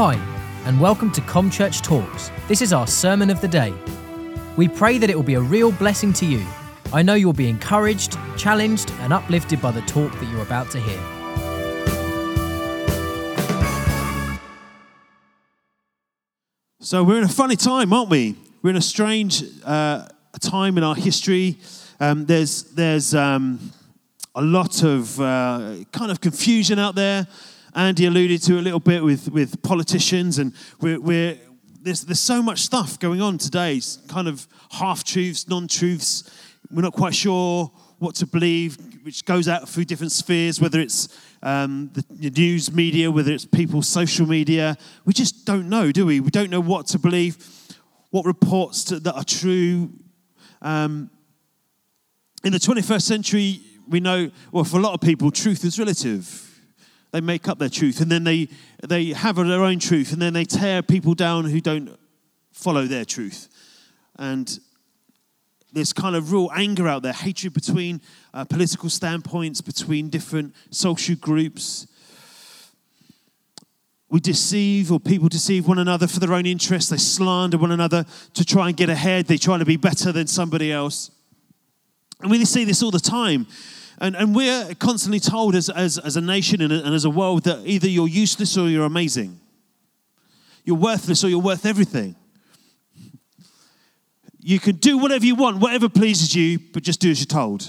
Hi, 0.00 0.14
and 0.64 0.80
welcome 0.80 1.10
to 1.10 1.20
ComChurch 1.22 1.82
Talks. 1.82 2.30
This 2.46 2.62
is 2.62 2.72
our 2.72 2.86
sermon 2.86 3.30
of 3.30 3.40
the 3.40 3.48
day. 3.48 3.74
We 4.56 4.68
pray 4.68 4.96
that 4.96 5.10
it 5.10 5.16
will 5.16 5.24
be 5.24 5.34
a 5.34 5.40
real 5.40 5.72
blessing 5.72 6.12
to 6.12 6.24
you. 6.24 6.46
I 6.92 7.02
know 7.02 7.14
you'll 7.14 7.32
be 7.32 7.48
encouraged, 7.48 8.16
challenged, 8.36 8.92
and 9.00 9.12
uplifted 9.12 9.60
by 9.60 9.72
the 9.72 9.80
talk 9.80 10.12
that 10.12 10.24
you're 10.30 10.42
about 10.42 10.70
to 10.70 10.78
hear. 10.78 11.00
So 16.78 17.02
we're 17.02 17.18
in 17.18 17.24
a 17.24 17.28
funny 17.28 17.56
time, 17.56 17.92
aren't 17.92 18.10
we? 18.10 18.36
We're 18.62 18.70
in 18.70 18.76
a 18.76 18.80
strange 18.80 19.42
uh, 19.64 20.06
time 20.40 20.78
in 20.78 20.84
our 20.84 20.94
history. 20.94 21.58
Um, 21.98 22.24
there's 22.24 22.62
there's 22.72 23.16
um, 23.16 23.72
a 24.36 24.42
lot 24.42 24.84
of 24.84 25.20
uh, 25.20 25.74
kind 25.90 26.12
of 26.12 26.20
confusion 26.20 26.78
out 26.78 26.94
there. 26.94 27.26
Andy 27.74 28.06
alluded 28.06 28.42
to 28.42 28.58
a 28.58 28.62
little 28.62 28.80
bit 28.80 29.02
with, 29.02 29.30
with 29.30 29.62
politicians, 29.62 30.38
and 30.38 30.54
we're, 30.80 31.00
we're 31.00 31.38
there's, 31.80 32.02
there's 32.02 32.20
so 32.20 32.42
much 32.42 32.60
stuff 32.60 32.98
going 32.98 33.22
on 33.22 33.38
today, 33.38 33.76
it's 33.76 33.96
kind 34.08 34.28
of 34.28 34.46
half 34.72 35.04
truths, 35.04 35.48
non 35.48 35.68
truths. 35.68 36.30
We're 36.70 36.82
not 36.82 36.92
quite 36.92 37.14
sure 37.14 37.72
what 37.98 38.14
to 38.16 38.26
believe, 38.26 38.76
which 39.04 39.24
goes 39.24 39.48
out 39.48 39.68
through 39.68 39.84
different 39.86 40.12
spheres, 40.12 40.60
whether 40.60 40.80
it's 40.80 41.08
um, 41.42 41.90
the 41.94 42.30
news 42.30 42.72
media, 42.72 43.10
whether 43.10 43.32
it's 43.32 43.44
people's 43.44 43.88
social 43.88 44.26
media. 44.26 44.76
We 45.04 45.12
just 45.12 45.46
don't 45.46 45.68
know, 45.68 45.90
do 45.92 46.06
we? 46.06 46.20
We 46.20 46.30
don't 46.30 46.50
know 46.50 46.60
what 46.60 46.86
to 46.88 46.98
believe, 46.98 47.38
what 48.10 48.26
reports 48.26 48.84
to, 48.84 49.00
that 49.00 49.14
are 49.14 49.24
true. 49.24 49.90
Um, 50.60 51.10
in 52.44 52.52
the 52.52 52.58
21st 52.58 53.02
century, 53.02 53.60
we 53.88 54.00
know, 54.00 54.30
well, 54.52 54.64
for 54.64 54.78
a 54.78 54.82
lot 54.82 54.92
of 54.92 55.00
people, 55.00 55.30
truth 55.30 55.64
is 55.64 55.78
relative. 55.78 56.47
They 57.18 57.22
make 57.22 57.48
up 57.48 57.58
their 57.58 57.68
truth 57.68 58.00
and 58.00 58.08
then 58.08 58.22
they, 58.22 58.48
they 58.86 59.06
have 59.06 59.34
their 59.34 59.64
own 59.64 59.80
truth 59.80 60.12
and 60.12 60.22
then 60.22 60.34
they 60.34 60.44
tear 60.44 60.82
people 60.82 61.14
down 61.14 61.46
who 61.46 61.60
don't 61.60 61.98
follow 62.52 62.84
their 62.84 63.04
truth. 63.04 63.48
And 64.16 64.56
there's 65.72 65.92
kind 65.92 66.14
of 66.14 66.30
real 66.30 66.48
anger 66.54 66.86
out 66.86 67.02
there, 67.02 67.12
hatred 67.12 67.54
between 67.54 68.00
uh, 68.32 68.44
political 68.44 68.88
standpoints, 68.88 69.60
between 69.60 70.10
different 70.10 70.54
social 70.70 71.16
groups. 71.16 71.88
We 74.08 74.20
deceive, 74.20 74.92
or 74.92 75.00
people 75.00 75.28
deceive 75.28 75.66
one 75.66 75.80
another 75.80 76.06
for 76.06 76.20
their 76.20 76.34
own 76.34 76.46
interests. 76.46 76.88
They 76.88 76.98
slander 76.98 77.58
one 77.58 77.72
another 77.72 78.06
to 78.34 78.44
try 78.44 78.68
and 78.68 78.76
get 78.76 78.90
ahead. 78.90 79.26
They 79.26 79.38
try 79.38 79.58
to 79.58 79.64
be 79.64 79.76
better 79.76 80.12
than 80.12 80.28
somebody 80.28 80.70
else. 80.70 81.10
And 82.20 82.30
we 82.30 82.44
see 82.44 82.62
this 82.62 82.80
all 82.80 82.92
the 82.92 83.00
time. 83.00 83.48
And, 84.00 84.14
and 84.14 84.34
we're 84.34 84.74
constantly 84.76 85.20
told 85.20 85.54
as, 85.54 85.68
as, 85.68 85.98
as 85.98 86.16
a 86.16 86.20
nation 86.20 86.60
and, 86.60 86.72
as 86.72 87.04
a 87.04 87.10
world 87.10 87.44
that 87.44 87.66
either 87.66 87.88
you're 87.88 88.08
useless 88.08 88.56
or 88.56 88.68
you're 88.68 88.84
amazing. 88.84 89.40
You're 90.64 90.76
worthless 90.76 91.24
or 91.24 91.28
you're 91.28 91.40
worth 91.40 91.66
everything. 91.66 92.14
You 94.40 94.60
can 94.60 94.76
do 94.76 94.98
whatever 94.98 95.26
you 95.26 95.34
want, 95.34 95.58
whatever 95.58 95.88
pleases 95.88 96.34
you, 96.34 96.60
but 96.72 96.82
just 96.82 97.00
do 97.00 97.10
as 97.10 97.18
you're 97.20 97.26
told. 97.26 97.68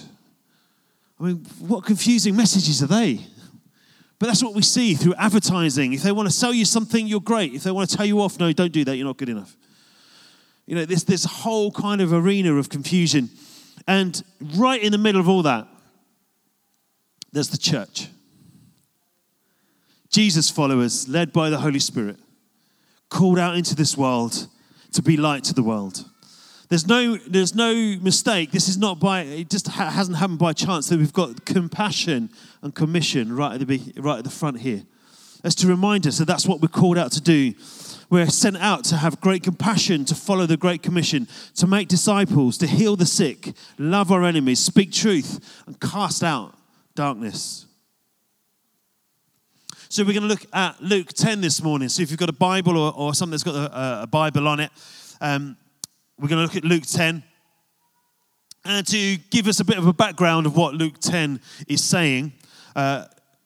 I 1.20 1.24
mean, 1.24 1.46
what 1.60 1.84
confusing 1.84 2.36
messages 2.36 2.84
are 2.84 2.88
they? 2.88 3.26
But 4.20 4.28
that's 4.28 4.44
what 4.44 4.54
we 4.54 4.62
see 4.62 4.94
through 4.94 5.16
advertising. 5.16 5.94
If 5.94 6.04
they 6.04 6.12
want 6.12 6.28
to 6.28 6.34
sell 6.34 6.54
you 6.54 6.66
something, 6.66 7.08
you're 7.08 7.22
great. 7.22 7.54
If 7.54 7.64
they 7.64 7.72
want 7.72 7.90
to 7.90 7.98
tell 7.98 8.06
you 8.06 8.22
off, 8.22 8.40
no, 8.40 8.52
don't 8.52 8.72
do 8.72 8.84
that, 8.86 8.96
you're 8.98 9.08
not 9.08 9.18
good 9.18 9.30
enough. 9.30 9.56
You 10.68 10.76
know, 10.76 10.86
this, 10.86 11.04
this 11.04 11.24
whole 11.24 11.72
kind 11.72 12.02
of 12.02 12.14
arena 12.14 12.54
of 12.54 12.70
confusion. 12.70 13.30
And 13.88 14.22
right 14.56 14.82
in 14.82 14.92
the 14.92 14.98
middle 14.98 15.20
of 15.20 15.28
all 15.28 15.42
that, 15.44 15.68
there's 17.32 17.50
the 17.50 17.58
church. 17.58 18.08
Jesus' 20.10 20.50
followers, 20.50 21.08
led 21.08 21.32
by 21.32 21.50
the 21.50 21.60
Holy 21.60 21.80
Spirit, 21.80 22.18
called 23.10 23.40
out 23.40 23.56
into 23.56 23.76
this 23.76 23.96
world 23.96 24.48
to 24.94 25.02
be 25.02 25.18
light 25.18 25.44
to 25.46 25.54
the 25.54 25.64
world. 25.64 26.06
There's 26.70 26.88
no, 26.88 27.18
there's 27.18 27.56
no 27.56 27.74
mistake. 28.02 28.52
This 28.52 28.68
is 28.68 28.78
not 28.78 29.00
by, 29.00 29.22
it 29.22 29.50
just 29.50 29.68
ha- 29.68 29.90
hasn't 29.90 30.18
happened 30.18 30.40
by 30.40 30.54
chance 30.54 30.88
that 30.90 31.00
we've 31.00 31.14
got 31.14 31.46
compassion 31.46 32.30
and 32.62 32.74
commission 32.74 33.36
right 33.36 33.60
at, 33.60 33.68
the, 33.68 33.94
right 33.98 34.20
at 34.20 34.24
the 34.24 34.30
front 34.30 34.60
here. 34.60 34.84
That's 35.42 35.56
to 35.56 35.68
remind 35.68 36.06
us 36.06 36.18
that 36.18 36.26
that's 36.26 36.46
what 36.46 36.62
we're 36.62 36.68
called 36.68 36.98
out 36.98 37.12
to 37.14 37.22
do. 37.22 37.54
We're 38.10 38.28
sent 38.28 38.58
out 38.58 38.84
to 38.86 38.98
have 38.98 39.22
great 39.22 39.44
compassion, 39.44 40.06
to 40.06 40.16
follow 40.16 40.46
the 40.46 40.58
Great 40.58 40.84
Commission, 40.84 41.28
to 41.56 41.66
make 41.66 41.88
disciples, 41.88 42.58
to 42.58 42.68
heal 42.68 42.96
the 42.96 43.06
sick, 43.06 43.54
love 43.78 44.12
our 44.12 44.24
enemies, 44.24 44.60
speak 44.60 44.92
truth, 44.92 45.64
and 45.66 45.80
cast 45.80 46.24
out 46.24 46.56
darkness. 47.00 47.66
So 49.88 50.04
we're 50.04 50.12
going 50.12 50.24
to 50.24 50.28
look 50.28 50.46
at 50.52 50.84
Luke 50.84 51.14
10 51.14 51.40
this 51.40 51.64
morning. 51.64 51.88
So 51.88 52.02
if 52.02 52.12
you've 52.12 52.20
got 52.20 52.28
a 52.28 52.34
Bible 52.34 52.78
or, 52.78 52.94
or 52.94 53.14
something 53.14 53.32
that's 53.32 53.44
got 53.44 53.56
a, 53.56 54.02
a 54.02 54.08
Bible 54.08 54.50
on 54.50 54.60
it, 54.60 54.70
um, 55.22 55.56
we're 56.20 56.28
going 56.28 56.40
to 56.40 56.44
look 56.44 56.58
at 56.58 56.66
Luke 56.66 56.84
10. 56.86 57.24
And 58.66 58.86
to 58.88 59.18
give 59.30 59.48
us 59.48 59.62
a 59.62 59.64
bit 59.64 59.78
of 59.78 59.88
a 59.88 59.94
background 59.94 60.46
of 60.46 60.58
what 60.58 60.74
Luke 60.74 61.00
10 61.00 61.40
is 61.70 61.82
saying, 61.82 62.34
uh, 62.76 63.06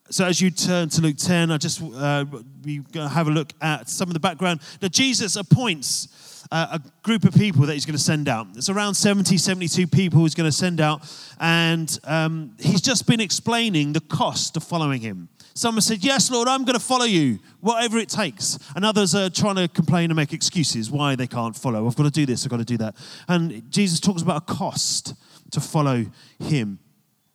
so 0.10 0.26
as 0.26 0.42
you 0.42 0.52
turn 0.52 0.90
to 0.90 1.02
Luke 1.02 1.18
10, 1.18 1.52
I 1.52 1.58
just 1.58 1.82
uh, 1.82 2.26
we 2.64 2.80
going 2.80 3.08
to 3.08 3.10
have 3.10 3.28
a 3.28 3.32
look 3.32 3.54
at 3.62 3.90
some 3.90 4.10
of 4.10 4.14
the 4.14 4.20
background. 4.20 4.62
Now 4.82 4.90
Jesus 4.90 5.36
appoints 5.36 6.46
uh, 6.52 6.78
a 6.80 6.82
group 7.02 7.24
of 7.24 7.34
people 7.34 7.66
that 7.66 7.74
he's 7.74 7.86
going 7.86 7.98
to 7.98 8.04
send 8.04 8.28
out. 8.28 8.48
It's 8.56 8.70
around 8.70 8.96
70, 8.96 9.38
72 9.38 9.88
people 9.88 10.22
he's 10.22 10.36
going 10.36 10.50
to 10.50 10.56
send 10.56 10.82
out, 10.82 11.02
and 11.40 11.98
um, 12.04 12.56
he's 12.60 12.82
just 12.82 13.08
been 13.08 13.20
explaining 13.20 13.94
the 13.94 14.02
cost 14.02 14.58
of 14.58 14.64
following 14.64 15.02
him. 15.02 15.30
Some 15.56 15.76
have 15.76 15.84
said, 15.84 16.04
Yes, 16.04 16.32
Lord, 16.32 16.48
I'm 16.48 16.64
going 16.66 16.78
to 16.78 16.84
follow 16.84 17.06
you, 17.06 17.40
whatever 17.62 17.98
it 17.98 18.10
takes. 18.10 18.58
And 18.76 18.84
others 18.84 19.14
are 19.14 19.30
trying 19.30 19.56
to 19.56 19.68
complain 19.68 20.10
and 20.10 20.16
make 20.16 20.34
excuses 20.34 20.90
why 20.90 21.16
they 21.16 21.28
can't 21.28 21.56
follow. 21.56 21.86
I've 21.88 21.96
got 21.96 22.04
to 22.04 22.12
do 22.12 22.26
this, 22.26 22.46
I've 22.46 22.52
got 22.52 22.58
to 22.58 22.66
do 22.66 22.78
that. 22.78 22.96
And 23.28 23.72
Jesus 23.72 24.00
talks 24.00 24.22
about 24.22 24.38
a 24.38 24.54
cost 24.54 25.14
to 25.52 25.62
follow 25.62 26.06
him. 26.40 26.80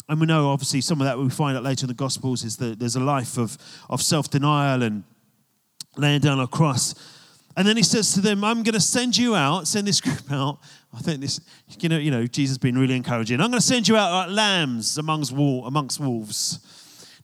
And 0.08 0.20
we 0.20 0.26
know, 0.26 0.48
obviously, 0.48 0.80
some 0.80 1.00
of 1.00 1.04
that 1.04 1.18
we 1.18 1.28
find 1.28 1.56
out 1.56 1.62
later 1.62 1.84
in 1.84 1.88
the 1.88 1.94
Gospels 1.94 2.42
is 2.42 2.56
that 2.56 2.78
there's 2.78 2.96
a 2.96 3.00
life 3.00 3.36
of, 3.36 3.58
of 3.90 4.00
self 4.00 4.30
denial 4.30 4.82
and 4.82 5.04
laying 5.96 6.20
down 6.20 6.40
a 6.40 6.46
cross. 6.46 6.94
And 7.56 7.66
then 7.66 7.76
he 7.76 7.82
says 7.82 8.14
to 8.14 8.20
them, 8.20 8.44
I'm 8.44 8.62
going 8.62 8.74
to 8.74 8.80
send 8.80 9.16
you 9.16 9.34
out, 9.34 9.66
send 9.66 9.86
this 9.86 10.00
group 10.00 10.30
out. 10.30 10.60
I 10.94 11.00
think 11.00 11.20
this, 11.20 11.40
you 11.80 11.88
know, 11.88 11.98
you 11.98 12.10
know 12.10 12.26
Jesus 12.26 12.52
has 12.52 12.58
been 12.58 12.78
really 12.78 12.94
encouraging. 12.96 13.40
I'm 13.40 13.50
going 13.50 13.60
to 13.60 13.66
send 13.66 13.88
you 13.88 13.96
out 13.96 14.12
like 14.12 14.30
lambs 14.30 14.96
amongst, 14.96 15.32
amongst 15.32 16.00
wolves. 16.00 16.60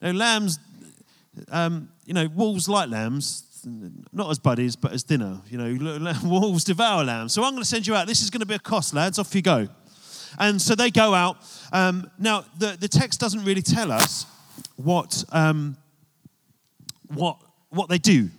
Now, 0.03 0.11
lambs, 0.11 0.59
um, 1.51 1.89
you 2.05 2.13
know, 2.13 2.29
wolves 2.35 2.69
like 2.69 2.91
lambs, 2.91 3.45
not 4.13 4.29
as 4.29 4.39
buddies, 4.39 4.77
but 4.77 4.93
as 4.93 5.05
dinner. 5.05 5.41
You 5.49 5.57
know, 5.57 6.15
wolves 6.25 6.65
devour 6.65 7.05
lambs. 7.05 7.33
So 7.33 7.45
I'm 7.45 7.53
going 7.53 7.63
to 7.63 7.69
send 7.69 7.87
you 7.87 7.95
out. 7.95 8.07
This 8.07 8.21
is 8.21 8.29
going 8.29 8.41
to 8.41 8.47
be 8.47 8.55
a 8.55 8.59
cost, 8.59 8.93
lads. 8.93 9.19
Off 9.19 9.35
you 9.35 9.41
go. 9.41 9.69
And 10.39 10.61
so 10.61 10.75
they 10.75 10.91
go 10.91 11.15
out. 11.15 11.37
Um, 11.73 12.11
now, 12.19 12.45
the, 12.59 12.77
the 12.79 12.89
text 12.89 13.21
doesn't 13.21 13.45
really 13.45 13.63
tell 13.63 13.93
us 13.93 14.27
what, 14.77 15.25
um, 15.33 15.77
what, 17.09 17.39
what 17.71 17.89
they 17.89 17.99
do. 17.99 18.31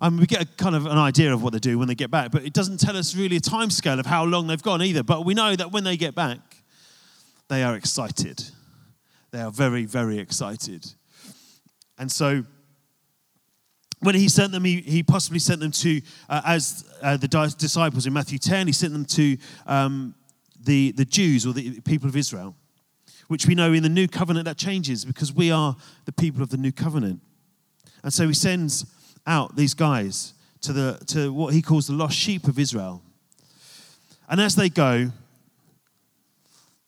I 0.00 0.10
mean, 0.10 0.20
we 0.20 0.26
get 0.26 0.42
a 0.42 0.46
kind 0.46 0.74
of 0.74 0.86
an 0.86 0.98
idea 0.98 1.32
of 1.32 1.42
what 1.42 1.52
they 1.52 1.58
do 1.58 1.78
when 1.78 1.88
they 1.88 1.94
get 1.94 2.10
back, 2.10 2.30
but 2.30 2.44
it 2.44 2.52
doesn't 2.52 2.80
tell 2.80 2.96
us 2.96 3.14
really 3.14 3.36
a 3.36 3.40
time 3.40 3.70
scale 3.70 3.98
of 3.98 4.06
how 4.06 4.24
long 4.24 4.46
they've 4.46 4.62
gone 4.62 4.82
either. 4.82 5.02
But 5.02 5.24
we 5.24 5.32
know 5.34 5.56
that 5.56 5.72
when 5.72 5.84
they 5.84 5.96
get 5.96 6.14
back, 6.14 6.38
they 7.48 7.62
are 7.62 7.74
excited. 7.76 8.44
They 9.30 9.40
are 9.40 9.50
very, 9.50 9.84
very 9.84 10.18
excited. 10.18 10.86
And 11.98 12.12
so 12.12 12.44
when 14.00 14.14
he 14.14 14.28
sent 14.28 14.52
them, 14.52 14.64
he, 14.64 14.80
he 14.82 15.02
possibly 15.02 15.38
sent 15.38 15.60
them 15.60 15.70
to, 15.72 16.02
uh, 16.28 16.42
as 16.44 16.84
uh, 17.02 17.16
the 17.16 17.28
disciples 17.58 18.06
in 18.06 18.12
Matthew 18.12 18.38
10, 18.38 18.66
he 18.66 18.72
sent 18.72 18.92
them 18.92 19.04
to 19.06 19.38
um, 19.66 20.14
the, 20.66 20.92
the 20.92 21.04
Jews 21.04 21.46
or 21.46 21.52
the 21.52 21.80
people 21.80 22.08
of 22.08 22.16
Israel, 22.16 22.54
which 23.28 23.46
we 23.46 23.54
know 23.54 23.72
in 23.72 23.82
the 23.82 23.88
new 23.88 24.06
covenant 24.06 24.44
that 24.44 24.58
changes 24.58 25.04
because 25.04 25.32
we 25.32 25.50
are 25.50 25.76
the 26.04 26.12
people 26.12 26.42
of 26.42 26.50
the 26.50 26.56
new 26.56 26.72
covenant. 26.72 27.20
And 28.02 28.12
so 28.12 28.28
he 28.28 28.34
sends 28.34 28.84
out 29.26 29.56
these 29.56 29.74
guys 29.74 30.34
to, 30.62 30.72
the, 30.72 30.98
to 31.06 31.32
what 31.32 31.54
he 31.54 31.62
calls 31.62 31.86
the 31.86 31.94
lost 31.94 32.16
sheep 32.16 32.46
of 32.46 32.58
Israel. 32.58 33.02
And 34.28 34.40
as 34.40 34.54
they 34.54 34.68
go, 34.68 35.10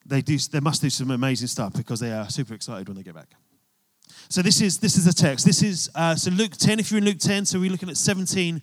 they, 0.04 0.22
do, 0.22 0.38
they 0.38 0.60
must 0.60 0.82
do 0.82 0.90
some 0.90 1.10
amazing 1.10 1.48
stuff 1.48 1.72
because 1.74 2.00
they 2.00 2.12
are 2.12 2.28
super 2.28 2.54
excited 2.54 2.88
when 2.88 2.96
they 2.96 3.02
get 3.02 3.14
back. 3.14 3.28
So 4.30 4.42
this 4.42 4.60
is 4.60 4.78
this 4.78 4.96
is 4.96 5.06
the 5.06 5.12
text. 5.12 5.46
This 5.46 5.62
is 5.62 5.90
uh, 5.94 6.14
so 6.14 6.30
Luke 6.30 6.52
10. 6.52 6.80
If 6.80 6.90
you're 6.90 6.98
in 6.98 7.04
Luke 7.04 7.18
10, 7.18 7.46
so 7.46 7.58
we're 7.58 7.70
looking 7.70 7.88
at 7.88 7.96
17 7.96 8.60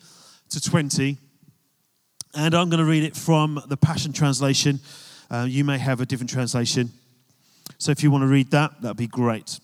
to 0.50 0.62
20, 0.62 1.18
and 2.36 2.54
I'm 2.54 2.70
going 2.70 2.84
to 2.84 2.90
read 2.90 3.04
it 3.04 3.16
from 3.16 3.60
the 3.68 3.78
Passion 3.78 4.14
Translation. 4.14 4.80
Uh, 5.30 5.46
you 5.48 5.64
may 5.64 5.78
have 5.78 6.02
a 6.02 6.06
different 6.06 6.30
translation. 6.30 6.92
So 7.78 7.92
if 7.92 8.04
you 8.04 8.12
want 8.12 8.24
to 8.24 8.28
read 8.28 8.52
that, 8.52 8.82
that'd 8.82 8.98
be 8.98 9.08
great. 9.08 9.60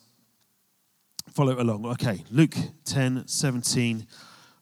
Follow 1.31 1.61
along. 1.61 1.85
Okay, 1.85 2.23
Luke 2.31 2.55
10, 2.85 3.27
17 3.27 4.05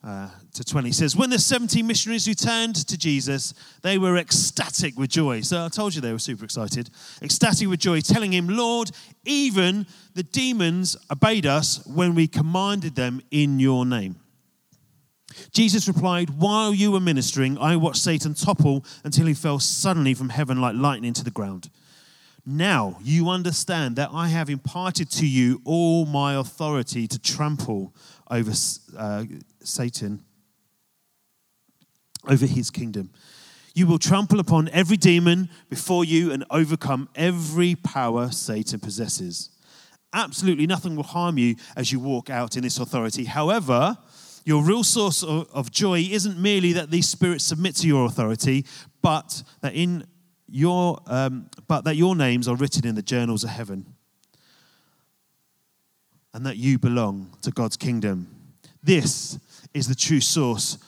uh, 0.01 0.30
to 0.54 0.63
20 0.63 0.92
says, 0.92 1.16
When 1.16 1.30
the 1.30 1.40
70 1.40 1.84
missionaries 1.84 2.28
returned 2.28 2.75
to 2.88 2.98
Jesus, 2.98 3.54
they 3.81 3.98
were 3.98 4.18
ecstatic 4.18 4.98
with 4.98 5.10
joy. 5.10 5.42
So 5.42 5.66
I 5.66 5.69
told 5.69 5.96
you 5.96 6.01
they 6.01 6.13
were 6.13 6.19
super 6.19 6.46
excited. 6.46 6.90
Ecstatic 7.22 7.68
with 7.68 7.80
joy, 7.80 8.02
telling 8.02 8.31
him, 8.31 8.48
Lord, 8.48 8.92
even 9.25 9.88
the 10.13 10.24
demons 10.24 10.95
obeyed 11.12 11.45
us 11.45 11.86
when 11.86 12.16
we 12.16 12.28
commanded 12.28 12.95
them 12.95 13.22
in 13.31 13.60
your 13.60 13.86
name. 13.86 14.16
Jesus 15.52 15.88
replied, 15.88 16.32
While 16.32 16.74
you 16.74 16.92
were 16.92 17.00
ministering, 17.00 17.58
I 17.58 17.76
watched 17.76 18.02
Satan 18.02 18.34
topple 18.34 18.86
until 19.04 19.28
he 19.28 19.34
fell 19.34 19.60
suddenly 19.60 20.14
from 20.14 20.30
heaven 20.30 20.62
like 20.62 20.76
lightning 20.76 21.14
to 21.14 21.24
the 21.24 21.32
ground. 21.32 21.70
Now 22.46 22.98
you 23.04 23.30
understand 23.30 23.96
that 23.98 24.10
I 24.12 24.28
have 24.30 24.50
imparted 24.50 25.12
to 25.12 25.28
you 25.28 25.62
all 25.66 26.06
my 26.06 26.36
authority 26.36 27.08
to 27.08 27.20
trample 27.20 27.94
over 28.30 28.52
uh, 28.98 29.26
Satan, 29.64 30.24
over 32.28 32.46
his 32.46 32.70
kingdom. 32.70 33.12
You 33.76 33.88
will 33.88 34.00
trample 34.00 34.40
upon 34.40 34.70
every 34.70 34.98
demon 34.98 35.50
before 35.70 36.04
you 36.04 36.32
and 36.32 36.44
overcome 36.50 37.10
every 37.16 37.76
power 37.76 38.32
Satan 38.32 38.80
possesses. 38.80 39.52
Absolutely 40.12 40.66
nothing 40.66 40.96
will 40.96 41.04
harm 41.04 41.38
you 41.38 41.56
as 41.76 41.92
you 41.92 42.00
walk 42.00 42.30
out 42.30 42.58
in 42.58 42.64
this 42.64 42.80
authority. 42.80 43.26
However, 43.26 43.98
your 44.50 44.63
real 44.63 44.84
source 44.84 45.22
of, 45.22 45.69
joy 45.69 46.00
isn't 46.00 46.40
merely 46.40 46.74
that 46.74 46.90
these 46.90 47.07
spirits 47.07 47.44
submit 47.44 47.75
to 47.75 47.88
your 47.88 48.07
authority, 48.07 48.66
but 49.04 49.44
that 49.62 49.75
in 49.75 50.06
your 50.48 51.00
um, 51.06 51.51
but 51.68 51.84
that 51.84 51.96
your 51.96 52.16
names 52.16 52.48
are 52.48 52.56
written 52.56 52.88
in 52.88 52.96
the 52.96 53.04
journals 53.04 53.44
of 53.44 53.51
heaven, 53.51 53.86
and 56.34 56.44
that 56.48 56.57
you 56.57 56.80
belong 56.80 57.31
to 57.44 57.51
God's 57.51 57.78
kingdom. 57.78 58.28
This 58.81 59.38
is 59.75 59.88
the 59.88 59.94
true 59.94 60.19
source 60.19 60.80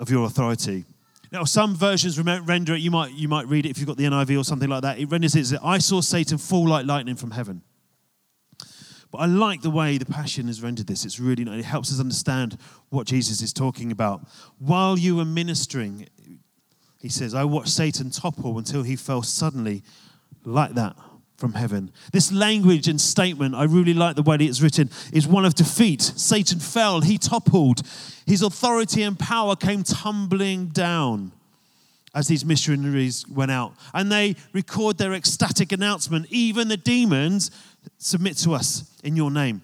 of 0.00 0.10
your 0.10 0.24
authority. 0.24 0.86
Now, 1.30 1.44
some 1.44 1.74
versions 1.74 2.18
render 2.18 2.72
it. 2.72 2.80
You 2.80 2.90
might 2.90 3.12
you 3.12 3.28
might 3.28 3.46
read 3.48 3.66
it 3.66 3.68
if 3.68 3.76
you've 3.76 3.86
got 3.86 3.98
the 3.98 4.04
NIV 4.04 4.40
or 4.40 4.44
something 4.44 4.70
like 4.70 4.80
that. 4.80 4.98
It 4.98 5.10
renders 5.10 5.36
it 5.36 5.40
as 5.40 5.54
I 5.62 5.76
saw 5.76 6.00
Satan 6.00 6.38
fall 6.38 6.66
like 6.66 6.86
lightning 6.86 7.16
from 7.16 7.32
heaven. 7.32 7.60
But 9.10 9.18
I 9.18 9.26
like 9.26 9.62
the 9.62 9.70
way 9.70 9.96
the 9.96 10.04
Passion 10.04 10.48
has 10.48 10.62
rendered 10.62 10.86
this. 10.86 11.04
It's 11.04 11.18
really 11.18 11.42
it 11.42 11.64
helps 11.64 11.92
us 11.92 12.00
understand 12.00 12.58
what 12.90 13.06
Jesus 13.06 13.40
is 13.40 13.52
talking 13.52 13.90
about. 13.90 14.26
While 14.58 14.98
you 14.98 15.16
were 15.16 15.24
ministering, 15.24 16.08
he 17.00 17.08
says, 17.08 17.34
I 17.34 17.44
watched 17.44 17.70
Satan 17.70 18.10
topple 18.10 18.58
until 18.58 18.82
he 18.82 18.96
fell 18.96 19.22
suddenly 19.22 19.82
like 20.44 20.74
that 20.74 20.96
from 21.36 21.52
heaven. 21.52 21.92
This 22.12 22.32
language 22.32 22.88
and 22.88 23.00
statement, 23.00 23.54
I 23.54 23.64
really 23.64 23.94
like 23.94 24.16
the 24.16 24.22
way 24.22 24.36
it's 24.36 24.60
written, 24.60 24.90
is 25.12 25.26
one 25.26 25.44
of 25.44 25.54
defeat. 25.54 26.02
Satan 26.02 26.58
fell, 26.58 27.00
he 27.00 27.16
toppled. 27.16 27.82
His 28.26 28.42
authority 28.42 29.02
and 29.02 29.18
power 29.18 29.54
came 29.54 29.84
tumbling 29.84 30.66
down 30.66 31.32
as 32.14 32.26
these 32.28 32.44
missionaries 32.44 33.26
went 33.28 33.50
out. 33.50 33.74
And 33.94 34.10
they 34.10 34.36
record 34.52 34.98
their 34.98 35.14
ecstatic 35.14 35.72
announcement 35.72 36.26
even 36.30 36.68
the 36.68 36.76
demons 36.76 37.50
submit 37.98 38.36
to 38.38 38.52
us 38.52 38.90
in 39.04 39.16
your 39.16 39.30
name. 39.30 39.62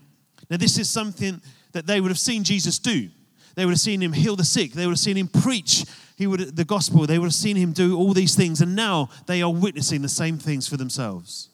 Now, 0.50 0.56
this 0.56 0.78
is 0.78 0.88
something 0.88 1.40
that 1.72 1.86
they 1.86 2.00
would 2.00 2.10
have 2.10 2.18
seen 2.18 2.44
Jesus 2.44 2.78
do. 2.78 3.08
They 3.54 3.64
would 3.64 3.72
have 3.72 3.80
seen 3.80 4.02
him 4.02 4.12
heal 4.12 4.36
the 4.36 4.44
sick. 4.44 4.72
They 4.72 4.86
would 4.86 4.92
have 4.92 4.98
seen 4.98 5.16
him 5.16 5.28
preach 5.28 5.84
he 6.16 6.26
would, 6.26 6.56
the 6.56 6.64
gospel. 6.64 7.06
They 7.06 7.18
would 7.18 7.26
have 7.26 7.34
seen 7.34 7.56
him 7.56 7.72
do 7.72 7.96
all 7.96 8.12
these 8.12 8.34
things. 8.34 8.60
And 8.60 8.76
now 8.76 9.08
they 9.26 9.42
are 9.42 9.52
witnessing 9.52 10.02
the 10.02 10.08
same 10.08 10.38
things 10.38 10.68
for 10.68 10.76
themselves. 10.76 11.48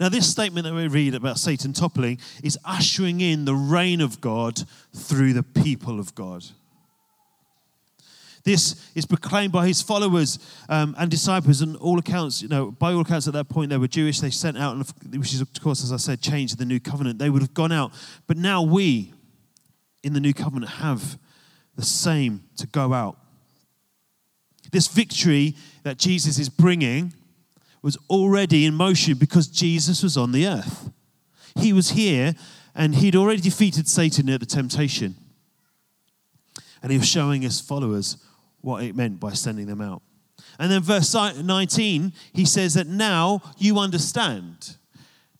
Now, 0.00 0.08
this 0.08 0.28
statement 0.28 0.64
that 0.64 0.74
we 0.74 0.88
read 0.88 1.14
about 1.14 1.38
Satan 1.38 1.72
toppling 1.72 2.18
is 2.42 2.58
ushering 2.64 3.20
in 3.20 3.44
the 3.44 3.54
reign 3.54 4.00
of 4.00 4.20
God 4.20 4.60
through 4.92 5.32
the 5.32 5.42
people 5.42 6.00
of 6.00 6.14
God. 6.14 6.44
This 8.44 8.90
is 8.94 9.06
proclaimed 9.06 9.52
by 9.52 9.66
his 9.66 9.80
followers 9.80 10.38
um, 10.68 10.94
and 10.98 11.10
disciples, 11.10 11.62
and 11.62 11.76
all 11.78 11.98
accounts, 11.98 12.42
you 12.42 12.48
know, 12.48 12.70
by 12.70 12.92
all 12.92 13.00
accounts 13.00 13.26
at 13.26 13.32
that 13.32 13.48
point 13.48 13.70
they 13.70 13.78
were 13.78 13.88
Jewish. 13.88 14.20
They 14.20 14.30
sent 14.30 14.58
out, 14.58 14.76
which 15.10 15.32
is, 15.32 15.40
of 15.40 15.48
course, 15.62 15.82
as 15.82 15.92
I 15.92 15.96
said, 15.96 16.20
changed 16.20 16.58
the 16.58 16.66
new 16.66 16.78
covenant. 16.78 17.18
They 17.18 17.30
would 17.30 17.40
have 17.40 17.54
gone 17.54 17.72
out, 17.72 17.92
but 18.26 18.36
now 18.36 18.62
we, 18.62 19.14
in 20.02 20.12
the 20.12 20.20
new 20.20 20.34
covenant, 20.34 20.72
have 20.72 21.18
the 21.74 21.84
same 21.84 22.44
to 22.58 22.66
go 22.66 22.92
out. 22.92 23.18
This 24.70 24.88
victory 24.88 25.54
that 25.82 25.98
Jesus 25.98 26.38
is 26.38 26.48
bringing 26.48 27.14
was 27.80 27.96
already 28.10 28.64
in 28.66 28.74
motion 28.74 29.14
because 29.16 29.46
Jesus 29.46 30.02
was 30.02 30.16
on 30.16 30.32
the 30.32 30.46
earth. 30.46 30.90
He 31.56 31.72
was 31.72 31.90
here 31.90 32.34
and 32.74 32.94
he'd 32.94 33.14
already 33.14 33.40
defeated 33.40 33.88
Satan 33.88 34.28
at 34.30 34.40
the 34.40 34.46
temptation. 34.46 35.14
And 36.82 36.90
he 36.90 36.98
was 36.98 37.08
showing 37.08 37.42
his 37.42 37.60
followers 37.60 38.16
what 38.64 38.82
it 38.82 38.96
meant 38.96 39.20
by 39.20 39.32
sending 39.32 39.66
them 39.66 39.80
out. 39.80 40.02
And 40.58 40.70
then, 40.70 40.82
verse 40.82 41.14
19, 41.14 42.12
he 42.32 42.44
says 42.44 42.74
that 42.74 42.86
now 42.86 43.42
you 43.58 43.78
understand. 43.78 44.76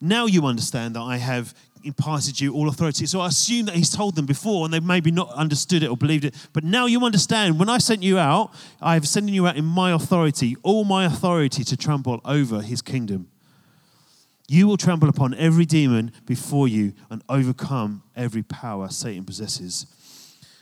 Now 0.00 0.26
you 0.26 0.44
understand 0.44 0.96
that 0.96 1.00
I 1.00 1.16
have 1.16 1.54
imparted 1.84 2.40
you 2.40 2.52
all 2.52 2.68
authority. 2.68 3.06
So 3.06 3.20
I 3.20 3.28
assume 3.28 3.66
that 3.66 3.74
he's 3.74 3.90
told 3.90 4.16
them 4.16 4.26
before 4.26 4.64
and 4.64 4.72
they've 4.72 4.82
maybe 4.82 5.10
not 5.10 5.30
understood 5.32 5.82
it 5.82 5.88
or 5.88 5.96
believed 5.96 6.24
it. 6.24 6.34
But 6.52 6.64
now 6.64 6.86
you 6.86 7.04
understand. 7.04 7.58
When 7.58 7.68
I 7.68 7.78
sent 7.78 8.02
you 8.02 8.18
out, 8.18 8.52
I 8.80 8.94
have 8.94 9.06
sent 9.06 9.28
you 9.28 9.46
out 9.46 9.56
in 9.56 9.64
my 9.64 9.92
authority, 9.92 10.56
all 10.62 10.84
my 10.84 11.04
authority 11.04 11.62
to 11.64 11.76
trample 11.76 12.20
over 12.24 12.62
his 12.62 12.82
kingdom. 12.82 13.28
You 14.48 14.66
will 14.66 14.76
trample 14.76 15.08
upon 15.08 15.34
every 15.34 15.64
demon 15.64 16.12
before 16.26 16.68
you 16.68 16.94
and 17.10 17.22
overcome 17.28 18.02
every 18.16 18.42
power 18.42 18.88
Satan 18.88 19.24
possesses. 19.24 19.86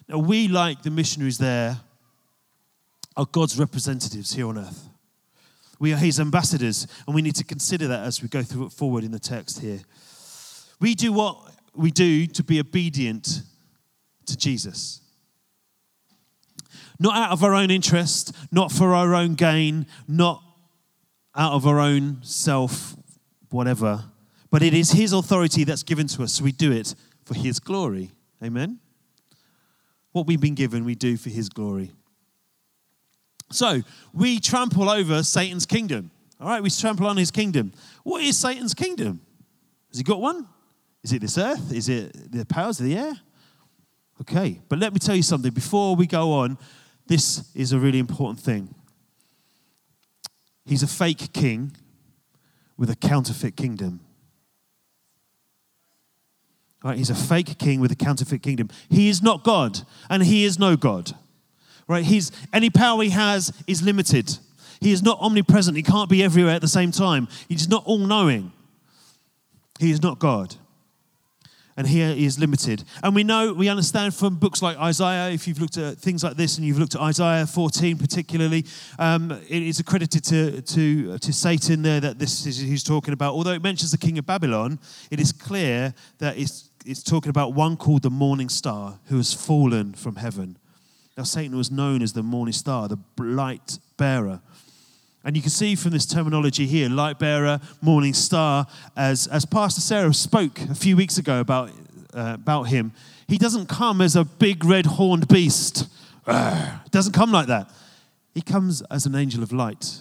Now, 0.08 0.19
we, 0.19 0.49
like 0.49 0.82
the 0.82 0.91
missionaries 0.91 1.38
there, 1.38 1.81
are 3.17 3.26
God's 3.26 3.59
representatives 3.59 4.32
here 4.32 4.49
on 4.49 4.59
earth. 4.59 4.88
We 5.79 5.93
are 5.93 5.97
his 5.97 6.20
ambassadors, 6.20 6.87
and 7.06 7.14
we 7.14 7.23
need 7.23 7.35
to 7.37 7.44
consider 7.44 7.88
that 7.88 8.05
as 8.05 8.23
we 8.23 8.29
go 8.29 8.43
through 8.43 8.70
forward 8.70 9.05
in 9.05 9.11
the 9.11 9.19
text 9.19 9.61
here. 9.61 9.81
We 10.81 10.94
do 10.94 11.12
what 11.12 11.37
we 11.75 11.91
do 11.91 12.26
to 12.26 12.44
be 12.44 12.61
obedient 12.61 13.43
to 14.26 14.37
Jesus. 14.37 15.00
Not 16.99 17.17
out 17.17 17.32
of 17.32 17.43
our 17.43 17.55
own 17.55 17.70
interest, 17.70 18.35
not 18.53 18.70
for 18.70 18.94
our 18.94 19.15
own 19.15 19.35
gain, 19.35 19.87
not 20.06 20.43
out 21.35 21.53
of 21.53 21.67
our 21.67 21.81
own 21.81 22.19
self, 22.23 22.94
whatever, 23.50 24.05
but 24.50 24.62
it 24.62 24.75
is 24.75 24.93
His 24.93 25.12
authority 25.12 25.65
that's 25.65 25.82
given 25.82 26.06
to 26.08 26.23
us, 26.23 26.35
so 26.35 26.44
we 26.44 26.53
do 26.53 26.70
it 26.70 26.94
for 27.25 27.35
His 27.35 27.58
glory. 27.58 28.12
Amen? 28.43 28.79
What 30.12 30.26
we've 30.26 30.41
been 30.41 30.55
given, 30.55 30.85
we 30.85 30.94
do 30.94 31.17
for 31.17 31.31
His 31.31 31.49
glory. 31.49 31.91
So 33.53 33.83
we 34.13 34.41
trample 34.41 34.89
over 34.91 35.23
Satan's 35.23 35.67
kingdom. 35.67 36.11
All 36.41 36.49
right, 36.49 36.63
we 36.63 36.71
trample 36.71 37.07
on 37.07 37.17
his 37.17 37.31
kingdom. 37.31 37.73
What 38.03 38.23
is 38.23 38.37
Satan's 38.37 38.75
kingdom? 38.75 39.21
Has 39.91 39.99
he 39.99 40.05
got 40.05 40.21
one? 40.21 40.49
Is 41.05 41.13
it 41.13 41.21
this 41.21 41.39
earth? 41.39 41.73
Is 41.73 41.89
it 41.89 42.33
the 42.33 42.45
powers 42.47 42.81
of 42.81 42.87
the 42.87 42.97
air? 42.97 43.15
Okay, 44.21 44.61
but 44.69 44.79
let 44.79 44.93
me 44.93 44.99
tell 44.99 45.17
you 45.17 45.23
something. 45.23 45.53
Before 45.53 45.97
we 45.97 46.06
go 46.06 46.32
on, 46.32 46.59
this 47.06 47.51
is 47.55 47.73
a 47.73 47.79
really 47.79 47.99
important 47.99 48.41
thing. 48.41 48.75
He's 50.65 50.82
a 50.82 50.87
fake 50.87 51.32
king 51.32 51.77
with 52.77 52.89
a 52.91 52.97
counterfeit 52.97 53.56
kingdom. 53.56 54.01
All 56.85 56.91
right, 56.91 56.99
he's 56.99 57.11
a 57.11 57.15
fake 57.15 57.59
king 57.59 57.81
with 57.81 57.93
a 57.93 57.97
counterfeit 57.97 58.43
kingdom. 58.43 58.69
He 58.89 59.09
is 59.09 59.23
not 59.23 59.44
God, 59.44 59.81
and 60.11 60.23
he 60.23 60.44
is 60.44 60.59
no 60.59 60.77
God. 60.77 61.13
Right? 61.93 62.05
He's, 62.05 62.32
any 62.53 62.70
power 62.70 63.03
he 63.03 63.11
has 63.11 63.53
is 63.67 63.82
limited. 63.82 64.39
He 64.81 64.93
is 64.93 65.03
not 65.03 65.20
omnipresent. 65.20 65.77
He 65.77 65.82
can't 65.82 66.08
be 66.08 66.25
everywhere 66.25 66.55
at 66.55 66.63
the 66.63 66.69
same 66.69 66.91
time. 66.91 67.29
He's 67.49 67.69
not 67.69 67.84
all 67.84 67.99
knowing. 67.99 68.51
He 69.79 69.91
is 69.91 70.03
not 70.03 70.19
God. 70.19 70.56
And 71.77 71.87
here 71.87 72.15
he 72.15 72.25
is 72.25 72.39
limited. 72.39 72.84
And 73.03 73.15
we 73.15 73.25
know, 73.25 73.53
we 73.53 73.69
understand 73.69 74.15
from 74.15 74.37
books 74.37 74.63
like 74.63 74.79
Isaiah, 74.79 75.31
if 75.32 75.46
you've 75.46 75.61
looked 75.61 75.77
at 75.77 75.99
things 75.99 76.25
like 76.25 76.37
this 76.37 76.56
and 76.56 76.67
you've 76.67 76.79
looked 76.79 76.94
at 76.94 77.01
Isaiah 77.01 77.46
14 77.46 77.99
particularly, 77.99 78.65
um, 78.99 79.31
it 79.31 79.63
is 79.63 79.79
accredited 79.79 80.25
to, 80.25 80.63
to, 80.63 81.19
to 81.19 81.32
Satan 81.32 81.82
there 81.82 82.01
that 82.01 82.19
this 82.19 82.46
is 82.46 82.58
he's 82.58 82.82
talking 82.82 83.13
about. 83.13 83.34
Although 83.34 83.53
it 83.53 83.63
mentions 83.63 83.91
the 83.91 83.99
king 83.99 84.19
of 84.19 84.25
Babylon, 84.25 84.79
it 85.11 85.20
is 85.20 85.31
clear 85.31 85.94
that 86.19 86.39
it's, 86.39 86.70
it's 86.84 87.03
talking 87.03 87.31
about 87.31 87.55
one 87.55 87.77
called 87.77 88.03
the 88.03 88.11
morning 88.11 88.49
star 88.49 88.99
who 89.06 89.19
has 89.19 89.32
fallen 89.34 89.93
from 89.94 90.17
heaven. 90.17 90.58
Now, 91.17 91.25
Satan 91.25 91.57
was 91.57 91.71
known 91.71 92.03
as 92.03 92.15
the 92.15 92.23
morning 92.23 92.53
star, 92.53 92.89
the 92.89 92.99
light 93.19 93.79
bearer. 93.97 94.41
And 95.25 95.37
you 95.37 95.43
can 95.43 95.51
see 95.51 95.75
from 95.75 95.93
this 95.93 96.07
terminology 96.07 96.67
here, 96.67 96.89
light 96.89 97.19
bearer, 97.19 97.61
morning 97.81 98.15
star, 98.15 98.67
as, 98.97 99.27
as 99.29 99.45
Pastor 99.45 99.81
Sarah 99.81 100.15
spoke 100.15 100.61
a 100.63 100.75
few 100.75 100.97
weeks 100.97 101.19
ago 101.19 101.41
about, 101.41 101.71
uh, 102.15 102.33
about 102.35 102.65
him, 102.65 102.93
he 103.29 103.39
doesn't 103.39 103.69
come 103.69 104.01
as 104.01 104.17
a 104.17 104.25
big 104.25 104.65
red 104.65 104.87
horned 104.87 105.29
beast. 105.29 105.87
It 106.27 106.91
doesn't 106.91 107.13
come 107.13 107.31
like 107.31 107.47
that. 107.47 107.71
He 108.35 108.41
comes 108.41 108.83
as 108.91 109.07
an 109.07 109.15
angel 109.15 109.43
of 109.43 109.53
light. 109.53 110.01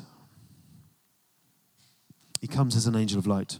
He 2.39 2.47
comes 2.47 2.75
as 2.75 2.87
an 2.87 2.95
angel 2.95 3.19
of 3.19 3.27
light. 3.27 3.59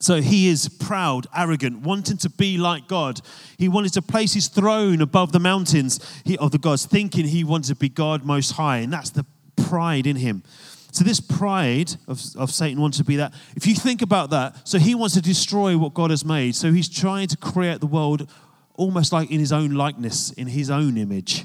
So 0.00 0.20
he 0.20 0.48
is 0.48 0.68
proud, 0.68 1.26
arrogant, 1.34 1.80
wanting 1.80 2.18
to 2.18 2.30
be 2.30 2.56
like 2.56 2.86
God. 2.86 3.20
He 3.56 3.68
wanted 3.68 3.92
to 3.94 4.02
place 4.02 4.32
his 4.32 4.46
throne 4.46 5.00
above 5.00 5.32
the 5.32 5.40
mountains 5.40 5.98
of 6.38 6.52
the 6.52 6.58
gods, 6.58 6.86
thinking 6.86 7.26
he 7.26 7.42
wanted 7.42 7.68
to 7.68 7.74
be 7.74 7.88
God 7.88 8.24
most 8.24 8.52
high. 8.52 8.78
And 8.78 8.92
that's 8.92 9.10
the 9.10 9.26
pride 9.56 10.06
in 10.06 10.16
him. 10.16 10.44
So, 10.92 11.04
this 11.04 11.20
pride 11.20 11.92
of, 12.06 12.22
of 12.36 12.50
Satan 12.50 12.80
wants 12.80 12.98
to 12.98 13.04
be 13.04 13.16
that. 13.16 13.34
If 13.56 13.66
you 13.66 13.74
think 13.74 14.00
about 14.00 14.30
that, 14.30 14.66
so 14.66 14.78
he 14.78 14.94
wants 14.94 15.14
to 15.16 15.20
destroy 15.20 15.76
what 15.76 15.94
God 15.94 16.10
has 16.10 16.24
made. 16.24 16.54
So, 16.54 16.72
he's 16.72 16.88
trying 16.88 17.28
to 17.28 17.36
create 17.36 17.80
the 17.80 17.86
world 17.86 18.30
almost 18.74 19.12
like 19.12 19.30
in 19.30 19.38
his 19.38 19.52
own 19.52 19.72
likeness, 19.72 20.32
in 20.32 20.46
his 20.46 20.70
own 20.70 20.96
image. 20.96 21.44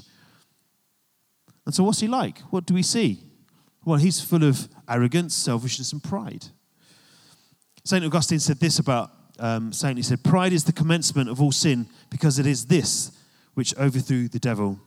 And 1.66 1.74
so, 1.74 1.84
what's 1.84 2.00
he 2.00 2.08
like? 2.08 2.38
What 2.50 2.64
do 2.64 2.74
we 2.74 2.82
see? 2.82 3.22
Well, 3.84 3.98
he's 3.98 4.20
full 4.20 4.44
of 4.44 4.68
arrogance, 4.88 5.34
selfishness, 5.34 5.92
and 5.92 6.02
pride. 6.02 6.46
St. 7.84 8.04
Augustine 8.04 8.38
said 8.38 8.60
this 8.60 8.78
about 8.78 9.10
um, 9.38 9.72
Satan. 9.72 9.98
He 9.98 10.02
said, 10.02 10.24
Pride 10.24 10.52
is 10.52 10.64
the 10.64 10.72
commencement 10.72 11.28
of 11.28 11.40
all 11.40 11.52
sin 11.52 11.86
because 12.10 12.38
it 12.38 12.46
is 12.46 12.66
this 12.66 13.12
which 13.54 13.76
overthrew 13.76 14.28
the 14.28 14.38
devil 14.38 14.80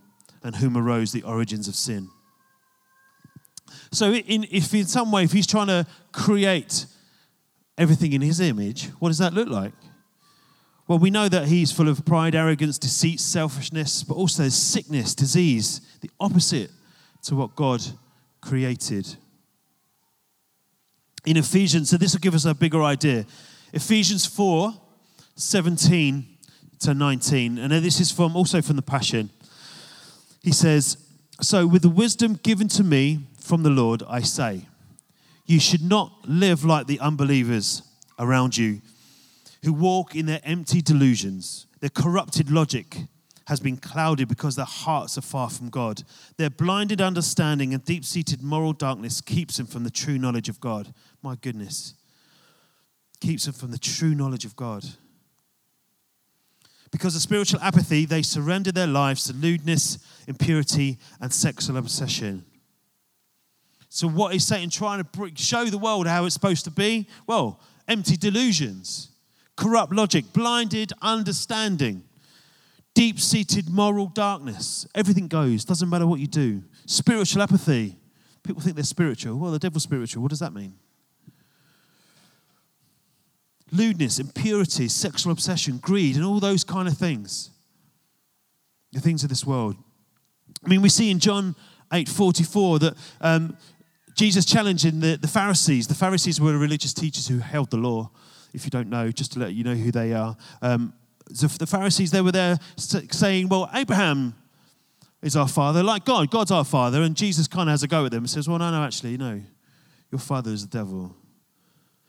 and 0.43 0.55
whom 0.55 0.77
arose 0.77 1.11
the 1.11 1.23
origins 1.23 1.67
of 1.67 1.75
sin. 1.75 2.09
So, 3.91 4.13
in, 4.13 4.45
if 4.51 4.73
in 4.73 4.85
some 4.85 5.11
way, 5.11 5.23
if 5.23 5.31
he's 5.31 5.47
trying 5.47 5.67
to 5.67 5.85
create 6.11 6.85
everything 7.77 8.13
in 8.13 8.21
his 8.21 8.39
image, 8.39 8.85
what 8.99 9.09
does 9.09 9.17
that 9.19 9.33
look 9.33 9.49
like? 9.49 9.73
Well, 10.87 10.99
we 10.99 11.11
know 11.11 11.27
that 11.29 11.47
he's 11.47 11.71
full 11.71 11.89
of 11.89 12.05
pride, 12.05 12.33
arrogance, 12.33 12.77
deceit, 12.77 13.19
selfishness, 13.19 14.03
but 14.03 14.15
also 14.15 14.47
sickness, 14.49 15.13
disease, 15.13 15.81
the 16.01 16.09
opposite 16.19 16.71
to 17.23 17.35
what 17.35 17.55
God 17.55 17.83
created. 18.41 19.17
In 21.27 21.35
Ephesians, 21.35 21.89
so 21.89 21.97
this 21.97 22.13
will 22.13 22.21
give 22.21 22.35
us 22.35 22.45
a 22.45 22.55
bigger 22.55 22.81
idea. 22.81 23.25
Ephesians 23.73 24.25
4 24.25 24.73
17 25.35 26.25
to 26.79 26.93
19, 26.93 27.57
and 27.57 27.71
this 27.73 27.99
is 27.99 28.13
from 28.13 28.33
also 28.33 28.61
from 28.61 28.77
the 28.77 28.81
Passion. 28.81 29.29
He 30.41 30.53
says, 30.53 30.97
So, 31.41 31.67
with 31.67 31.81
the 31.81 31.89
wisdom 31.89 32.39
given 32.41 32.69
to 32.69 32.83
me 32.83 33.27
from 33.41 33.63
the 33.63 33.69
Lord, 33.69 34.03
I 34.07 34.21
say, 34.21 34.67
you 35.45 35.59
should 35.59 35.83
not 35.83 36.13
live 36.29 36.63
like 36.63 36.87
the 36.87 37.01
unbelievers 37.01 37.81
around 38.17 38.55
you 38.55 38.81
who 39.65 39.73
walk 39.73 40.15
in 40.15 40.27
their 40.27 40.41
empty 40.45 40.81
delusions. 40.81 41.65
Their 41.81 41.89
corrupted 41.89 42.49
logic 42.49 42.99
has 43.47 43.59
been 43.59 43.77
clouded 43.77 44.27
because 44.27 44.55
their 44.55 44.65
hearts 44.65 45.17
are 45.17 45.21
far 45.21 45.49
from 45.49 45.69
God. 45.69 46.03
Their 46.37 46.49
blinded 46.49 47.01
understanding 47.01 47.73
and 47.73 47.83
deep 47.83 48.03
seated 48.03 48.41
moral 48.43 48.73
darkness 48.73 49.21
keeps 49.21 49.57
them 49.57 49.67
from 49.67 49.83
the 49.83 49.89
true 49.89 50.17
knowledge 50.17 50.49
of 50.49 50.59
God. 50.59 50.93
My 51.23 51.35
goodness. 51.35 51.93
Keeps 53.21 53.45
them 53.45 53.53
from 53.53 53.71
the 53.71 53.77
true 53.77 54.13
knowledge 54.13 54.43
of 54.43 54.55
God. 54.55 54.85
Because 56.91 57.15
of 57.15 57.21
spiritual 57.21 57.61
apathy, 57.61 58.05
they 58.05 58.21
surrender 58.21 58.71
their 58.71 58.87
lives 58.87 59.23
to 59.25 59.33
lewdness, 59.33 59.97
impurity, 60.27 60.97
and 61.19 61.31
sexual 61.31 61.77
obsession. 61.77 62.45
So, 63.89 64.07
what 64.07 64.35
is 64.35 64.45
Satan 64.45 64.69
trying 64.69 65.03
to 65.03 65.31
show 65.35 65.65
the 65.65 65.77
world 65.77 66.07
how 66.07 66.25
it's 66.25 66.33
supposed 66.33 66.65
to 66.65 66.71
be? 66.71 67.07
Well, 67.25 67.61
empty 67.87 68.17
delusions 68.17 69.09
corrupt 69.57 69.91
logic, 69.91 70.31
blinded 70.31 70.93
understanding, 71.01 72.03
deep 72.97 73.19
seated 73.19 73.69
moral 73.69 74.07
darkness. 74.07 74.87
Everything 74.95 75.27
goes, 75.27 75.63
doesn't 75.63 75.87
matter 75.87 76.07
what 76.07 76.19
you 76.19 76.25
do. 76.25 76.63
Spiritual 76.87 77.43
apathy. 77.43 77.95
People 78.41 78.59
think 78.59 78.75
they're 78.75 78.83
spiritual. 78.83 79.37
Well, 79.37 79.51
the 79.51 79.59
devil's 79.59 79.83
spiritual. 79.83 80.23
What 80.23 80.31
does 80.31 80.39
that 80.39 80.51
mean? 80.51 80.73
Lewdness, 83.71 84.17
impurity, 84.17 84.87
sexual 84.87 85.31
obsession, 85.31 85.77
greed, 85.77 86.15
and 86.15 86.25
all 86.25 86.39
those 86.39 86.63
kind 86.63 86.87
of 86.87 86.97
things. 86.97 87.51
The 88.93 88.99
things 88.99 89.21
of 89.21 89.29
this 89.29 89.45
world. 89.45 89.75
I 90.65 90.67
mean, 90.67 90.81
we 90.81 90.89
see 90.89 91.11
in 91.11 91.19
John 91.19 91.55
8 91.93 92.09
44 92.09 92.79
that 92.79 92.97
um, 93.21 93.57
Jesus 94.15 94.43
challenging 94.43 95.01
the, 95.01 95.17
the 95.17 95.27
Pharisees. 95.27 95.85
The 95.85 95.93
Pharisees 95.93 96.41
were 96.41 96.57
religious 96.57 96.95
teachers 96.95 97.27
who 97.27 97.37
held 97.37 97.69
the 97.69 97.77
law 97.77 98.09
if 98.53 98.65
you 98.65 98.71
don't 98.71 98.89
know, 98.89 99.11
just 99.11 99.33
to 99.33 99.39
let 99.39 99.53
you 99.53 99.63
know 99.63 99.75
who 99.75 99.91
they 99.91 100.13
are. 100.13 100.35
Um, 100.63 100.93
the 101.29 101.67
Pharisees, 101.67 102.11
they 102.11 102.21
were 102.21 102.31
there 102.31 102.57
saying, 102.77 103.49
well, 103.49 103.69
Abraham 103.73 104.35
is 105.21 105.35
our 105.35 105.47
father, 105.47 105.83
like 105.83 106.05
God. 106.05 106.29
God's 106.31 106.51
our 106.51 106.65
father. 106.65 107.01
And 107.01 107.15
Jesus 107.15 107.47
kind 107.47 107.69
of 107.69 107.73
has 107.73 107.83
a 107.83 107.87
go 107.87 108.05
at 108.05 108.11
them 108.11 108.23
and 108.23 108.29
says, 108.29 108.47
well, 108.47 108.59
no, 108.59 108.71
no, 108.71 108.83
actually, 108.83 109.17
no. 109.17 109.41
Your 110.11 110.19
father 110.19 110.51
is 110.51 110.67
the 110.67 110.77
devil. 110.77 111.15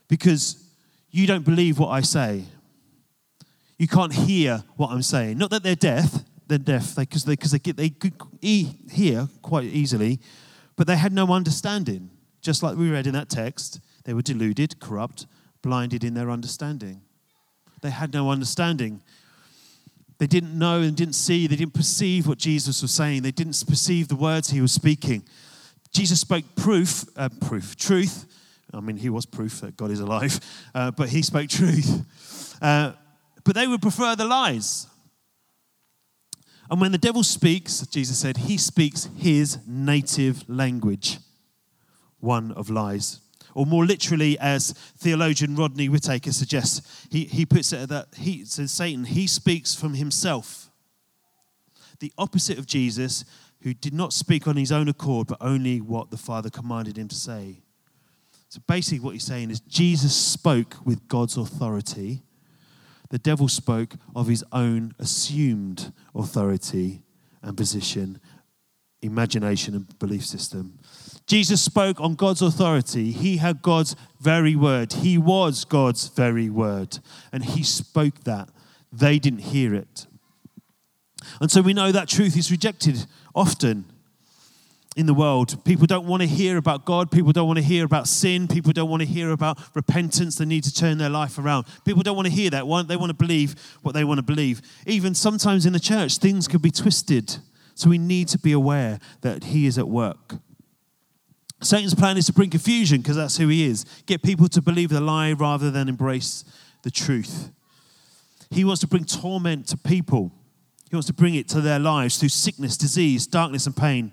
Because 0.09 0.65
you 1.11 1.27
don't 1.27 1.45
believe 1.45 1.79
what 1.79 1.89
I 1.89 2.01
say. 2.01 2.45
You 3.79 3.89
can't 3.89 4.13
hear 4.13 4.65
what 4.77 4.91
I'm 4.91 5.03
saying. 5.03 5.39
Not 5.39 5.51
that 5.51 5.63
they're 5.63 5.77
deaf, 5.77 6.23
they're 6.47 6.59
deaf 6.59 6.97
because 6.97 7.25
they, 7.25 7.37
they, 7.37 7.73
they 7.73 7.91
could 7.91 8.15
hear 8.41 9.29
quite 9.43 9.65
easily, 9.65 10.21
but 10.77 10.87
they 10.87 10.97
had 10.97 11.13
no 11.13 11.33
understanding. 11.33 12.11
Just 12.41 12.63
like 12.63 12.77
we 12.77 12.91
read 12.91 13.07
in 13.07 13.15
that 13.15 13.29
text, 13.29 13.81
they 14.05 14.15
were 14.15 14.23
deluded, 14.23 14.81
corrupt, 14.81 15.27
blinded 15.63 16.05
in 16.05 16.15
their 16.15 16.31
understanding. 16.31 17.03
They 17.81 17.91
had 17.91 18.13
no 18.13 18.31
understanding. 18.31 19.01
They 20.19 20.27
didn't 20.27 20.59
know 20.59 20.81
and 20.81 20.97
didn't 20.97 21.15
see, 21.15 21.47
they 21.47 21.57
didn't 21.57 21.75
perceive 21.75 22.27
what 22.27 22.39
Jesus 22.39 22.83
was 22.83 22.91
saying, 22.91 23.23
they 23.23 23.31
didn't 23.31 23.63
perceive 23.67 24.09
the 24.09 24.17
words 24.17 24.51
he 24.51 24.61
was 24.61 24.73
speaking. 24.73 25.23
Jesus 25.93 26.21
spoke 26.21 26.45
proof, 26.57 27.05
uh, 27.17 27.29
proof, 27.41 27.77
truth. 27.77 28.27
I 28.75 28.81
mean, 28.81 28.97
he 28.97 29.09
was 29.09 29.25
proof 29.25 29.61
that 29.61 29.77
God 29.77 29.91
is 29.91 30.01
alive, 30.01 30.41
uh, 30.75 30.91
but 30.91 31.09
he 31.09 31.23
spoke 31.23 31.49
truth. 31.49 32.59
Uh, 32.61 32.93
but 33.45 33.55
they 33.55 33.67
would 33.67 33.81
prefer 33.81 34.17
the 34.17 34.25
lies. 34.25 34.87
And 36.71 36.81
when 36.81 36.93
the 36.93 36.99
devil 36.99 37.23
speaks, 37.23 37.87
Jesus 37.87 38.19
said, 38.19 38.37
he 38.37 38.59
speaks 38.59 39.09
his 39.17 39.59
native 39.67 40.47
language, 40.49 41.19
one 42.19 42.53
of 42.53 42.69
lies 42.69 43.21
or 43.59 43.67
more 43.67 43.85
literally, 43.85 44.39
as 44.39 44.71
theologian 44.99 45.57
Rodney 45.57 45.89
Whitacre 45.89 46.31
suggests, 46.31 47.09
he, 47.11 47.25
he 47.25 47.45
puts 47.45 47.73
it 47.73 47.89
that 47.89 48.07
he 48.17 48.45
says 48.45 48.71
Satan, 48.71 49.05
he 49.05 49.27
speaks 49.27 49.75
from 49.75 49.95
himself. 49.95 50.71
The 51.99 52.13
opposite 52.17 52.57
of 52.57 52.67
Jesus, 52.67 53.25
who 53.63 53.75
did 53.75 53.93
not 53.93 54.13
speak 54.13 54.47
on 54.47 54.57
his 54.57 54.71
own 54.71 54.87
accord, 54.87 55.27
but 55.27 55.39
only 55.41 55.81
what 55.81 56.13
the 56.13 56.17
Father 56.17 56.51
commanded 56.51 56.97
him 56.97 57.09
to 57.09 57.17
say. 57.17 57.63
So 58.49 58.61
basically, 58.69 59.01
what 59.01 59.15
he's 59.15 59.25
saying 59.25 59.51
is 59.51 59.59
Jesus 59.59 60.15
spoke 60.15 60.77
with 60.85 61.09
God's 61.09 61.37
authority. 61.37 62.23
The 63.11 63.19
devil 63.19 63.49
spoke 63.49 63.95
of 64.15 64.29
his 64.29 64.45
own 64.53 64.95
assumed 65.01 65.93
authority 66.15 67.03
and 67.43 67.57
position, 67.57 68.21
imagination, 69.03 69.75
and 69.75 69.99
belief 69.99 70.25
system. 70.25 70.78
Jesus 71.29 71.61
spoke 71.61 72.01
on 72.01 72.15
God's 72.15 72.41
authority. 72.43 73.13
He 73.13 73.37
had 73.37 73.63
God's 73.63 73.95
very 74.19 74.57
word. 74.57 74.95
He 74.95 75.19
was 75.19 75.65
God's 75.65 76.09
very 76.09 76.49
word. 76.49 76.99
And 77.33 77.45
he 77.45 77.63
spoke 77.63 78.25
that. 78.25 78.49
They 78.91 79.19
didn't 79.19 79.41
hear 79.41 79.75
it. 79.75 80.07
And 81.41 81.51
so 81.51 81.61
we 81.61 81.75
know 81.75 81.93
that 81.93 82.09
truth 82.09 82.37
is 82.37 82.51
rejected 82.51 83.05
often 83.35 83.85
in 84.97 85.05
the 85.05 85.13
world. 85.13 85.63
People 85.67 85.87
don't 85.87 86.07
want 86.07 86.23
to 86.23 86.27
hear 86.27 86.57
about 86.57 86.87
God. 86.87 87.11
People 87.11 87.33
don't 87.33 87.47
want 87.47 87.59
to 87.59 87.65
hear 87.65 87.85
about 87.85 88.09
sin. 88.09 88.49
People 88.49 88.73
don't 88.73 88.89
want 88.89 89.03
to 89.03 89.07
hear 89.07 89.31
about 89.31 89.59
repentance. 89.75 90.37
They 90.37 90.47
need 90.47 90.65
to 90.65 90.73
turn 90.73 90.97
their 90.97 91.11
life 91.11 91.39
around. 91.39 91.67
People 91.85 92.03
don't 92.03 92.17
want 92.17 92.27
to 92.27 92.33
hear 92.33 92.49
that. 92.51 92.63
They 92.89 92.97
want 92.97 93.11
to 93.11 93.15
believe 93.15 93.55
what 93.83 93.95
they 93.95 94.03
want 94.03 94.19
to 94.19 94.23
believe. 94.23 94.63
Even 94.87 95.15
sometimes 95.15 95.67
in 95.67 95.75
the 95.75 95.79
church, 95.79 96.17
things 96.17 96.49
can 96.49 96.61
be 96.61 96.71
twisted. 96.71 97.37
So 97.75 97.91
we 97.91 97.99
need 97.99 98.29
to 98.29 98.39
be 98.39 98.53
aware 98.53 98.99
that 99.21 99.45
He 99.45 99.67
is 99.67 99.77
at 99.79 99.89
work. 99.89 100.37
Satan's 101.61 101.95
plan 101.95 102.17
is 102.17 102.27
to 102.27 102.33
bring 102.33 102.51
confusion 102.51 103.01
because 103.01 103.17
that's 103.17 103.37
who 103.37 103.49
he 103.49 103.67
is. 103.67 103.85
Get 104.07 104.23
people 104.23 104.49
to 104.49 104.63
believe 104.63 104.91
the 104.91 105.01
lie 105.01 105.33
rather 105.33 105.71
than 105.71 105.89
embrace 105.89 106.45
the 106.83 106.91
truth. 106.91 107.51
He 108.51 108.65
wants 108.65 108.81
to 108.81 108.87
bring 108.87 109.05
torment 109.05 109.67
to 109.69 109.77
people. 109.77 110.33
He 110.89 110.97
wants 110.97 111.09
to 111.09 111.13
bring 111.13 111.35
it 111.35 111.49
to 111.49 111.61
their 111.61 111.79
lives 111.79 112.17
through 112.19 112.31
sickness, 112.31 112.77
disease, 112.77 113.27
darkness, 113.27 113.67
and 113.67 113.77
pain. 113.77 114.13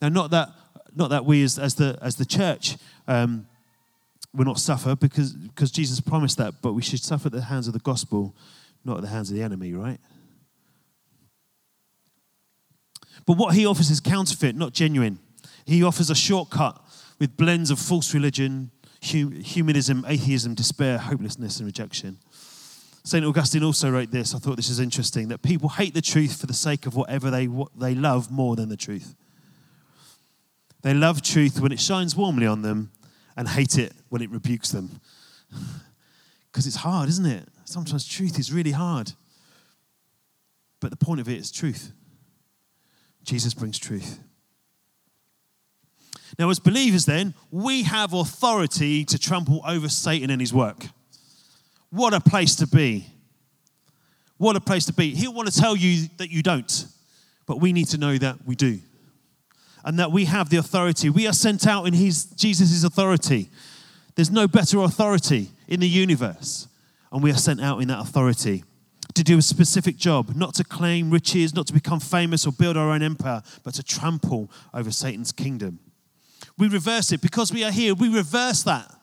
Now, 0.00 0.08
not 0.08 0.30
that, 0.30 0.50
not 0.94 1.10
that 1.10 1.24
we 1.24 1.42
as, 1.42 1.58
as, 1.58 1.74
the, 1.74 1.98
as 2.00 2.16
the 2.16 2.24
church 2.24 2.76
um, 3.08 3.46
will 4.32 4.46
not 4.46 4.58
suffer 4.58 4.94
because, 4.96 5.32
because 5.32 5.70
Jesus 5.70 6.00
promised 6.00 6.38
that, 6.38 6.54
but 6.62 6.72
we 6.72 6.82
should 6.82 7.00
suffer 7.00 7.26
at 7.26 7.32
the 7.32 7.42
hands 7.42 7.66
of 7.66 7.72
the 7.72 7.80
gospel, 7.80 8.34
not 8.84 8.98
at 8.98 9.02
the 9.02 9.08
hands 9.08 9.30
of 9.30 9.36
the 9.36 9.42
enemy, 9.42 9.74
right? 9.74 9.98
But 13.26 13.36
what 13.36 13.54
he 13.54 13.66
offers 13.66 13.90
is 13.90 14.00
counterfeit, 14.00 14.56
not 14.56 14.72
genuine. 14.72 15.18
He 15.64 15.82
offers 15.82 16.10
a 16.10 16.14
shortcut 16.14 16.80
with 17.18 17.36
blends 17.36 17.70
of 17.70 17.78
false 17.78 18.14
religion, 18.14 18.70
humanism, 19.00 20.04
atheism, 20.08 20.54
despair, 20.54 20.98
hopelessness, 20.98 21.58
and 21.58 21.66
rejection. 21.66 22.18
St. 23.02 23.24
Augustine 23.24 23.64
also 23.64 23.90
wrote 23.90 24.10
this. 24.10 24.34
I 24.34 24.38
thought 24.38 24.56
this 24.56 24.68
is 24.68 24.78
interesting 24.80 25.28
that 25.28 25.42
people 25.42 25.70
hate 25.70 25.94
the 25.94 26.02
truth 26.02 26.38
for 26.38 26.46
the 26.46 26.54
sake 26.54 26.86
of 26.86 26.94
whatever 26.94 27.30
they, 27.30 27.48
what 27.48 27.70
they 27.78 27.94
love 27.94 28.30
more 28.30 28.56
than 28.56 28.68
the 28.68 28.76
truth. 28.76 29.14
They 30.82 30.94
love 30.94 31.22
truth 31.22 31.60
when 31.60 31.72
it 31.72 31.80
shines 31.80 32.16
warmly 32.16 32.46
on 32.46 32.62
them 32.62 32.90
and 33.36 33.48
hate 33.48 33.78
it 33.78 33.92
when 34.08 34.22
it 34.22 34.30
rebukes 34.30 34.70
them. 34.70 35.00
Because 36.50 36.66
it's 36.66 36.76
hard, 36.76 37.08
isn't 37.08 37.26
it? 37.26 37.48
Sometimes 37.64 38.04
truth 38.04 38.36
is 38.36 38.52
really 38.52 38.72
hard. 38.72 39.12
But 40.80 40.90
the 40.90 40.96
point 40.96 41.20
of 41.20 41.28
it 41.28 41.38
is 41.38 41.52
truth. 41.52 41.92
Jesus 43.22 43.54
brings 43.54 43.78
truth. 43.78 44.18
Now, 46.40 46.48
as 46.48 46.58
believers, 46.58 47.04
then, 47.04 47.34
we 47.50 47.82
have 47.82 48.14
authority 48.14 49.04
to 49.04 49.18
trample 49.18 49.60
over 49.66 49.90
Satan 49.90 50.30
and 50.30 50.40
his 50.40 50.54
work. 50.54 50.86
What 51.90 52.14
a 52.14 52.20
place 52.20 52.54
to 52.56 52.66
be. 52.66 53.08
What 54.38 54.56
a 54.56 54.60
place 54.60 54.86
to 54.86 54.94
be. 54.94 55.10
He'll 55.10 55.34
want 55.34 55.52
to 55.52 55.60
tell 55.60 55.76
you 55.76 56.08
that 56.16 56.30
you 56.30 56.42
don't, 56.42 56.86
but 57.44 57.60
we 57.60 57.74
need 57.74 57.88
to 57.88 57.98
know 57.98 58.16
that 58.16 58.46
we 58.46 58.54
do. 58.54 58.78
And 59.84 59.98
that 59.98 60.12
we 60.12 60.24
have 60.24 60.48
the 60.48 60.56
authority. 60.56 61.10
We 61.10 61.26
are 61.26 61.34
sent 61.34 61.66
out 61.66 61.84
in 61.84 61.92
his, 61.92 62.24
Jesus' 62.24 62.84
authority. 62.84 63.50
There's 64.14 64.30
no 64.30 64.48
better 64.48 64.78
authority 64.78 65.50
in 65.68 65.80
the 65.80 65.88
universe. 65.88 66.68
And 67.12 67.22
we 67.22 67.30
are 67.32 67.36
sent 67.36 67.60
out 67.60 67.82
in 67.82 67.88
that 67.88 68.00
authority 68.00 68.64
to 69.12 69.22
do 69.22 69.36
a 69.36 69.42
specific 69.42 69.98
job, 69.98 70.34
not 70.34 70.54
to 70.54 70.64
claim 70.64 71.10
riches, 71.10 71.54
not 71.54 71.66
to 71.66 71.74
become 71.74 72.00
famous 72.00 72.46
or 72.46 72.52
build 72.52 72.78
our 72.78 72.92
own 72.92 73.02
empire, 73.02 73.42
but 73.62 73.74
to 73.74 73.82
trample 73.82 74.50
over 74.72 74.90
Satan's 74.90 75.32
kingdom. 75.32 75.80
We 76.58 76.68
reverse 76.68 77.12
it 77.12 77.22
because 77.22 77.52
we 77.52 77.64
are 77.64 77.70
here. 77.70 77.94
We 77.94 78.08
reverse 78.08 78.62
that. 78.64 78.94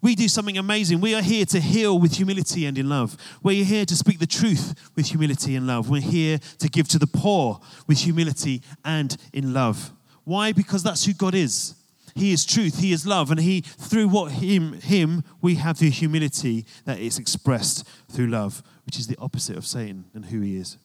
We 0.00 0.16
do 0.16 0.26
something 0.26 0.58
amazing. 0.58 1.00
We 1.00 1.14
are 1.14 1.22
here 1.22 1.44
to 1.46 1.60
heal 1.60 1.98
with 1.98 2.16
humility 2.16 2.66
and 2.66 2.76
in 2.76 2.88
love. 2.88 3.16
We're 3.42 3.64
here 3.64 3.84
to 3.84 3.94
speak 3.94 4.18
the 4.18 4.26
truth 4.26 4.90
with 4.96 5.06
humility 5.06 5.54
and 5.54 5.66
love. 5.66 5.88
We're 5.88 6.00
here 6.00 6.38
to 6.58 6.68
give 6.68 6.88
to 6.88 6.98
the 6.98 7.06
poor 7.06 7.60
with 7.86 7.98
humility 7.98 8.62
and 8.84 9.16
in 9.32 9.52
love. 9.54 9.92
Why? 10.24 10.52
Because 10.52 10.82
that's 10.82 11.04
who 11.04 11.12
God 11.12 11.34
is. 11.36 11.76
He 12.14 12.32
is 12.32 12.44
truth, 12.44 12.78
He 12.78 12.92
is 12.92 13.06
love, 13.06 13.30
and 13.30 13.40
He 13.40 13.62
through 13.62 14.08
what 14.08 14.32
Him, 14.32 14.74
Him, 14.74 15.24
we 15.40 15.54
have 15.54 15.78
the 15.78 15.88
humility 15.88 16.66
that 16.84 16.98
is 16.98 17.18
expressed 17.18 17.86
through 18.10 18.26
love, 18.26 18.62
which 18.84 18.98
is 18.98 19.06
the 19.06 19.16
opposite 19.18 19.56
of 19.56 19.66
Satan 19.66 20.04
and 20.14 20.26
who 20.26 20.40
he 20.40 20.56
is. 20.56 20.76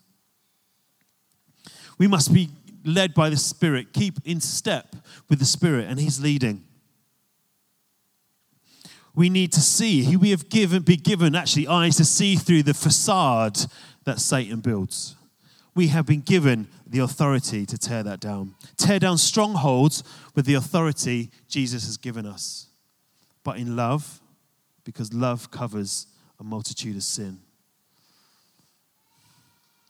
We 1.97 2.07
must 2.07 2.33
be 2.33 2.49
led 2.87 3.13
by 3.13 3.29
the 3.29 3.37
Spirit, 3.37 3.93
keep 3.93 4.15
in 4.25 4.39
step 4.39 4.95
with 5.29 5.39
the 5.39 5.45
Spirit 5.45 5.87
and 5.87 5.99
He's 5.99 6.19
leading. 6.19 6.63
We 9.13 9.29
need 9.29 9.51
to 9.53 9.61
see. 9.61 10.15
We 10.15 10.29
have 10.29 10.47
given, 10.49 10.83
be 10.83 10.95
given 10.95 11.35
actually 11.35 11.67
eyes 11.67 11.97
to 11.97 12.05
see 12.05 12.35
through 12.35 12.63
the 12.63 12.73
facade 12.73 13.57
that 14.05 14.19
Satan 14.19 14.59
builds. 14.59 15.15
We 15.75 15.87
have 15.87 16.05
been 16.05 16.21
given 16.21 16.67
the 16.87 16.99
authority 16.99 17.65
to 17.65 17.77
tear 17.77 18.03
that 18.03 18.19
down. 18.19 18.55
Tear 18.77 18.99
down 18.99 19.17
strongholds 19.17 20.03
with 20.35 20.45
the 20.45 20.53
authority 20.53 21.31
Jesus 21.47 21.85
has 21.85 21.97
given 21.97 22.25
us. 22.25 22.67
But 23.43 23.57
in 23.57 23.75
love, 23.75 24.21
because 24.83 25.13
love 25.13 25.51
covers 25.51 26.07
a 26.39 26.43
multitude 26.43 26.95
of 26.95 27.03
sin. 27.03 27.39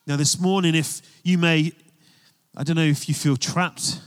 Now, 0.05 0.15
this 0.15 0.39
morning, 0.39 0.73
if 0.73 1.01
you 1.23 1.37
may, 1.37 1.73
I 2.59 2.63
don't 2.63 2.75
know 2.75 2.81
if 2.81 3.07
you 3.07 3.13
feel 3.13 3.37
trapped 3.37 4.01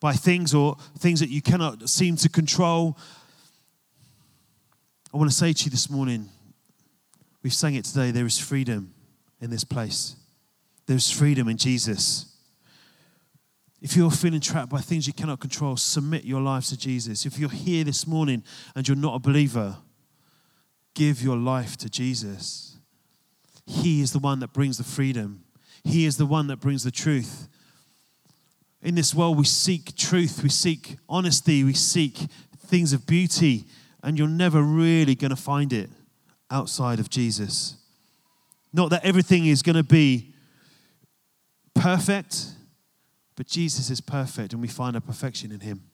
by 0.00 0.14
things 0.14 0.54
or 0.54 0.76
things 0.98 1.20
that 1.20 1.28
you 1.28 1.42
cannot 1.42 1.90
seem 1.90 2.16
to 2.16 2.28
control, 2.30 2.96
I 5.12 5.18
want 5.18 5.30
to 5.30 5.36
say 5.36 5.52
to 5.52 5.64
you 5.66 5.70
this 5.70 5.90
morning, 5.90 6.30
we've 7.42 7.52
sang 7.52 7.74
it 7.74 7.84
today, 7.84 8.10
there 8.10 8.24
is 8.24 8.38
freedom 8.38 8.94
in 9.42 9.50
this 9.50 9.62
place. 9.62 10.16
There's 10.86 11.10
freedom 11.10 11.48
in 11.48 11.58
Jesus. 11.58 12.34
If 13.82 13.94
you're 13.94 14.10
feeling 14.10 14.40
trapped 14.40 14.70
by 14.70 14.80
things 14.80 15.06
you 15.06 15.12
cannot 15.12 15.40
control, 15.40 15.76
submit 15.76 16.24
your 16.24 16.40
life 16.40 16.68
to 16.68 16.78
Jesus. 16.78 17.26
If 17.26 17.38
you're 17.38 17.50
here 17.50 17.84
this 17.84 18.06
morning 18.06 18.42
and 18.74 18.88
you're 18.88 18.96
not 18.96 19.16
a 19.16 19.18
believer, 19.18 19.76
give 20.94 21.22
your 21.22 21.36
life 21.36 21.76
to 21.76 21.90
Jesus. 21.90 22.78
He 23.66 24.00
is 24.00 24.12
the 24.12 24.18
one 24.18 24.40
that 24.40 24.54
brings 24.54 24.78
the 24.78 24.84
freedom, 24.84 25.44
He 25.84 26.06
is 26.06 26.16
the 26.16 26.26
one 26.26 26.46
that 26.46 26.56
brings 26.56 26.84
the 26.84 26.90
truth. 26.90 27.48
In 28.82 28.96
this 28.96 29.14
world, 29.14 29.38
we 29.38 29.44
seek 29.44 29.96
truth, 29.96 30.42
we 30.42 30.48
seek 30.48 30.96
honesty, 31.08 31.62
we 31.62 31.72
seek 31.72 32.18
things 32.66 32.92
of 32.92 33.06
beauty, 33.06 33.64
and 34.02 34.18
you're 34.18 34.28
never 34.28 34.60
really 34.60 35.14
going 35.14 35.30
to 35.30 35.36
find 35.36 35.72
it 35.72 35.88
outside 36.50 36.98
of 36.98 37.08
Jesus. 37.08 37.76
Not 38.72 38.90
that 38.90 39.04
everything 39.04 39.46
is 39.46 39.62
going 39.62 39.76
to 39.76 39.84
be 39.84 40.34
perfect, 41.74 42.46
but 43.36 43.46
Jesus 43.46 43.88
is 43.88 44.00
perfect, 44.00 44.52
and 44.52 44.60
we 44.60 44.68
find 44.68 44.96
our 44.96 45.00
perfection 45.00 45.52
in 45.52 45.60
Him. 45.60 45.91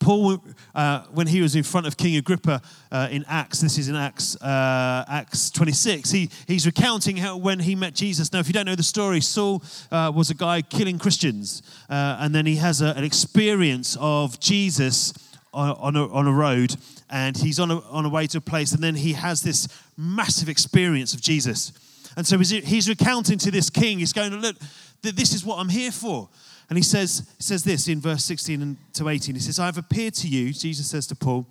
Paul, 0.00 0.38
uh, 0.74 1.02
when 1.12 1.26
he 1.26 1.40
was 1.40 1.56
in 1.56 1.64
front 1.64 1.86
of 1.86 1.96
King 1.96 2.16
Agrippa 2.16 2.62
uh, 2.92 3.08
in 3.10 3.24
Acts, 3.28 3.60
this 3.60 3.78
is 3.78 3.88
in 3.88 3.96
Acts, 3.96 4.40
uh, 4.40 5.04
Acts 5.08 5.50
26, 5.50 6.10
he, 6.10 6.30
he's 6.46 6.66
recounting 6.66 7.16
how 7.16 7.36
when 7.36 7.58
he 7.58 7.74
met 7.74 7.94
Jesus. 7.94 8.32
Now, 8.32 8.38
if 8.38 8.46
you 8.46 8.52
don't 8.52 8.66
know 8.66 8.76
the 8.76 8.82
story, 8.82 9.20
Saul 9.20 9.62
uh, 9.90 10.12
was 10.14 10.30
a 10.30 10.34
guy 10.34 10.62
killing 10.62 10.98
Christians, 10.98 11.62
uh, 11.90 12.18
and 12.20 12.34
then 12.34 12.46
he 12.46 12.56
has 12.56 12.80
a, 12.80 12.88
an 12.96 13.04
experience 13.04 13.96
of 14.00 14.38
Jesus 14.38 15.12
on, 15.52 15.70
on, 15.70 15.96
a, 15.96 16.08
on 16.12 16.26
a 16.28 16.32
road, 16.32 16.76
and 17.10 17.36
he's 17.36 17.58
on 17.58 17.70
a, 17.70 17.80
on 17.90 18.04
a 18.04 18.08
way 18.08 18.26
to 18.28 18.38
a 18.38 18.42
place, 18.42 18.72
and 18.72 18.82
then 18.82 18.94
he 18.94 19.14
has 19.14 19.42
this 19.42 19.66
massive 19.96 20.48
experience 20.48 21.12
of 21.12 21.20
Jesus. 21.20 21.72
And 22.16 22.26
so 22.26 22.38
he's, 22.38 22.50
he's 22.50 22.88
recounting 22.88 23.38
to 23.38 23.50
this 23.50 23.68
king, 23.68 23.98
he's 23.98 24.12
going, 24.12 24.32
Look, 24.34 24.56
this 25.02 25.32
is 25.32 25.44
what 25.44 25.58
I'm 25.58 25.68
here 25.68 25.92
for. 25.92 26.28
And 26.68 26.76
he 26.76 26.82
says, 26.82 27.30
says 27.38 27.64
this 27.64 27.88
in 27.88 28.00
verse 28.00 28.24
16 28.24 28.76
to 28.94 29.08
18. 29.08 29.34
He 29.34 29.40
says, 29.40 29.58
I 29.58 29.66
have 29.66 29.78
appeared 29.78 30.14
to 30.14 30.28
you, 30.28 30.52
Jesus 30.52 30.88
says 30.88 31.06
to 31.06 31.16
Paul, 31.16 31.46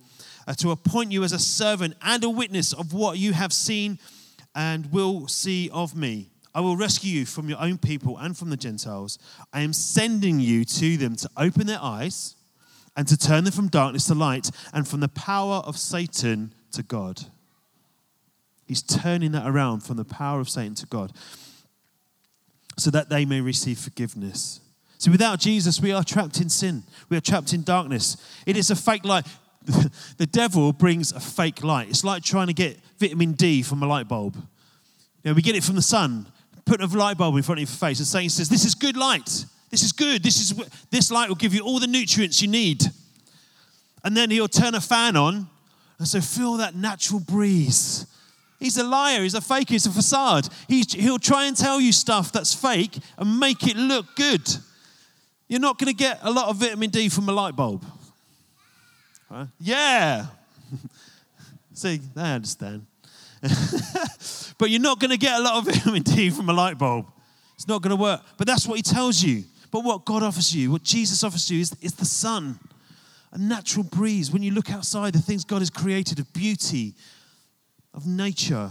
uh, 0.46 0.54
to 0.54 0.70
appoint 0.70 1.10
you 1.10 1.24
as 1.24 1.32
a 1.32 1.38
servant 1.38 1.94
and 2.02 2.22
a 2.22 2.30
witness 2.30 2.72
of 2.72 2.92
what 2.92 3.18
you 3.18 3.32
have 3.32 3.52
seen 3.52 3.98
and 4.54 4.90
will 4.92 5.26
see 5.26 5.70
of 5.72 5.96
me. 5.96 6.30
I 6.54 6.60
will 6.60 6.76
rescue 6.76 7.10
you 7.10 7.26
from 7.26 7.48
your 7.48 7.60
own 7.60 7.78
people 7.78 8.16
and 8.16 8.36
from 8.36 8.50
the 8.50 8.56
Gentiles. 8.56 9.18
I 9.52 9.60
am 9.60 9.72
sending 9.72 10.40
you 10.40 10.64
to 10.64 10.96
them 10.96 11.16
to 11.16 11.28
open 11.36 11.66
their 11.66 11.82
eyes 11.82 12.36
and 12.96 13.06
to 13.08 13.16
turn 13.16 13.44
them 13.44 13.52
from 13.52 13.68
darkness 13.68 14.06
to 14.06 14.14
light 14.14 14.50
and 14.72 14.86
from 14.86 15.00
the 15.00 15.08
power 15.08 15.56
of 15.56 15.76
Satan 15.76 16.52
to 16.72 16.82
God. 16.82 17.22
He's 18.66 18.82
turning 18.82 19.32
that 19.32 19.46
around 19.46 19.80
from 19.80 19.96
the 19.96 20.04
power 20.04 20.40
of 20.40 20.48
Satan 20.48 20.74
to 20.76 20.86
God 20.86 21.12
so 22.76 22.90
that 22.90 23.08
they 23.08 23.24
may 23.24 23.40
receive 23.40 23.78
forgiveness 23.78 24.60
so 24.98 25.12
without 25.12 25.38
Jesus, 25.38 25.80
we 25.80 25.92
are 25.92 26.02
trapped 26.02 26.40
in 26.40 26.48
sin. 26.48 26.82
We 27.08 27.16
are 27.16 27.20
trapped 27.20 27.52
in 27.52 27.62
darkness. 27.62 28.16
It 28.46 28.56
is 28.56 28.70
a 28.70 28.76
fake 28.76 29.04
light. 29.04 29.26
the 30.16 30.26
devil 30.26 30.72
brings 30.72 31.12
a 31.12 31.20
fake 31.20 31.62
light. 31.62 31.88
It's 31.88 32.02
like 32.02 32.24
trying 32.24 32.48
to 32.48 32.52
get 32.52 32.78
vitamin 32.98 33.32
D 33.32 33.62
from 33.62 33.82
a 33.82 33.86
light 33.86 34.08
bulb. 34.08 34.34
You 35.22 35.30
know, 35.30 35.34
we 35.34 35.42
get 35.42 35.54
it 35.54 35.62
from 35.62 35.76
the 35.76 35.82
sun. 35.82 36.26
Put 36.64 36.80
a 36.82 36.86
light 36.86 37.16
bulb 37.16 37.36
in 37.36 37.42
front 37.42 37.60
of 37.62 37.68
your 37.68 37.76
face, 37.76 37.98
and 37.98 38.06
Satan 38.06 38.28
says, 38.28 38.48
"This 38.48 38.64
is 38.64 38.74
good 38.74 38.96
light. 38.96 39.46
This 39.70 39.82
is 39.82 39.92
good. 39.92 40.22
This 40.22 40.40
is 40.40 40.54
this 40.90 41.10
light 41.10 41.28
will 41.28 41.36
give 41.36 41.54
you 41.54 41.60
all 41.60 41.78
the 41.78 41.86
nutrients 41.86 42.42
you 42.42 42.48
need." 42.48 42.84
And 44.04 44.16
then 44.16 44.30
he'll 44.30 44.48
turn 44.48 44.74
a 44.74 44.80
fan 44.80 45.16
on, 45.16 45.48
and 45.98 46.08
so 46.08 46.20
feel 46.20 46.54
that 46.54 46.74
natural 46.74 47.20
breeze. 47.20 48.06
He's 48.58 48.76
a 48.76 48.84
liar. 48.84 49.22
He's 49.22 49.34
a 49.34 49.40
fake. 49.40 49.68
He's 49.68 49.86
a 49.86 49.90
facade. 49.90 50.48
He's, 50.66 50.92
he'll 50.92 51.18
try 51.20 51.44
and 51.44 51.56
tell 51.56 51.80
you 51.80 51.92
stuff 51.92 52.32
that's 52.32 52.52
fake 52.52 52.98
and 53.16 53.38
make 53.38 53.66
it 53.66 53.76
look 53.76 54.16
good. 54.16 54.42
You're 55.48 55.60
not 55.60 55.78
going 55.78 55.88
to 55.88 55.96
get 55.96 56.18
a 56.22 56.30
lot 56.30 56.48
of 56.48 56.56
vitamin 56.56 56.90
D 56.90 57.08
from 57.08 57.28
a 57.28 57.32
light 57.32 57.56
bulb. 57.56 57.84
Right? 59.30 59.48
Yeah. 59.58 60.26
See, 61.74 62.00
I 62.16 62.32
understand. 62.32 62.86
but 64.58 64.68
you're 64.70 64.80
not 64.80 64.98
going 65.00 65.10
to 65.10 65.16
get 65.16 65.38
a 65.38 65.42
lot 65.42 65.54
of 65.54 65.64
vitamin 65.74 66.02
D 66.02 66.30
from 66.30 66.48
a 66.48 66.52
light 66.52 66.76
bulb. 66.76 67.06
It's 67.54 67.66
not 67.66 67.82
going 67.82 67.96
to 67.96 68.00
work. 68.00 68.20
But 68.36 68.46
that's 68.46 68.66
what 68.66 68.76
he 68.76 68.82
tells 68.82 69.22
you. 69.22 69.44
But 69.70 69.84
what 69.84 70.04
God 70.04 70.22
offers 70.22 70.54
you, 70.54 70.70
what 70.70 70.82
Jesus 70.82 71.24
offers 71.24 71.50
you, 71.50 71.60
is, 71.60 71.74
is 71.80 71.94
the 71.94 72.04
sun, 72.04 72.58
a 73.32 73.38
natural 73.38 73.84
breeze. 73.84 74.30
When 74.30 74.42
you 74.42 74.52
look 74.52 74.70
outside, 74.70 75.12
the 75.12 75.20
things 75.20 75.44
God 75.44 75.60
has 75.60 75.70
created 75.70 76.18
of 76.18 76.32
beauty, 76.32 76.94
of 77.94 78.06
nature. 78.06 78.70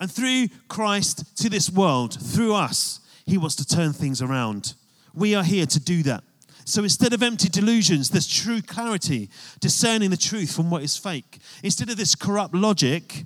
And 0.00 0.10
through 0.10 0.48
Christ 0.68 1.36
to 1.38 1.48
this 1.48 1.70
world, 1.70 2.18
through 2.20 2.54
us, 2.54 3.00
he 3.26 3.36
wants 3.36 3.56
to 3.56 3.66
turn 3.66 3.92
things 3.92 4.22
around. 4.22 4.74
We 5.18 5.34
are 5.34 5.42
here 5.42 5.66
to 5.66 5.80
do 5.80 6.04
that. 6.04 6.22
So 6.64 6.84
instead 6.84 7.12
of 7.12 7.22
empty 7.22 7.48
delusions, 7.48 8.10
there's 8.10 8.28
true 8.28 8.62
clarity, 8.62 9.30
discerning 9.58 10.10
the 10.10 10.16
truth 10.16 10.54
from 10.54 10.70
what 10.70 10.82
is 10.82 10.96
fake. 10.96 11.38
Instead 11.64 11.90
of 11.90 11.96
this 11.96 12.14
corrupt 12.14 12.54
logic, 12.54 13.24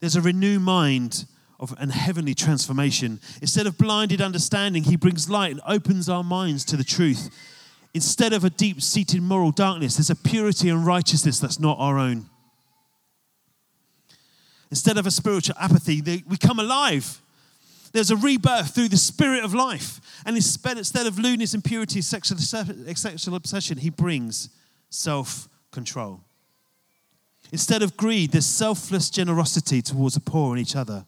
there's 0.00 0.16
a 0.16 0.20
renewed 0.20 0.60
mind 0.60 1.24
of 1.58 1.74
an 1.78 1.88
heavenly 1.90 2.34
transformation. 2.34 3.18
Instead 3.40 3.66
of 3.66 3.78
blinded 3.78 4.20
understanding, 4.20 4.82
he 4.82 4.96
brings 4.96 5.30
light 5.30 5.52
and 5.52 5.60
opens 5.66 6.08
our 6.08 6.24
minds 6.24 6.64
to 6.66 6.76
the 6.76 6.84
truth. 6.84 7.30
Instead 7.94 8.34
of 8.34 8.44
a 8.44 8.50
deep 8.50 8.82
seated 8.82 9.22
moral 9.22 9.52
darkness, 9.52 9.96
there's 9.96 10.10
a 10.10 10.16
purity 10.16 10.68
and 10.68 10.84
righteousness 10.84 11.38
that's 11.38 11.60
not 11.60 11.78
our 11.78 11.98
own. 11.98 12.28
Instead 14.70 14.98
of 14.98 15.06
a 15.06 15.10
spiritual 15.10 15.54
apathy, 15.58 16.02
we 16.28 16.36
come 16.36 16.58
alive. 16.58 17.21
There's 17.92 18.10
a 18.10 18.16
rebirth 18.16 18.74
through 18.74 18.88
the 18.88 18.96
spirit 18.96 19.44
of 19.44 19.54
life. 19.54 20.00
And 20.24 20.36
instead 20.36 21.06
of 21.06 21.18
lewdness, 21.18 21.54
impurity, 21.54 22.00
sexual, 22.00 22.38
sexual 22.38 23.34
obsession, 23.34 23.78
he 23.78 23.90
brings 23.90 24.48
self 24.90 25.48
control. 25.70 26.20
Instead 27.50 27.82
of 27.82 27.96
greed, 27.96 28.32
there's 28.32 28.46
selfless 28.46 29.10
generosity 29.10 29.82
towards 29.82 30.14
the 30.14 30.20
poor 30.20 30.52
and 30.52 30.60
each 30.60 30.74
other. 30.74 31.04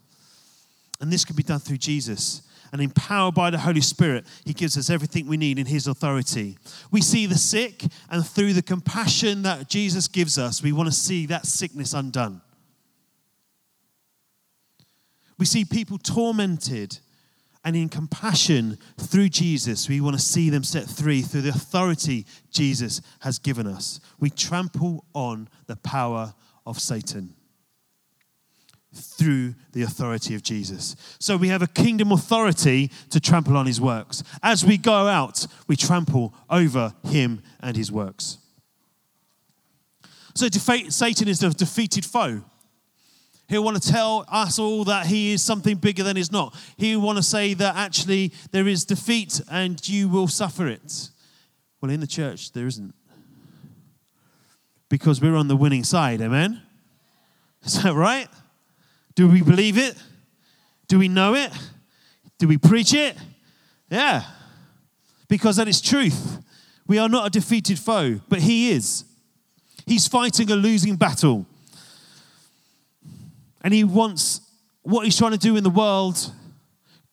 And 1.01 1.13
this 1.13 1.25
can 1.25 1.37
be 1.37 1.43
done 1.43 1.59
through 1.59 1.79
Jesus. 1.79 2.43
And 2.73 2.83
empowered 2.83 3.35
by 3.35 3.51
the 3.51 3.59
Holy 3.59 3.81
Spirit, 3.81 4.27
He 4.45 4.53
gives 4.53 4.77
us 4.77 4.91
everything 4.91 5.27
we 5.27 5.37
need 5.37 5.59
in 5.59 5.67
His 5.67 5.87
authority. 5.87 6.59
We 6.91 7.01
see 7.01 7.25
the 7.25 7.39
sick, 7.39 7.85
and 8.11 8.27
through 8.27 8.53
the 8.53 8.63
compassion 8.63 9.43
that 9.43 9.69
Jesus 9.69 10.09
gives 10.09 10.39
us, 10.39 10.63
we 10.63 10.73
want 10.73 10.89
to 10.89 10.95
see 10.95 11.27
that 11.27 11.47
sickness 11.47 11.95
undone. 11.95 12.41
We 15.45 15.47
see 15.47 15.67
people 15.67 15.99
tormented. 15.99 17.01
And 17.67 17.77
in 17.77 17.91
compassion 17.91 18.79
through 18.99 19.29
Jesus, 19.29 19.91
we 19.91 20.01
want 20.01 20.17
to 20.17 20.23
see 20.23 20.49
them 20.49 20.65
set 20.65 20.89
free 20.89 21.21
through 21.21 21.43
the 21.43 21.51
authority 21.51 22.25
Jesus 22.51 23.03
has 23.21 23.39
given 23.39 23.67
us. 23.67 24.01
We 24.19 24.31
trample 24.31 25.05
on 25.13 25.51
the 25.67 25.77
power 25.77 26.33
of 26.65 26.81
Satan 26.81 27.35
through 28.95 29.55
the 29.75 29.83
authority 29.83 30.35
of 30.35 30.43
Jesus. 30.43 30.97
So 31.19 31.37
we 31.37 31.49
have 31.49 31.61
a 31.61 31.67
kingdom 31.67 32.11
authority 32.11 32.91
to 33.11 33.21
trample 33.21 33.59
on 33.59 33.67
his 33.67 33.83
works. 33.83 34.23
As 34.43 34.65
we 34.65 34.79
go 34.79 35.09
out, 35.09 35.47
we 35.67 35.77
trample 35.77 36.35
over 36.49 36.95
him 37.07 37.43
and 37.61 37.77
his 37.77 37.93
works. 37.93 38.39
So 40.35 40.49
Satan 40.49 41.29
is 41.29 41.41
the 41.41 41.51
defeated 41.51 42.07
foe. 42.07 42.45
He'll 43.49 43.65
want 43.65 43.83
to 43.83 43.93
tell 43.93 44.25
us 44.29 44.59
all 44.59 44.85
that 44.85 45.07
he 45.07 45.33
is 45.33 45.43
something 45.43 45.77
bigger 45.77 46.03
than 46.03 46.17
he's 46.17 46.33
not. 46.33 46.55
He'll 46.77 47.01
want 47.01 47.19
to 47.19 47.23
say 47.23 47.55
that 47.55 47.77
actually 47.77 48.33
there 48.53 48.67
is 48.67 48.85
defeat 48.85 49.41
and 49.51 49.87
you 49.87 50.09
will 50.09 50.29
suffer 50.29 50.67
it. 50.67 51.11
Well, 51.81 51.91
in 51.91 52.01
the 52.01 52.07
church, 52.07 52.53
there 52.53 52.67
isn't. 52.67 52.95
Because 54.89 55.21
we're 55.21 55.37
on 55.37 55.49
the 55.49 55.57
winning 55.57 55.85
side, 55.85 56.21
amen? 56.21 56.63
Is 57.65 57.83
that 57.83 57.95
right? 57.95 58.29
Do 59.15 59.29
we 59.29 59.43
believe 59.43 59.77
it? 59.77 59.95
Do 60.89 60.99
we 60.99 61.09
know 61.09 61.35
it? 61.35 61.53
Do 62.39 62.49
we 62.49 62.59
preach 62.59 62.95
it? 62.95 63.17
Yeah. 63.91 64.23
Because 65.29 65.57
that 65.57 65.69
is 65.69 65.81
truth. 65.81 66.39
We 66.87 66.99
are 66.99 67.09
not 67.09 67.27
a 67.27 67.31
defeated 67.31 67.79
foe, 67.79 68.21
but 68.29 68.41
he 68.41 68.71
is. 68.71 69.05
He's 69.87 70.07
fighting 70.07 70.51
a 70.51 70.57
losing 70.57 70.97
battle. 70.97 71.47
And 73.65 73.75
he 73.75 73.83
wants 73.83 74.41
what 74.83 75.05
he's 75.05 75.17
trying 75.17 75.33
to 75.33 75.39
do 75.39 75.57
in 75.57 75.65
the 75.65 75.71
world, 75.71 76.31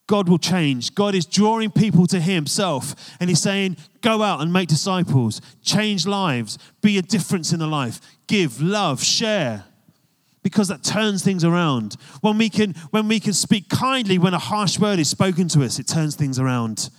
God 0.06 0.28
will 0.28 0.38
change. 0.38 0.94
God 0.94 1.16
is 1.16 1.26
drawing 1.26 1.72
people 1.72 2.06
to 2.08 2.20
himself. 2.20 3.16
And 3.20 3.30
he's 3.30 3.42
saying, 3.42 3.78
go 4.02 4.22
out 4.22 4.42
and 4.42 4.52
make 4.52 4.68
disciples, 4.68 5.42
change 5.64 6.06
lives, 6.06 6.60
be 6.82 6.98
a 6.98 7.02
difference 7.02 7.54
in 7.54 7.60
the 7.60 7.68
life, 7.68 8.02
give, 8.28 8.62
love, 8.62 9.02
share 9.02 9.64
because 10.44 10.68
that 10.70 10.84
turns 10.84 11.24
things 11.24 11.44
around. 11.44 11.96
When 12.22 12.38
we 12.38 12.50
can, 12.50 12.74
when 12.90 13.08
we 13.08 13.20
can 13.20 13.34
speak 13.34 13.70
kindly 13.70 14.18
when 14.18 14.34
a 14.34 14.40
harsh 14.40 14.80
word 14.80 15.00
is 15.00 15.10
spoken 15.10 15.48
to 15.50 15.64
us, 15.64 15.80
it 15.80 15.88
turns 15.88 16.16
things 16.16 16.40
around. 16.40 16.90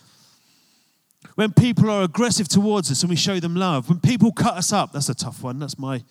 When 1.35 1.53
people 1.53 1.91
are 1.91 2.03
aggressive 2.03 2.49
towards 2.49 2.91
us 2.91 3.03
and 3.03 3.11
we 3.11 3.17
show 3.17 3.41
them 3.41 3.57
love, 3.57 3.89
when 3.89 4.01
people 4.01 4.33
cut 4.33 4.55
us 4.55 4.73
up, 4.73 4.93
that's 4.93 5.09
a 5.09 5.15
tough 5.15 5.43
one. 5.43 5.59
That's 5.59 5.79
my. 5.79 6.03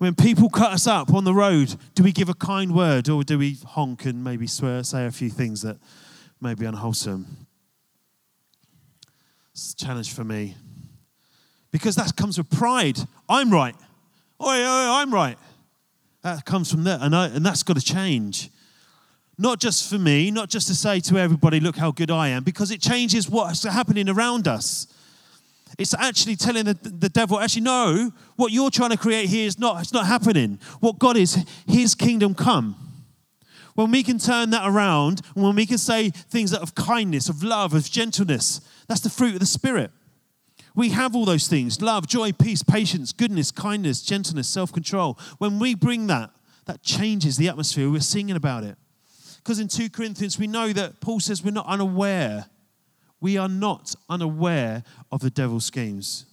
When 0.00 0.14
people 0.14 0.48
cut 0.48 0.72
us 0.72 0.86
up 0.86 1.12
on 1.12 1.24
the 1.24 1.34
road, 1.34 1.76
do 1.94 2.02
we 2.02 2.10
give 2.10 2.30
a 2.30 2.34
kind 2.34 2.74
word 2.74 3.10
or 3.10 3.22
do 3.22 3.36
we 3.36 3.58
honk 3.66 4.06
and 4.06 4.24
maybe 4.24 4.46
swear, 4.46 4.82
say 4.82 5.04
a 5.04 5.10
few 5.10 5.28
things 5.28 5.60
that 5.60 5.76
may 6.40 6.54
be 6.54 6.64
unwholesome? 6.64 7.46
It's 9.52 9.74
a 9.74 9.76
challenge 9.76 10.14
for 10.14 10.24
me. 10.24 10.56
Because 11.70 11.96
that 11.96 12.16
comes 12.16 12.38
with 12.38 12.48
pride. 12.48 12.98
I'm 13.28 13.50
right. 13.50 13.74
Oi, 14.42 14.46
oi, 14.46 15.02
I'm 15.02 15.12
right. 15.12 15.36
That 16.22 16.46
comes 16.46 16.70
from 16.70 16.84
there, 16.84 16.96
and, 16.98 17.14
I, 17.14 17.26
and 17.26 17.44
that's 17.44 17.62
got 17.62 17.76
to 17.76 17.84
change. 17.84 18.48
Not 19.36 19.60
just 19.60 19.90
for 19.90 19.98
me, 19.98 20.30
not 20.30 20.48
just 20.48 20.66
to 20.68 20.74
say 20.74 21.00
to 21.00 21.18
everybody, 21.18 21.60
look 21.60 21.76
how 21.76 21.90
good 21.90 22.10
I 22.10 22.28
am, 22.28 22.42
because 22.42 22.70
it 22.70 22.80
changes 22.80 23.28
what's 23.28 23.64
happening 23.64 24.08
around 24.08 24.48
us. 24.48 24.86
It's 25.78 25.94
actually 25.94 26.36
telling 26.36 26.64
the, 26.64 26.74
the 26.74 27.08
devil, 27.08 27.38
actually, 27.40 27.62
no, 27.62 28.10
what 28.36 28.52
you're 28.52 28.70
trying 28.70 28.90
to 28.90 28.96
create 28.96 29.28
here 29.28 29.46
is 29.46 29.58
not, 29.58 29.80
it's 29.80 29.92
not 29.92 30.06
happening. 30.06 30.58
What 30.80 30.98
God 30.98 31.16
is, 31.16 31.44
his 31.66 31.94
kingdom 31.94 32.34
come. 32.34 32.76
When 33.74 33.90
we 33.90 34.02
can 34.02 34.18
turn 34.18 34.50
that 34.50 34.68
around, 34.68 35.20
when 35.34 35.54
we 35.54 35.64
can 35.64 35.78
say 35.78 36.10
things 36.10 36.52
of 36.52 36.74
kindness, 36.74 37.28
of 37.28 37.42
love, 37.42 37.72
of 37.72 37.90
gentleness, 37.90 38.60
that's 38.88 39.00
the 39.00 39.10
fruit 39.10 39.34
of 39.34 39.40
the 39.40 39.46
Spirit. 39.46 39.90
We 40.74 40.90
have 40.90 41.16
all 41.16 41.24
those 41.24 41.48
things 41.48 41.80
love, 41.80 42.06
joy, 42.06 42.32
peace, 42.32 42.62
patience, 42.62 43.12
goodness, 43.12 43.50
kindness, 43.50 44.02
gentleness, 44.02 44.48
self 44.48 44.72
control. 44.72 45.18
When 45.38 45.58
we 45.58 45.74
bring 45.74 46.06
that, 46.08 46.30
that 46.66 46.82
changes 46.82 47.36
the 47.36 47.48
atmosphere. 47.48 47.90
We're 47.90 48.00
singing 48.00 48.36
about 48.36 48.64
it. 48.64 48.76
Because 49.38 49.58
in 49.58 49.68
2 49.68 49.90
Corinthians, 49.90 50.38
we 50.38 50.46
know 50.46 50.72
that 50.72 51.00
Paul 51.00 51.18
says 51.20 51.42
we're 51.42 51.50
not 51.50 51.66
unaware. 51.66 52.46
We 53.20 53.36
are 53.36 53.48
not 53.48 53.94
unaware 54.08 54.82
of 55.12 55.20
the 55.20 55.30
devil's 55.30 55.66
schemes. 55.66 56.26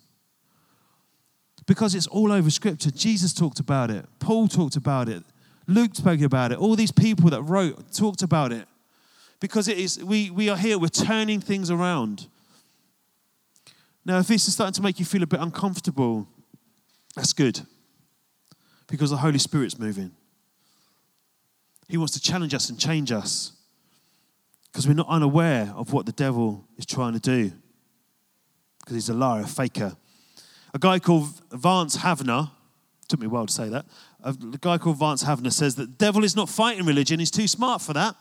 Because 1.66 1.96
it's 1.96 2.08
all 2.08 2.32
over 2.32 2.50
Scripture. 2.50 2.92
Jesus 2.92 3.34
talked 3.34 3.60
about 3.60 3.92
it, 3.92 4.06
Paul 4.20 4.48
talked 4.48 4.76
about 4.76 5.10
it, 5.10 5.24
Luke 5.68 5.96
spoke 5.96 6.22
about 6.22 6.52
it, 6.52 6.58
all 6.58 6.76
these 6.76 6.92
people 6.92 7.30
that 7.30 7.42
wrote 7.42 7.92
talked 7.94 8.22
about 8.22 8.52
it. 8.52 8.68
Because 9.40 9.68
it 9.68 9.78
is, 9.78 10.04
we, 10.04 10.32
we 10.32 10.50
are 10.50 10.58
here, 10.58 10.80
we're 10.80 10.88
turning 10.88 11.42
things 11.42 11.70
around. 11.70 12.28
Now, 14.04 14.20
if 14.20 14.28
this 14.28 14.48
is 14.48 14.54
starting 14.54 14.74
to 14.74 14.82
make 14.82 15.00
you 15.00 15.06
feel 15.06 15.22
a 15.22 15.28
bit 15.28 15.42
uncomfortable, 15.42 16.28
that's 17.16 17.34
good 17.34 17.60
because 18.88 19.10
the 19.10 19.18
Holy 19.18 19.38
Spirit's 19.38 19.78
moving. 19.78 20.12
He 21.90 21.98
wants 21.98 22.14
to 22.14 22.22
challenge 22.22 22.54
us 22.54 22.70
and 22.70 22.80
change 22.80 23.12
us 23.12 23.57
because 24.78 24.88
we're 24.88 24.94
not 24.94 25.08
unaware 25.10 25.74
of 25.76 25.92
what 25.92 26.06
the 26.06 26.12
devil 26.12 26.64
is 26.78 26.86
trying 26.86 27.14
to 27.14 27.20
do 27.20 27.52
because 28.80 28.94
he's 28.94 29.10
a 29.10 29.14
liar, 29.16 29.42
a 29.42 29.48
faker. 29.48 29.98
A 30.72 30.78
guy 30.78 31.00
called 31.00 31.30
Vance 31.52 31.98
Havner, 31.98 32.52
took 33.08 33.20
me 33.20 33.26
a 33.26 33.30
while 33.30 33.48
to 33.48 33.52
say 33.52 33.70
that, 33.70 33.88
a 34.24 34.34
guy 34.62 34.78
called 34.78 35.00
Vance 35.00 35.24
Havner 35.24 35.52
says 35.52 35.74
that 35.78 35.86
the 35.86 36.06
devil 36.06 36.24
is 36.24 36.36
not 36.36 36.48
fighting 36.48 36.86
religion, 36.86 37.18
he's 37.18 37.32
too 37.32 37.48
smart 37.48 37.82
for 37.82 37.94
that. 37.94 38.16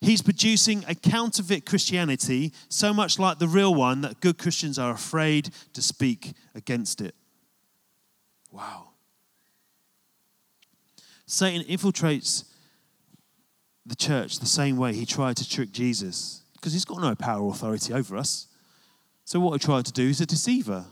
He's 0.00 0.22
producing 0.22 0.84
a 0.86 0.94
counterfeit 0.94 1.66
Christianity 1.66 2.52
so 2.68 2.94
much 2.94 3.18
like 3.18 3.40
the 3.40 3.48
real 3.48 3.74
one 3.74 4.02
that 4.02 4.20
good 4.20 4.38
Christians 4.38 4.78
are 4.78 4.92
afraid 4.92 5.50
to 5.72 5.82
speak 5.82 6.34
against 6.54 7.00
it. 7.00 7.16
Wow. 8.52 8.90
Satan 11.26 11.66
infiltrates 11.66 12.44
the 13.86 13.94
church 13.94 14.38
the 14.40 14.46
same 14.46 14.76
way 14.76 14.92
he 14.92 15.06
tried 15.06 15.36
to 15.36 15.48
trick 15.48 15.72
Jesus 15.72 16.42
because 16.54 16.72
he's 16.72 16.84
got 16.84 17.00
no 17.00 17.14
power 17.14 17.42
or 17.42 17.52
authority 17.52 17.92
over 17.92 18.16
us. 18.16 18.48
So, 19.24 19.40
what 19.40 19.60
he 19.60 19.64
tried 19.64 19.84
to 19.86 19.92
do 19.92 20.08
is 20.08 20.20
a 20.20 20.26
deceiver. 20.26 20.84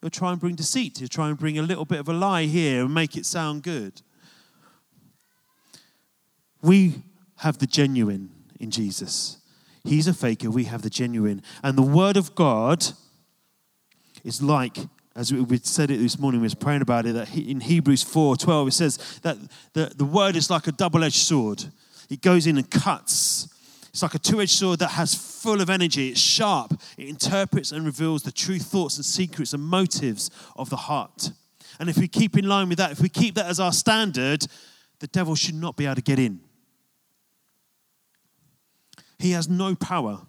He'll 0.00 0.10
try 0.10 0.32
and 0.32 0.40
bring 0.40 0.54
deceit, 0.54 0.98
he'll 0.98 1.08
try 1.08 1.28
and 1.28 1.38
bring 1.38 1.58
a 1.58 1.62
little 1.62 1.84
bit 1.84 2.00
of 2.00 2.08
a 2.08 2.12
lie 2.12 2.44
here 2.44 2.84
and 2.84 2.94
make 2.94 3.16
it 3.16 3.26
sound 3.26 3.62
good. 3.62 4.02
We 6.60 7.02
have 7.36 7.58
the 7.58 7.66
genuine 7.66 8.30
in 8.58 8.70
Jesus. 8.70 9.38
He's 9.84 10.06
a 10.06 10.14
faker, 10.14 10.50
we 10.50 10.64
have 10.64 10.82
the 10.82 10.90
genuine. 10.90 11.42
And 11.62 11.76
the 11.76 11.82
Word 11.82 12.16
of 12.16 12.34
God 12.34 12.84
is 14.24 14.40
like, 14.40 14.78
as 15.14 15.32
we 15.32 15.58
said 15.58 15.90
it 15.90 15.98
this 15.98 16.18
morning, 16.18 16.40
we 16.40 16.46
was 16.46 16.54
praying 16.54 16.82
about 16.82 17.06
it, 17.06 17.12
that 17.12 17.36
in 17.36 17.60
Hebrews 17.60 18.02
4 18.02 18.36
12, 18.36 18.68
it 18.68 18.72
says 18.72 19.20
that 19.22 19.36
the, 19.72 19.92
the 19.96 20.04
Word 20.04 20.36
is 20.36 20.50
like 20.50 20.66
a 20.66 20.72
double 20.72 21.04
edged 21.04 21.16
sword. 21.16 21.64
It 22.12 22.20
goes 22.20 22.46
in 22.46 22.58
and 22.58 22.70
cuts. 22.70 23.48
It's 23.88 24.02
like 24.02 24.14
a 24.14 24.18
two 24.18 24.42
edged 24.42 24.50
sword 24.50 24.80
that 24.80 24.90
has 24.90 25.14
full 25.14 25.62
of 25.62 25.70
energy. 25.70 26.10
It's 26.10 26.20
sharp. 26.20 26.78
It 26.98 27.08
interprets 27.08 27.72
and 27.72 27.86
reveals 27.86 28.22
the 28.22 28.30
true 28.30 28.58
thoughts 28.58 28.98
and 28.98 29.04
secrets 29.04 29.54
and 29.54 29.62
motives 29.62 30.30
of 30.54 30.68
the 30.68 30.76
heart. 30.76 31.30
And 31.80 31.88
if 31.88 31.96
we 31.96 32.08
keep 32.08 32.36
in 32.36 32.46
line 32.46 32.68
with 32.68 32.76
that, 32.76 32.92
if 32.92 33.00
we 33.00 33.08
keep 33.08 33.34
that 33.36 33.46
as 33.46 33.58
our 33.58 33.72
standard, 33.72 34.46
the 34.98 35.06
devil 35.06 35.34
should 35.34 35.54
not 35.54 35.78
be 35.78 35.86
able 35.86 35.94
to 35.94 36.02
get 36.02 36.18
in. 36.18 36.40
He 39.18 39.30
has 39.30 39.48
no 39.48 39.74
power. 39.74 40.20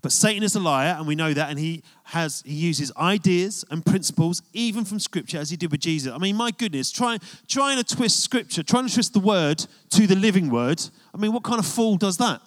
But 0.00 0.12
Satan 0.12 0.44
is 0.44 0.54
a 0.54 0.60
liar, 0.60 0.94
and 0.96 1.08
we 1.08 1.16
know 1.16 1.34
that, 1.34 1.50
and 1.50 1.58
he 1.58 1.82
has 2.04 2.42
he 2.46 2.54
uses 2.54 2.92
ideas 2.96 3.64
and 3.70 3.84
principles, 3.84 4.42
even 4.52 4.84
from 4.84 5.00
Scripture, 5.00 5.38
as 5.38 5.50
he 5.50 5.56
did 5.56 5.72
with 5.72 5.80
Jesus. 5.80 6.12
I 6.12 6.18
mean, 6.18 6.36
my 6.36 6.52
goodness, 6.52 6.92
trying 6.92 7.20
trying 7.48 7.82
to 7.82 7.96
twist 7.96 8.22
Scripture, 8.22 8.62
trying 8.62 8.86
to 8.86 8.94
twist 8.94 9.12
the 9.12 9.20
word 9.20 9.66
to 9.90 10.06
the 10.06 10.14
living 10.14 10.50
word. 10.50 10.80
I 11.12 11.18
mean, 11.18 11.32
what 11.32 11.42
kind 11.42 11.58
of 11.58 11.66
fool 11.66 11.96
does 11.96 12.16
that? 12.18 12.40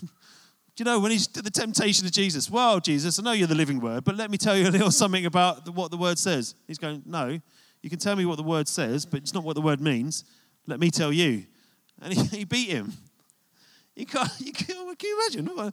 Do 0.00 0.82
you 0.82 0.84
know 0.84 1.00
when 1.00 1.10
he's 1.10 1.26
the 1.26 1.50
temptation 1.50 2.06
of 2.06 2.12
Jesus? 2.12 2.48
Well, 2.48 2.78
Jesus, 2.78 3.18
I 3.18 3.22
know 3.22 3.32
you're 3.32 3.48
the 3.48 3.54
living 3.56 3.80
word, 3.80 4.04
but 4.04 4.16
let 4.16 4.30
me 4.30 4.38
tell 4.38 4.56
you 4.56 4.68
a 4.68 4.70
little 4.70 4.90
something 5.02 5.26
about 5.26 5.68
what 5.74 5.90
the 5.90 5.96
word 5.96 6.18
says. 6.18 6.54
He's 6.68 6.78
going, 6.78 7.02
no, 7.04 7.40
you 7.82 7.90
can 7.90 7.98
tell 7.98 8.14
me 8.14 8.24
what 8.24 8.36
the 8.36 8.44
word 8.44 8.68
says, 8.68 9.04
but 9.04 9.20
it's 9.20 9.34
not 9.34 9.42
what 9.42 9.56
the 9.56 9.60
word 9.60 9.80
means. 9.80 10.24
Let 10.68 10.78
me 10.78 10.90
tell 10.90 11.12
you. 11.12 11.46
And 12.00 12.14
he, 12.14 12.24
he 12.38 12.44
beat 12.44 12.68
him. 12.68 12.92
You 13.96 14.06
can't, 14.06 14.30
you 14.38 14.52
can, 14.52 14.94
can 14.94 15.08
you 15.08 15.20
imagine? 15.20 15.72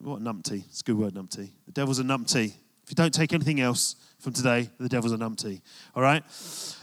What, 0.00 0.20
what 0.20 0.22
numpty. 0.22 0.64
It's 0.68 0.80
a 0.80 0.84
good 0.84 0.98
word, 0.98 1.14
numpty. 1.14 1.50
The 1.66 1.72
devil's 1.72 1.98
a 1.98 2.04
numpty. 2.04 2.52
If 2.84 2.90
you 2.90 2.94
don't 2.94 3.14
take 3.14 3.32
anything 3.32 3.60
else 3.60 3.96
from 4.18 4.32
today, 4.32 4.68
the 4.78 4.88
devil's 4.88 5.12
a 5.12 5.16
numpty. 5.16 5.60
All 5.94 6.02
right? 6.02 6.22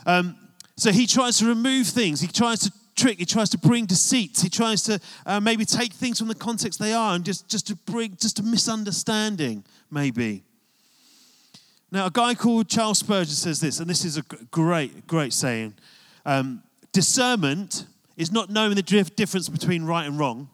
Um, 0.06 0.36
so 0.76 0.92
he 0.92 1.06
tries 1.06 1.38
to 1.38 1.46
remove 1.46 1.86
things. 1.86 2.20
He 2.20 2.28
tries 2.28 2.60
to 2.60 2.72
trick. 2.96 3.18
He 3.18 3.26
tries 3.26 3.50
to 3.50 3.58
bring 3.58 3.86
deceit. 3.86 4.38
He 4.40 4.48
tries 4.48 4.82
to 4.84 5.00
uh, 5.26 5.40
maybe 5.40 5.64
take 5.64 5.92
things 5.92 6.18
from 6.18 6.28
the 6.28 6.34
context 6.34 6.78
they 6.78 6.92
are 6.92 7.14
and 7.14 7.24
just, 7.24 7.48
just 7.48 7.66
to 7.68 7.76
bring 7.76 8.16
just 8.20 8.38
a 8.38 8.42
misunderstanding, 8.42 9.64
maybe. 9.90 10.42
Now, 11.92 12.06
a 12.06 12.10
guy 12.10 12.34
called 12.34 12.68
Charles 12.68 12.98
Spurgeon 12.98 13.34
says 13.34 13.60
this, 13.60 13.80
and 13.80 13.90
this 13.90 14.04
is 14.04 14.16
a 14.16 14.22
great, 14.50 15.06
great 15.06 15.32
saying. 15.32 15.74
Um, 16.24 16.62
discernment 16.92 17.86
is 18.16 18.30
not 18.30 18.48
knowing 18.48 18.74
the 18.76 18.82
difference 18.82 19.48
between 19.48 19.84
right 19.84 20.06
and 20.06 20.18
wrong. 20.18 20.48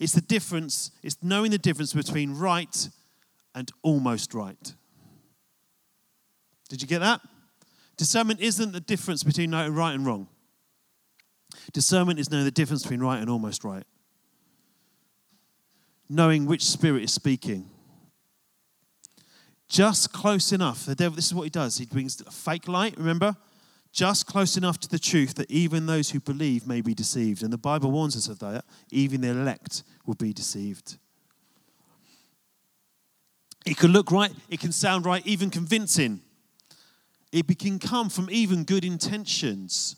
It's 0.00 0.14
the 0.14 0.22
difference, 0.22 0.90
it's 1.02 1.18
knowing 1.22 1.50
the 1.50 1.58
difference 1.58 1.92
between 1.92 2.34
right 2.34 2.88
and 3.54 3.70
almost 3.82 4.32
right. 4.32 4.74
Did 6.70 6.80
you 6.80 6.88
get 6.88 7.00
that? 7.00 7.20
Discernment 7.98 8.40
isn't 8.40 8.72
the 8.72 8.80
difference 8.80 9.22
between 9.22 9.52
right 9.52 9.94
and 9.94 10.06
wrong. 10.06 10.26
Discernment 11.74 12.18
is 12.18 12.30
knowing 12.30 12.44
the 12.44 12.50
difference 12.50 12.82
between 12.82 13.00
right 13.00 13.20
and 13.20 13.28
almost 13.28 13.62
right. 13.62 13.84
Knowing 16.08 16.46
which 16.46 16.64
spirit 16.64 17.02
is 17.02 17.12
speaking. 17.12 17.68
Just 19.68 20.12
close 20.12 20.50
enough. 20.50 20.86
The 20.86 20.94
devil, 20.94 21.14
this 21.14 21.26
is 21.26 21.34
what 21.34 21.44
he 21.44 21.50
does. 21.50 21.76
He 21.76 21.84
brings 21.84 22.20
fake 22.32 22.66
light, 22.66 22.96
remember? 22.96 23.36
Just 23.92 24.26
close 24.26 24.56
enough 24.56 24.78
to 24.80 24.88
the 24.88 24.98
truth 24.98 25.34
that 25.34 25.50
even 25.50 25.86
those 25.86 26.10
who 26.10 26.20
believe 26.20 26.66
may 26.66 26.80
be 26.80 26.94
deceived. 26.94 27.42
And 27.42 27.52
the 27.52 27.58
Bible 27.58 27.90
warns 27.90 28.16
us 28.16 28.28
of 28.28 28.38
that. 28.38 28.64
Even 28.90 29.20
the 29.20 29.30
elect 29.30 29.82
will 30.06 30.14
be 30.14 30.32
deceived. 30.32 30.96
It 33.66 33.76
can 33.76 33.92
look 33.92 34.10
right, 34.10 34.32
it 34.48 34.60
can 34.60 34.72
sound 34.72 35.04
right, 35.04 35.26
even 35.26 35.50
convincing. 35.50 36.20
It 37.32 37.46
can 37.58 37.78
come 37.78 38.08
from 38.08 38.28
even 38.30 38.64
good 38.64 38.84
intentions. 38.84 39.96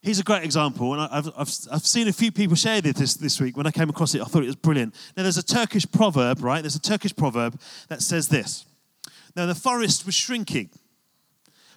Here's 0.00 0.20
a 0.20 0.24
great 0.24 0.44
example, 0.44 0.92
and 0.92 1.02
I've, 1.02 1.26
I've, 1.36 1.50
I've 1.72 1.86
seen 1.86 2.06
a 2.08 2.12
few 2.12 2.30
people 2.30 2.56
share 2.56 2.80
this 2.80 3.14
this 3.14 3.40
week. 3.40 3.56
When 3.56 3.66
I 3.66 3.70
came 3.70 3.90
across 3.90 4.14
it, 4.14 4.20
I 4.20 4.24
thought 4.24 4.42
it 4.42 4.46
was 4.46 4.56
brilliant. 4.56 4.94
Now, 5.16 5.24
there's 5.24 5.38
a 5.38 5.42
Turkish 5.42 5.90
proverb, 5.90 6.42
right? 6.42 6.60
There's 6.60 6.76
a 6.76 6.80
Turkish 6.80 7.14
proverb 7.14 7.60
that 7.88 8.00
says 8.00 8.28
this 8.28 8.64
Now, 9.34 9.46
the 9.46 9.54
forest 9.54 10.06
was 10.06 10.14
shrinking, 10.14 10.70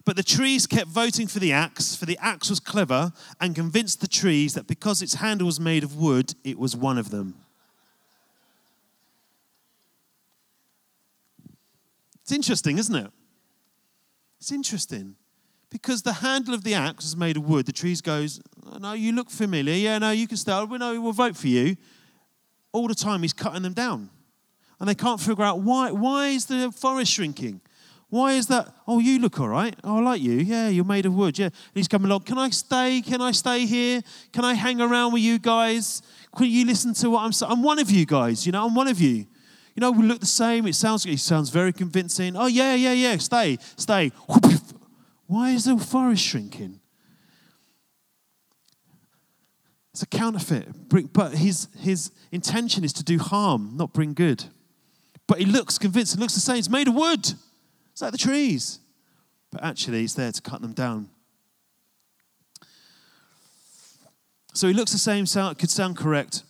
but 0.05 0.15
the 0.15 0.23
trees 0.23 0.65
kept 0.67 0.87
voting 0.87 1.27
for 1.27 1.39
the 1.39 1.51
axe, 1.51 1.95
for 1.95 2.05
the 2.05 2.17
axe 2.21 2.49
was 2.49 2.59
clever 2.59 3.11
and 3.39 3.55
convinced 3.55 4.01
the 4.01 4.07
trees 4.07 4.53
that 4.55 4.67
because 4.67 5.01
its 5.01 5.15
handle 5.15 5.45
was 5.45 5.59
made 5.59 5.83
of 5.83 5.95
wood, 5.95 6.33
it 6.43 6.57
was 6.57 6.75
one 6.75 6.97
of 6.97 7.11
them. 7.11 7.35
It's 12.21 12.31
interesting, 12.31 12.77
isn't 12.77 12.95
it? 12.95 13.11
It's 14.39 14.51
interesting 14.51 15.15
because 15.69 16.01
the 16.01 16.13
handle 16.13 16.53
of 16.53 16.63
the 16.63 16.73
axe 16.73 17.05
is 17.05 17.15
made 17.15 17.37
of 17.37 17.47
wood. 17.47 17.65
The 17.65 17.71
trees 17.71 18.01
goes, 18.01 18.41
oh, 18.65 18.77
no, 18.77 18.93
you 18.93 19.11
look 19.11 19.29
familiar. 19.29 19.73
Yeah, 19.73 19.97
no, 19.97 20.11
you 20.11 20.27
can 20.27 20.37
stay. 20.37 20.63
We 20.63 20.77
know 20.77 20.99
we'll 20.99 21.11
vote 21.11 21.35
for 21.35 21.47
you. 21.47 21.75
All 22.71 22.87
the 22.87 22.95
time 22.95 23.21
he's 23.21 23.33
cutting 23.33 23.63
them 23.63 23.73
down. 23.73 24.09
And 24.79 24.89
they 24.89 24.95
can't 24.95 25.19
figure 25.19 25.43
out 25.43 25.59
why. 25.59 25.91
Why 25.91 26.29
is 26.29 26.45
the 26.45 26.71
forest 26.71 27.11
shrinking? 27.11 27.61
Why 28.11 28.33
is 28.33 28.47
that? 28.47 28.67
Oh, 28.85 28.99
you 28.99 29.19
look 29.19 29.39
all 29.39 29.47
right. 29.47 29.73
Oh, 29.85 29.99
I 29.99 30.01
like 30.01 30.21
you. 30.21 30.33
Yeah, 30.33 30.67
you're 30.67 30.83
made 30.83 31.05
of 31.05 31.15
wood. 31.15 31.39
Yeah. 31.39 31.45
And 31.45 31.53
he's 31.73 31.87
coming 31.87 32.11
along. 32.11 32.23
Can 32.23 32.37
I 32.37 32.49
stay? 32.49 33.01
Can 33.01 33.21
I 33.21 33.31
stay 33.31 33.65
here? 33.65 34.01
Can 34.33 34.43
I 34.43 34.53
hang 34.53 34.81
around 34.81 35.13
with 35.13 35.21
you 35.21 35.39
guys? 35.39 36.01
Can 36.35 36.47
you 36.47 36.65
listen 36.65 36.93
to 36.95 37.09
what 37.09 37.21
I'm 37.21 37.31
saying? 37.31 37.49
I'm 37.49 37.63
one 37.63 37.79
of 37.79 37.89
you 37.89 38.05
guys. 38.05 38.45
You 38.45 38.51
know, 38.51 38.65
I'm 38.65 38.75
one 38.75 38.89
of 38.89 38.99
you. 38.99 39.27
You 39.75 39.79
know, 39.79 39.91
we 39.91 40.03
look 40.03 40.19
the 40.19 40.25
same. 40.25 40.67
It 40.67 40.75
sounds, 40.75 41.05
it 41.05 41.19
sounds 41.19 41.51
very 41.51 41.71
convincing. 41.71 42.35
Oh, 42.35 42.47
yeah, 42.47 42.75
yeah, 42.75 42.91
yeah. 42.91 43.15
Stay, 43.15 43.57
stay. 43.77 44.11
Why 45.27 45.51
is 45.51 45.63
the 45.63 45.77
forest 45.77 46.21
shrinking? 46.21 46.81
It's 49.93 50.03
a 50.03 50.07
counterfeit. 50.07 50.67
But 51.13 51.35
his, 51.35 51.69
his 51.79 52.11
intention 52.33 52.83
is 52.83 52.91
to 52.91 53.05
do 53.05 53.19
harm, 53.19 53.77
not 53.77 53.93
bring 53.93 54.13
good. 54.13 54.43
But 55.27 55.39
he 55.39 55.45
looks 55.45 55.77
convinced. 55.77 56.15
It 56.15 56.19
looks 56.19 56.33
the 56.33 56.41
same. 56.41 56.57
It's 56.57 56.69
made 56.69 56.89
of 56.89 56.95
wood. 56.95 57.33
It's 58.01 58.03
like 58.03 58.13
the 58.13 58.17
trees. 58.17 58.79
But 59.51 59.63
actually, 59.63 59.99
he's 59.99 60.15
there 60.15 60.31
to 60.31 60.41
cut 60.41 60.59
them 60.61 60.73
down. 60.73 61.07
So 64.55 64.67
he 64.67 64.73
looks 64.73 64.91
the 64.91 64.97
same, 64.97 65.27
sound, 65.27 65.59
could 65.59 65.69
sound 65.69 65.97
correct. 65.97 66.41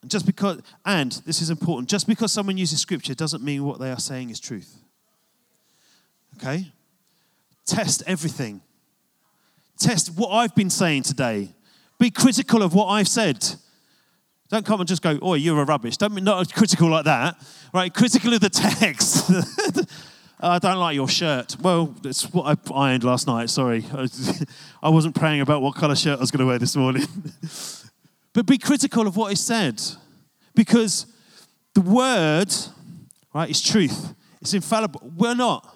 And 0.00 0.10
Just 0.10 0.24
because, 0.24 0.62
and 0.86 1.12
this 1.26 1.42
is 1.42 1.50
important, 1.50 1.90
just 1.90 2.06
because 2.06 2.32
someone 2.32 2.56
uses 2.56 2.80
scripture 2.80 3.14
doesn't 3.14 3.44
mean 3.44 3.64
what 3.64 3.80
they 3.80 3.90
are 3.90 4.00
saying 4.00 4.30
is 4.30 4.40
truth. 4.40 4.78
Okay? 6.38 6.72
Test 7.66 8.02
everything. 8.06 8.62
Test 9.78 10.08
what 10.16 10.30
I've 10.30 10.54
been 10.54 10.70
saying 10.70 11.02
today. 11.02 11.50
Be 11.98 12.10
critical 12.10 12.62
of 12.62 12.72
what 12.72 12.86
I've 12.86 13.08
said. 13.08 13.44
Don't 14.48 14.64
come 14.64 14.80
and 14.80 14.88
just 14.88 15.02
go, 15.02 15.18
oh, 15.20 15.34
you're 15.34 15.60
a 15.60 15.66
rubbish. 15.66 15.98
Don't 15.98 16.14
be 16.14 16.22
not 16.22 16.50
critical 16.54 16.88
like 16.88 17.04
that. 17.04 17.36
Right? 17.74 17.92
Critical 17.92 18.32
of 18.32 18.40
the 18.40 18.48
text. 18.48 20.10
Uh, 20.40 20.48
I 20.48 20.58
don't 20.58 20.78
like 20.78 20.94
your 20.94 21.08
shirt. 21.08 21.56
Well, 21.60 21.94
it's 22.04 22.32
what 22.32 22.44
I 22.46 22.74
ironed 22.74 23.04
last 23.04 23.26
night. 23.26 23.50
Sorry. 23.50 23.84
I 24.82 24.88
wasn't 24.88 25.14
praying 25.14 25.40
about 25.40 25.62
what 25.62 25.74
color 25.74 25.94
shirt 25.94 26.18
I 26.18 26.20
was 26.20 26.30
going 26.30 26.40
to 26.40 26.46
wear 26.46 26.58
this 26.58 26.76
morning. 26.76 27.06
but 28.32 28.46
be 28.46 28.58
critical 28.58 29.06
of 29.06 29.16
what 29.16 29.32
is 29.32 29.40
said. 29.40 29.80
Because 30.54 31.06
the 31.74 31.80
word, 31.80 32.52
right, 33.32 33.48
is 33.48 33.62
truth. 33.62 34.14
It's 34.40 34.54
infallible. 34.54 35.00
We're 35.16 35.34
not 35.34 35.74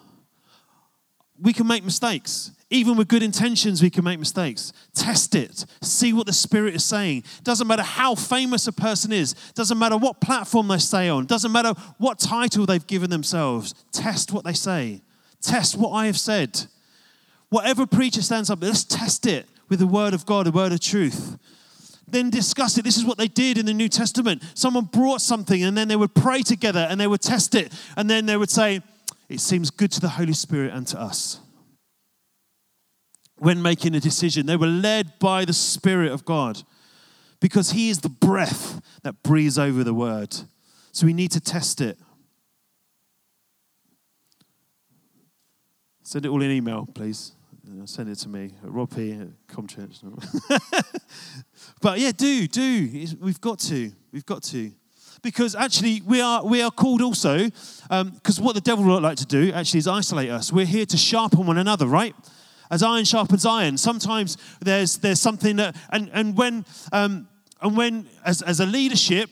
we 1.41 1.53
can 1.53 1.67
make 1.67 1.83
mistakes. 1.83 2.51
Even 2.71 2.97
with 2.97 3.07
good 3.07 3.23
intentions, 3.23 3.81
we 3.81 3.89
can 3.89 4.03
make 4.03 4.19
mistakes. 4.19 4.73
Test 4.93 5.33
it. 5.33 5.65
See 5.81 6.13
what 6.13 6.27
the 6.27 6.33
Spirit 6.33 6.75
is 6.75 6.85
saying. 6.85 7.23
Doesn't 7.43 7.65
matter 7.67 7.81
how 7.81 8.13
famous 8.13 8.67
a 8.67 8.71
person 8.71 9.11
is, 9.11 9.33
doesn't 9.55 9.79
matter 9.79 9.97
what 9.97 10.21
platform 10.21 10.67
they 10.67 10.77
stay 10.77 11.09
on, 11.09 11.25
doesn't 11.25 11.51
matter 11.51 11.73
what 11.97 12.19
title 12.19 12.67
they've 12.67 12.85
given 12.85 13.09
themselves. 13.09 13.73
Test 13.91 14.31
what 14.31 14.43
they 14.43 14.53
say. 14.53 15.01
Test 15.41 15.77
what 15.77 15.91
I 15.91 16.05
have 16.05 16.17
said. 16.19 16.67
Whatever 17.49 17.87
preacher 17.87 18.21
stands 18.21 18.51
up, 18.51 18.61
let's 18.61 18.83
test 18.83 19.25
it 19.25 19.47
with 19.67 19.79
the 19.79 19.87
Word 19.87 20.13
of 20.13 20.27
God, 20.27 20.45
the 20.45 20.51
Word 20.51 20.71
of 20.71 20.79
truth. 20.79 21.39
Then 22.07 22.29
discuss 22.29 22.77
it. 22.77 22.83
This 22.83 22.97
is 22.97 23.05
what 23.05 23.17
they 23.17 23.27
did 23.27 23.57
in 23.57 23.65
the 23.65 23.73
New 23.73 23.89
Testament. 23.89 24.43
Someone 24.53 24.85
brought 24.85 25.21
something 25.21 25.63
and 25.63 25.75
then 25.75 25.87
they 25.87 25.95
would 25.95 26.13
pray 26.13 26.43
together 26.43 26.87
and 26.89 26.99
they 26.99 27.07
would 27.07 27.21
test 27.21 27.55
it. 27.55 27.73
And 27.95 28.07
then 28.09 28.27
they 28.27 28.37
would 28.37 28.49
say, 28.49 28.81
it 29.27 29.39
seems 29.39 29.69
good 29.71 29.91
to 29.93 30.01
the 30.01 30.09
Holy 30.09 30.33
Spirit 30.33 30.73
and 30.73 30.85
to 30.87 30.99
us. 30.99 31.39
When 33.39 33.61
making 33.61 33.95
a 33.95 33.99
decision, 33.99 34.45
they 34.45 34.55
were 34.55 34.67
led 34.67 35.17
by 35.19 35.45
the 35.45 35.53
Spirit 35.53 36.11
of 36.11 36.25
God 36.25 36.63
because 37.39 37.71
He 37.71 37.89
is 37.89 37.99
the 37.99 38.09
breath 38.09 38.81
that 39.03 39.23
breathes 39.23 39.57
over 39.57 39.83
the 39.83 39.93
word. 39.93 40.35
So 40.91 41.05
we 41.05 41.13
need 41.13 41.31
to 41.31 41.39
test 41.39 41.81
it. 41.81 41.97
Send 46.03 46.25
it 46.25 46.29
all 46.29 46.41
in 46.41 46.51
email, 46.51 46.87
please. 46.93 47.33
Send 47.85 48.09
it 48.09 48.15
to 48.15 48.29
me 48.29 48.51
Rob 48.63 48.93
P. 48.93 49.15
Comchurch. 49.47 50.01
but 51.81 51.99
yeah, 51.99 52.11
do, 52.11 52.47
do. 52.47 53.07
We've 53.21 53.39
got 53.39 53.59
to. 53.59 53.91
We've 54.11 54.25
got 54.25 54.41
to 54.43 54.71
because 55.21 55.55
actually 55.55 56.01
we 56.05 56.21
are, 56.21 56.45
we 56.45 56.61
are 56.61 56.71
called 56.71 57.01
also, 57.01 57.45
because 57.47 58.39
um, 58.39 58.43
what 58.43 58.55
the 58.55 58.61
devil 58.61 58.85
would 58.85 59.03
like 59.03 59.17
to 59.17 59.25
do 59.25 59.51
actually 59.51 59.79
is 59.79 59.87
isolate 59.87 60.29
us. 60.29 60.51
We're 60.51 60.65
here 60.65 60.85
to 60.85 60.97
sharpen 60.97 61.45
one 61.45 61.57
another, 61.57 61.85
right? 61.85 62.15
As 62.69 62.83
iron 62.83 63.05
sharpens 63.05 63.45
iron. 63.45 63.77
Sometimes 63.77 64.37
there's, 64.61 64.97
there's 64.97 65.19
something 65.19 65.55
that, 65.57 65.75
and, 65.91 66.09
and 66.13 66.37
when, 66.37 66.65
um, 66.91 67.27
and 67.61 67.75
when 67.75 68.07
as, 68.25 68.41
as 68.41 68.59
a 68.59 68.65
leadership, 68.65 69.29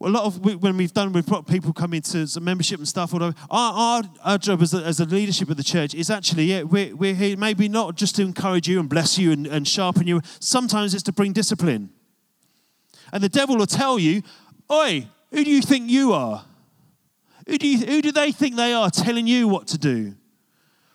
a 0.00 0.08
lot 0.08 0.24
of 0.24 0.44
when 0.62 0.76
we've 0.76 0.92
done 0.92 1.12
we've 1.14 1.24
got 1.24 1.46
people 1.46 1.72
come 1.72 1.94
into 1.94 2.28
membership 2.38 2.78
and 2.78 2.86
stuff 2.86 3.14
our, 3.14 3.32
our, 3.48 4.02
our 4.22 4.36
job 4.36 4.60
as 4.60 4.74
a, 4.74 4.78
as 4.78 5.00
a 5.00 5.06
leadership 5.06 5.48
of 5.48 5.56
the 5.56 5.62
church 5.62 5.94
is 5.94 6.10
actually 6.10 6.44
yeah 6.44 6.62
we're, 6.62 6.94
we're 6.94 7.14
here 7.14 7.38
maybe 7.38 7.68
not 7.68 7.94
just 7.94 8.16
to 8.16 8.22
encourage 8.22 8.68
you 8.68 8.80
and 8.80 8.90
bless 8.90 9.16
you 9.16 9.32
and, 9.32 9.46
and 9.46 9.66
sharpen 9.66 10.06
you 10.06 10.20
sometimes 10.40 10.92
it's 10.92 11.04
to 11.04 11.12
bring 11.12 11.32
discipline 11.32 11.88
and 13.14 13.22
the 13.22 13.30
devil 13.30 13.56
will 13.56 13.66
tell 13.66 13.98
you 13.98 14.20
Oi, 14.70 15.06
who 15.30 15.44
do 15.44 15.50
you 15.50 15.60
think 15.60 15.90
you 15.90 16.12
are? 16.12 16.44
Who 17.46 17.58
do, 17.58 17.68
you, 17.68 17.78
who 17.78 18.02
do 18.02 18.12
they 18.12 18.32
think 18.32 18.56
they 18.56 18.72
are 18.72 18.90
telling 18.90 19.26
you 19.26 19.46
what 19.46 19.66
to 19.68 19.78
do? 19.78 20.14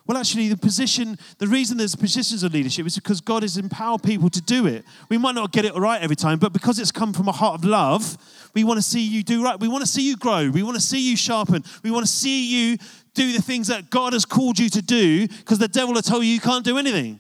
Well, 0.10 0.18
actually, 0.18 0.50
the 0.50 0.58
position, 0.58 1.20
the 1.38 1.46
reason 1.46 1.78
there's 1.78 1.96
positions 1.96 2.42
of 2.42 2.52
leadership 2.52 2.88
is 2.88 2.96
because 2.96 3.22
God 3.22 3.44
has 3.44 3.58
empowered 3.58 4.02
people 4.02 4.28
to 4.32 4.42
do 4.42 4.66
it. 4.66 4.84
We 5.08 5.20
might 5.20 5.36
not 5.36 5.52
get 5.52 5.66
it 5.66 5.76
right 5.76 6.02
every 6.02 6.16
time, 6.16 6.40
but 6.40 6.52
because 6.52 6.80
it's 6.80 6.92
come 6.92 7.14
from 7.14 7.28
a 7.28 7.32
heart 7.32 7.60
of 7.60 7.64
love, 7.64 8.18
we 8.56 8.64
want 8.64 8.80
to 8.80 8.82
see 8.82 9.02
you 9.02 9.22
do 9.22 9.44
right. 9.44 9.60
We 9.60 9.68
want 9.68 9.84
to 9.84 9.88
see 9.88 10.02
you 10.02 10.18
grow. 10.18 10.50
We 10.50 10.64
want 10.64 10.78
to 10.78 10.82
see 10.82 11.00
you 11.00 11.16
sharpen. 11.16 11.64
We 11.84 11.92
want 11.92 12.08
to 12.08 12.12
see 12.12 12.72
you 12.72 12.80
do 13.14 13.34
the 13.34 13.42
things 13.44 13.68
that 13.68 13.92
God 13.92 14.14
has 14.14 14.26
called 14.26 14.58
you 14.58 14.68
to 14.72 14.82
do 14.82 15.28
because 15.28 15.60
the 15.60 15.68
devil 15.68 15.94
will 15.94 16.02
tell 16.02 16.24
you 16.24 16.34
you 16.34 16.40
can't 16.40 16.66
do 16.66 16.80
anything. 16.80 17.20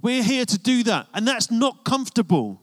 We're 0.00 0.22
here 0.22 0.44
to 0.44 0.58
do 0.58 0.84
that, 0.84 1.08
and 1.12 1.26
that's 1.26 1.50
not 1.50 1.84
comfortable. 1.84 2.60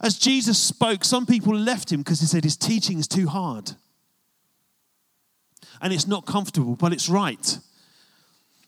As 0.00 0.16
Jesus 0.16 0.60
spoke, 0.60 1.04
some 1.04 1.26
people 1.26 1.56
left 1.56 1.90
him 1.90 2.02
because 2.02 2.20
he 2.20 2.26
said 2.26 2.44
his 2.44 2.56
teaching 2.56 3.00
is 3.00 3.08
too 3.08 3.26
hard. 3.26 3.72
And 5.80 5.92
it's 5.92 6.06
not 6.06 6.26
comfortable, 6.26 6.76
but 6.76 6.92
it's 6.92 7.08
right. 7.08 7.58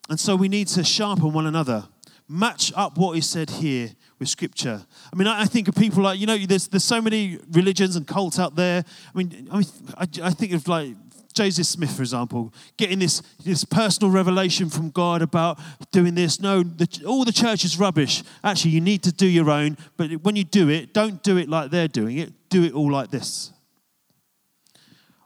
And 0.09 0.19
so 0.19 0.37
we 0.37 0.49
need 0.49 0.69
to 0.69 0.85
sharpen 0.85 1.33
one 1.33 1.47
another, 1.47 1.87
match 2.29 2.73
up 2.75 2.99
what 2.99 3.17
is 3.17 3.29
said 3.29 3.51
here 3.51 3.91
with 4.19 4.29
scripture. 4.29 4.85
I 5.13 5.17
mean, 5.17 5.27
I, 5.27 5.45
think 5.47 5.69
of 5.69 5.75
people 5.75 6.03
like, 6.03 6.19
you 6.19 6.27
know, 6.27 6.37
there's, 6.37 6.69
there's 6.69 6.85
so 6.85 7.01
many 7.01 7.39
religions 7.53 7.97
and 7.97 8.07
cults 8.07 8.39
out 8.39 8.55
there. 8.55 8.85
I 9.15 9.19
mean, 9.19 9.49
I, 9.51 9.59
mean, 9.59 9.67
I, 9.97 10.09
I 10.25 10.31
think 10.31 10.53
of 10.53 10.69
like 10.69 10.95
Joseph 11.33 11.67
Smith, 11.67 11.95
for 11.95 12.03
example, 12.03 12.53
getting 12.77 12.99
this, 12.99 13.23
this 13.45 13.65
personal 13.65 14.11
revelation 14.13 14.69
from 14.69 14.91
God 14.91 15.23
about 15.23 15.59
doing 15.93 16.15
this. 16.15 16.41
No, 16.41 16.63
the, 16.63 17.05
all 17.07 17.25
the 17.25 17.33
church 17.33 17.65
is 17.65 17.79
rubbish. 17.79 18.23
Actually, 18.43 18.73
you 18.73 18.81
need 18.81 19.03
to 19.05 19.13
do 19.13 19.27
your 19.27 19.51
own, 19.51 19.79
but 19.97 20.11
when 20.23 20.37
you 20.37 20.45
do 20.45 20.69
it, 20.69 20.93
don't 20.93 21.23
do 21.23 21.37
it 21.39 21.49
like 21.49 21.71
they're 21.71 21.89
doing 21.89 22.19
it. 22.19 22.33
Do 22.49 22.65
it 22.65 22.75
all 22.75 22.91
like 22.91 23.11
this. 23.11 23.53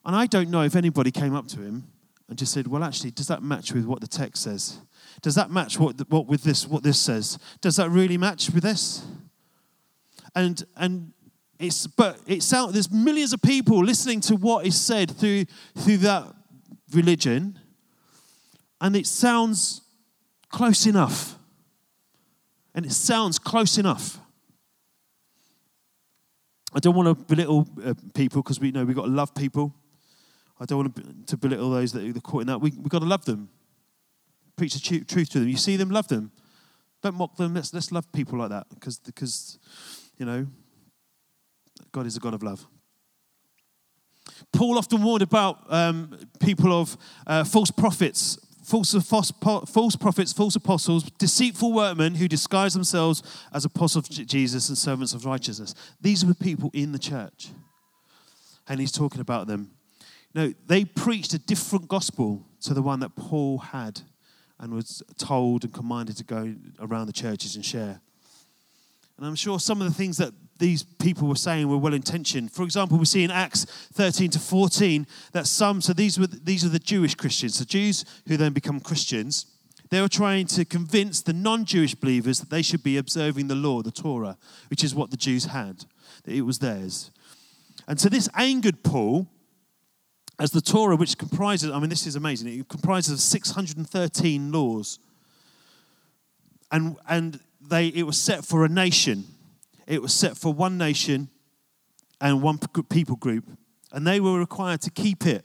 And 0.05 0.15
I 0.15 0.27
don't 0.27 0.51
know 0.51 0.63
if 0.63 0.77
anybody 0.77 1.11
came 1.11 1.35
up 1.35 1.49
to 1.49 1.61
him 1.61 1.85
and 2.29 2.39
just 2.39 2.53
said, 2.53 2.67
"Well, 2.67 2.85
actually, 2.85 3.11
does 3.11 3.29
that 3.29 3.43
match 3.43 3.73
with 3.73 3.87
what 3.87 4.01
the 4.01 4.07
text 4.07 4.43
says? 4.43 4.79
Does 5.23 5.35
that 5.35 5.51
match 5.51 5.79
what, 5.79 6.01
what 6.11 6.27
with 6.27 6.43
this 6.43 6.67
what 6.67 6.83
this 6.83 6.99
says? 6.99 7.39
Does 7.61 7.77
that 7.77 7.91
really 7.91 8.19
match 8.19 8.51
with 8.51 8.63
this?" 8.63 9.05
And 10.35 10.63
and 10.77 11.13
it's 11.59 11.87
but 11.87 12.19
it's 12.27 12.53
out. 12.53 12.73
There's 12.73 12.91
millions 12.91 13.33
of 13.33 13.41
people 13.41 13.83
listening 13.83 14.21
to 14.23 14.37
what 14.37 14.67
is 14.67 14.81
said 14.81 15.11
through 15.11 15.47
through 15.77 15.99
that 15.99 16.35
religion, 16.93 17.59
and 18.81 18.97
it 18.97 19.07
sounds 19.07 19.83
close 20.51 20.87
enough. 20.87 21.39
And 22.77 22.85
it 22.85 22.93
sounds 22.93 23.39
close 23.39 23.79
enough. 23.79 24.19
I 26.75 26.81
don't 26.81 26.97
want 26.97 27.07
to 27.07 27.15
belittle 27.15 27.69
uh, 27.85 27.95
people 28.15 28.43
because 28.43 28.59
we 28.59 28.73
know 28.73 28.85
we've 28.85 28.97
got 28.97 29.05
to 29.05 29.13
love 29.13 29.33
people. 29.33 29.73
I 30.61 30.65
don't 30.67 30.79
want 30.79 31.27
to 31.27 31.37
belittle 31.37 31.71
those 31.71 31.93
that 31.93 32.17
are 32.17 32.21
caught 32.21 32.43
in 32.43 32.47
that. 32.47 32.61
We, 32.61 32.71
we've 32.71 32.89
got 32.89 33.01
to 33.01 33.07
love 33.07 33.25
them. 33.25 33.49
Preach 34.57 34.75
the 34.75 35.05
truth 35.05 35.31
to 35.31 35.41
them. 35.41 35.49
You 35.49 35.57
see 35.57 35.77
them, 35.77 35.91
love 35.91 36.07
them. 36.09 36.31
Don't 37.03 37.17
mock 37.17 37.37
them. 37.37 37.55
Let's, 37.55 37.75
let's 37.75 37.91
love 37.91 38.11
people 38.13 38.39
like 38.39 38.51
that 38.51 38.67
because, 38.71 38.99
because, 39.01 39.59
you 40.17 40.25
know, 40.25 40.47
God 41.93 42.07
is 42.07 42.17
a 42.17 42.21
God 42.21 42.35
of 42.35 42.43
love. 42.43 42.65
Paul 44.53 44.79
often 44.79 45.03
warned 45.03 45.23
about 45.23 45.65
um, 45.69 46.17
people 46.39 46.73
of 46.73 46.97
uh, 47.27 47.45
false 47.45 47.71
prophets, 47.71 48.39
false, 48.63 48.95
false, 49.03 49.33
false 49.33 49.97
prophets, 49.97 50.33
false 50.33 50.57
apostles, 50.57 51.11
deceitful 51.19 51.73
workmen 51.73 52.15
who 52.15 52.29
disguise 52.29 52.75
themselves 52.75 53.23
as 53.53 53.65
apostles 53.65 54.09
of 54.09 54.27
Jesus 54.27 54.69
and 54.69 54.79
servants 54.79 55.13
of 55.13 55.27
righteousness. 55.27 55.75
These 56.01 56.25
were 56.25 56.35
people 56.35 56.71
in 56.73 56.93
the 56.93 56.99
church. 56.99 57.49
And 58.67 58.81
he's 58.81 58.93
talking 58.93 59.21
about 59.21 59.47
them 59.47 59.73
no, 60.35 60.53
they 60.67 60.85
preached 60.85 61.33
a 61.35 61.39
different 61.39 61.89
gospel 61.89 62.45
to 62.63 62.75
the 62.75 62.83
one 62.83 63.01
that 63.01 63.15
Paul 63.15 63.59
had 63.59 64.01
and 64.59 64.73
was 64.73 65.03
told 65.17 65.65
and 65.65 65.73
commanded 65.73 66.17
to 66.17 66.25
go 66.25 66.55
around 66.81 67.07
the 67.07 67.13
churches 67.13 67.55
and 67.57 67.65
share. 67.65 68.01
And 69.17 69.27
I'm 69.27 69.37
sure 69.37 69.61
some 69.61 69.81
of 69.81 69.87
the 69.87 69.95
things 69.95 70.17
that 70.17 70.33
these 70.59 70.83
people 70.83 71.29
were 71.29 71.37
saying 71.37 71.69
were 71.69 71.79
well 71.79 71.95
intentioned. 71.95 72.53
For 72.53 72.63
example, 72.63 72.99
we 72.99 73.05
see 73.05 73.23
in 73.23 73.31
Acts 73.31 73.65
13 73.93 74.31
to 74.31 74.39
14 74.39 75.07
that 75.33 75.47
some, 75.47 75.81
so 75.81 75.93
these 75.93 76.19
were 76.19 76.27
these 76.27 76.65
are 76.65 76.69
the 76.69 76.79
Jewish 76.79 77.15
Christians, 77.15 77.59
the 77.59 77.65
Jews 77.65 78.05
who 78.27 78.37
then 78.37 78.53
become 78.53 78.81
Christians. 78.81 79.47
They 79.91 80.01
were 80.01 80.09
trying 80.09 80.47
to 80.47 80.65
convince 80.65 81.21
the 81.21 81.33
non 81.33 81.65
Jewish 81.65 81.95
believers 81.95 82.41
that 82.41 82.51
they 82.51 82.63
should 82.63 82.83
be 82.83 82.97
observing 82.97 83.49
the 83.49 83.55
law, 83.55 83.83
the 83.83 83.93
Torah, 83.93 84.37
which 84.69 84.83
is 84.83 84.95
what 84.95 85.11
the 85.11 85.17
Jews 85.17 85.47
had, 85.47 85.85
that 86.25 86.35
it 86.35 86.43
was 86.43 86.59
theirs. 86.59 87.11
And 87.87 88.01
so 88.01 88.09
this 88.09 88.29
angered 88.35 88.83
Paul, 88.83 89.29
as 90.39 90.51
the 90.51 90.61
Torah, 90.61 90.97
which 90.97 91.17
comprises, 91.17 91.71
I 91.71 91.79
mean, 91.79 91.91
this 91.91 92.07
is 92.07 92.17
amazing, 92.17 92.49
it 92.49 92.69
comprises 92.69 93.13
of 93.13 93.21
613 93.21 94.53
laws. 94.53 94.99
And, 96.73 96.97
and 97.09 97.39
they, 97.61 97.89
it 97.89 98.03
was 98.03 98.19
set 98.19 98.45
for 98.45 98.65
a 98.65 98.69
nation. 98.69 99.25
It 99.87 100.03
was 100.03 100.13
set 100.13 100.37
for 100.37 100.53
one 100.53 100.77
nation 100.77 101.29
and 102.21 102.43
one 102.43 102.59
people 102.89 103.17
group. 103.17 103.45
And 103.93 104.07
they 104.07 104.19
were 104.19 104.39
required 104.39 104.81
to 104.83 104.91
keep 104.91 105.25
it. 105.25 105.45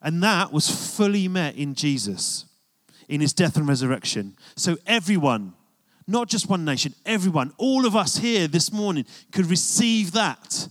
And 0.00 0.22
that 0.22 0.52
was 0.52 0.96
fully 0.96 1.26
met 1.26 1.56
in 1.56 1.74
Jesus, 1.74 2.44
in 3.08 3.20
his 3.20 3.32
death 3.32 3.56
and 3.56 3.66
resurrection. 3.66 4.36
So 4.54 4.76
everyone, 4.86 5.54
not 6.06 6.28
just 6.28 6.48
one 6.48 6.64
nation, 6.64 6.94
everyone, 7.04 7.52
all 7.56 7.84
of 7.86 7.96
us 7.96 8.18
here 8.18 8.46
this 8.46 8.70
morning 8.70 9.06
could 9.32 9.46
receive 9.46 10.12
that 10.12 10.68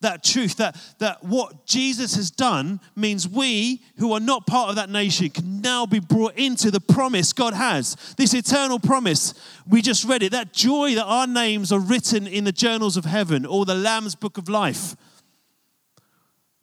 that 0.00 0.22
truth, 0.22 0.56
that, 0.56 0.76
that 0.98 1.24
what 1.24 1.66
Jesus 1.66 2.14
has 2.14 2.30
done 2.30 2.80
means 2.94 3.28
we 3.28 3.82
who 3.96 4.12
are 4.12 4.20
not 4.20 4.46
part 4.46 4.70
of 4.70 4.76
that 4.76 4.90
nation 4.90 5.28
can 5.28 5.60
now 5.60 5.86
be 5.86 5.98
brought 5.98 6.36
into 6.36 6.70
the 6.70 6.80
promise 6.80 7.32
God 7.32 7.52
has. 7.52 7.96
This 8.16 8.32
eternal 8.32 8.78
promise. 8.78 9.34
We 9.68 9.82
just 9.82 10.04
read 10.04 10.22
it. 10.22 10.32
That 10.32 10.52
joy 10.52 10.94
that 10.94 11.04
our 11.04 11.26
names 11.26 11.72
are 11.72 11.80
written 11.80 12.26
in 12.26 12.44
the 12.44 12.52
journals 12.52 12.96
of 12.96 13.04
heaven 13.04 13.44
or 13.44 13.64
the 13.64 13.74
Lamb's 13.74 14.14
book 14.14 14.38
of 14.38 14.48
life. 14.48 14.94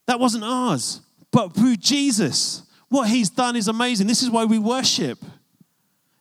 That 0.05 0.19
wasn't 0.19 0.43
ours, 0.43 1.01
but 1.31 1.53
through 1.53 1.77
Jesus. 1.77 2.61
What 2.87 3.09
he's 3.09 3.29
done 3.29 3.55
is 3.55 3.67
amazing. 3.67 4.07
This 4.07 4.21
is 4.21 4.29
why 4.29 4.45
we 4.45 4.59
worship. 4.59 5.19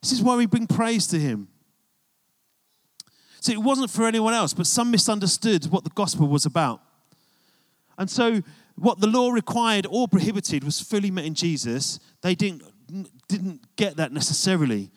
This 0.03 0.13
is 0.13 0.23
why 0.23 0.35
we 0.37 0.47
bring 0.47 0.67
praise 0.67 1.07
to 1.09 1.21
him. 1.21 1.49
So 3.41 3.53
it 3.53 3.59
wasn't 3.59 3.91
for 3.91 4.07
anyone 4.07 4.33
else, 4.33 4.55
but 4.55 4.67
some 4.67 4.91
misunderstood 4.91 5.67
what 5.67 5.85
the 5.85 5.91
gospel 5.91 6.27
was 6.27 6.47
about. 6.47 6.81
And 7.99 8.11
so, 8.11 8.43
what 8.77 9.01
the 9.01 9.07
law 9.07 9.31
required 9.31 9.87
or 9.89 10.09
prohibited 10.09 10.65
was 10.65 10.81
fully 10.81 11.11
met 11.11 11.25
in 11.25 11.35
Jesus. 11.35 12.01
They 12.23 12.35
didn't, 12.35 12.63
didn't 13.29 13.77
get 13.77 13.97
that 13.97 14.13
necessarily. 14.13 14.91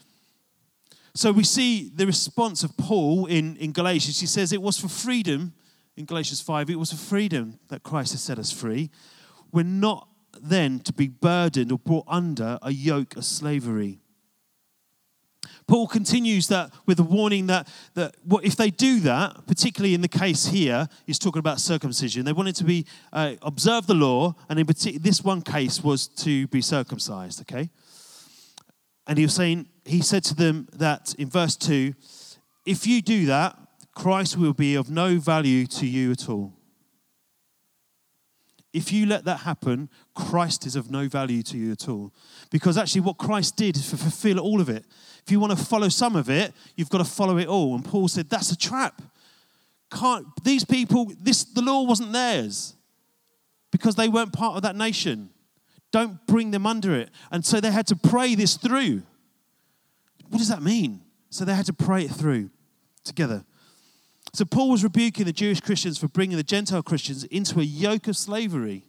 So, 1.14 1.32
we 1.32 1.44
see 1.44 1.92
the 1.94 2.06
response 2.06 2.64
of 2.64 2.76
Paul 2.78 3.26
in, 3.28 3.56
in 3.58 3.72
Galatians. 3.72 4.20
He 4.20 4.28
says 4.28 4.52
it 4.52 4.62
was 4.62 4.80
for 4.80 4.88
freedom, 4.88 5.54
in 5.96 6.06
Galatians 6.06 6.42
5, 6.42 6.70
it 6.70 6.80
was 6.80 6.92
for 6.92 6.98
freedom 6.98 7.60
that 7.70 7.84
Christ 7.84 8.12
has 8.12 8.22
set 8.22 8.38
us 8.38 8.52
free. 8.52 8.92
We're 9.52 9.64
not 9.64 10.08
then 10.42 10.80
to 10.82 10.94
be 10.94 11.08
burdened 11.08 11.72
or 11.72 11.80
brought 11.80 12.06
under 12.08 12.60
a 12.62 12.72
yoke 12.72 13.16
of 13.16 13.26
slavery. 13.26 14.00
Paul 15.68 15.88
continues 15.88 16.48
that 16.48 16.72
with 16.86 17.00
a 17.00 17.04
warning 17.04 17.48
that, 17.48 17.68
that 17.94 18.16
what, 18.24 18.46
if 18.46 18.56
they 18.56 18.70
do 18.70 19.02
that, 19.02 19.46
particularly 19.48 19.94
in 19.94 20.02
the 20.02 20.08
case 20.08 20.46
here, 20.48 20.88
he's 21.06 21.20
talking 21.20 21.40
about 21.40 21.60
circumcision. 21.60 22.24
They 22.24 22.34
wanted 22.34 22.56
to 22.56 22.64
be 22.64 22.86
uh, 23.12 23.36
observe 23.42 23.86
the 23.86 23.94
law, 23.94 24.36
and 24.50 24.60
in 24.60 24.66
particular, 24.66 25.00
this 25.00 25.24
one 25.24 25.42
case 25.42 25.84
was 25.84 26.08
to 26.08 26.48
be 26.48 26.62
circumcised. 26.62 27.42
Okay, 27.42 27.70
and 29.08 29.18
he 29.18 29.26
was 29.26 29.34
saying 29.34 29.68
he 29.84 30.02
said 30.02 30.24
to 30.26 30.36
them 30.36 30.68
that 30.74 31.14
in 31.16 31.30
verse 31.30 31.58
two, 31.58 31.94
if 32.66 32.88
you 32.88 33.02
do 33.02 33.26
that, 33.26 33.58
Christ 33.94 34.38
will 34.38 34.54
be 34.54 34.76
of 34.76 34.90
no 34.90 35.18
value 35.18 35.66
to 35.68 35.86
you 35.86 36.12
at 36.12 36.30
all. 36.30 36.57
If 38.74 38.92
you 38.92 39.06
let 39.06 39.26
that 39.26 39.40
happen, 39.40 39.90
Christ 40.14 40.66
is 40.66 40.76
of 40.76 40.92
no 40.92 41.08
value 41.08 41.42
to 41.44 41.58
you 41.58 41.72
at 41.72 41.88
all. 41.88 42.14
Because 42.52 42.78
actually, 42.78 43.02
what 43.02 43.18
Christ 43.18 43.56
did 43.56 43.78
is 43.78 43.90
to 43.90 43.98
fulfill 43.98 44.40
all 44.40 44.62
of 44.62 44.70
it. 44.70 44.86
If 45.26 45.32
you 45.32 45.40
want 45.40 45.58
to 45.58 45.66
follow 45.66 45.90
some 45.90 46.16
of 46.16 46.30
it, 46.30 46.54
you've 46.76 46.90
got 46.90 47.00
to 47.00 47.06
follow 47.06 47.38
it 47.38 47.48
all. 47.48 47.76
And 47.76 47.84
Paul 47.84 48.08
said, 48.08 48.30
that's 48.30 48.52
a 48.52 48.58
trap. 48.58 49.02
Can't, 49.92 50.28
these 50.44 50.66
people, 50.66 51.12
this, 51.20 51.44
the 51.44 51.62
law 51.62 51.84
wasn't 51.84 52.12
theirs 52.12 52.76
because 53.72 53.96
they 53.96 54.10
weren't 54.10 54.34
part 54.34 54.56
of 54.58 54.64
that 54.64 54.76
nation. 54.76 55.30
Don't 55.92 56.26
bring 56.28 56.52
them 56.52 56.66
under 56.66 56.94
it. 56.94 57.10
And 57.32 57.46
so 57.46 57.60
they 57.62 57.72
had 57.72 57.88
to 57.88 57.96
pray 57.96 58.36
this 58.36 58.58
through. 58.58 59.04
What 60.30 60.40
does 60.40 60.50
that 60.50 60.62
mean? 60.62 61.02
So 61.30 61.46
they 61.46 61.56
had 61.56 61.66
to 61.68 61.74
pray 61.74 62.04
it 62.04 62.12
through 62.12 62.50
together. 63.04 63.46
So 64.34 64.46
Paul 64.46 64.70
was 64.70 64.84
rebuking 64.84 65.26
the 65.26 65.34
Jewish 65.34 65.62
Christians 65.62 65.98
for 65.98 66.08
bringing 66.08 66.38
the 66.38 66.44
Gentile 66.44 66.84
Christians 66.84 67.24
into 67.26 67.60
a 67.60 67.64
yoke 67.64 68.08
of 68.08 68.18
slavery 68.18 68.84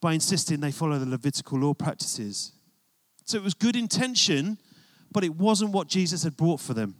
by 0.00 0.14
insisting 0.14 0.60
they 0.60 0.72
follow 0.72 0.98
the 0.98 1.06
Levitical 1.06 1.58
law 1.58 1.74
practices. 1.74 2.52
So 3.24 3.36
it 3.36 3.44
was 3.44 3.54
good 3.54 3.76
intention, 3.76 4.58
but 5.12 5.24
it 5.24 5.34
wasn't 5.34 5.72
what 5.72 5.88
Jesus 5.88 6.22
had 6.22 6.36
brought 6.36 6.60
for 6.60 6.74
them. 6.74 6.96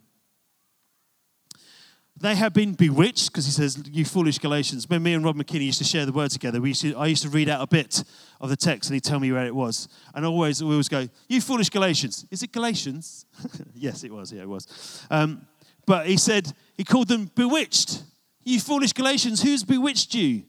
They 2.21 2.35
had 2.35 2.53
been 2.53 2.75
bewitched, 2.75 3.31
because 3.31 3.45
he 3.45 3.53
says, 3.53 3.81
You 3.93 4.05
foolish 4.05 4.39
Galatians. 4.39 4.89
When 4.89 5.05
me 5.05 5.15
and 5.15 5.25
Rob 5.25 5.37
McKinney 5.37 5.67
used 5.67 5.79
to 5.79 5.85
share 5.85 6.05
the 6.05 6.13
word 6.13 6.33
together, 6.33 6.61
we 6.61 6.71
used 6.71 6.83
to, 6.83 6.97
I 6.97 7.07
used 7.07 7.23
to 7.23 7.29
read 7.29 7.49
out 7.49 7.63
a 7.63 7.67
bit 7.69 8.03
of 8.41 8.51
the 8.51 8.57
text 8.57 8.91
and 8.91 8.95
he'd 8.95 9.05
tell 9.05 9.21
me 9.21 9.31
where 9.31 9.47
it 9.47 9.55
was. 9.55 9.89
And 10.15 10.27
always, 10.27 10.63
we 10.63 10.71
always 10.71 10.89
go, 10.89 11.09
You 11.29 11.41
foolish 11.41 11.71
Galatians. 11.71 12.27
Is 12.33 12.43
it 12.43 12.51
Galatians? 12.51 13.25
yes, 13.75 14.03
it 14.03 14.13
was. 14.13 14.33
Yeah, 14.33 14.43
it 14.43 14.49
was. 14.49 15.07
Um, 15.11 15.47
but 15.87 16.09
he 16.09 16.17
said, 16.17 16.53
He 16.79 16.85
called 16.85 17.09
them 17.09 17.31
bewitched. 17.35 18.05
You 18.45 18.61
foolish 18.61 18.95
Galatians, 18.95 19.43
who's 19.43 19.65
bewitched 19.65 20.15
you? 20.15 20.45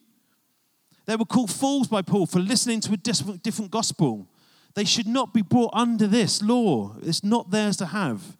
They 1.06 1.16
were 1.16 1.26
called 1.26 1.52
fools 1.52 1.88
by 1.88 2.04
Paul 2.04 2.28
for 2.28 2.40
listening 2.40 2.82
to 2.82 2.94
a 2.94 2.98
different, 2.98 3.72
gospel. 3.72 4.30
They 4.76 4.86
should 4.86 5.08
not 5.08 5.34
be 5.34 5.42
brought 5.42 5.72
under 5.74 6.06
this 6.06 6.44
law. 6.44 6.96
It's 7.02 7.24
not 7.24 7.50
theirs 7.50 7.78
to 7.78 7.88
have. 7.88 8.38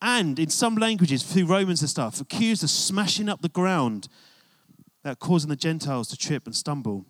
And 0.00 0.38
in 0.38 0.48
some 0.48 0.76
languages, 0.76 1.24
through 1.24 1.46
Romans 1.46 1.80
and 1.80 1.90
stuff, 1.90 2.20
accused 2.20 2.62
of 2.62 2.70
smashing 2.70 3.28
up 3.28 3.42
the 3.42 3.48
ground, 3.48 4.06
that 5.02 5.18
causing 5.18 5.50
the 5.50 5.56
Gentiles 5.56 6.08
to 6.08 6.16
trip 6.16 6.46
and 6.46 6.54
stumble. 6.54 7.04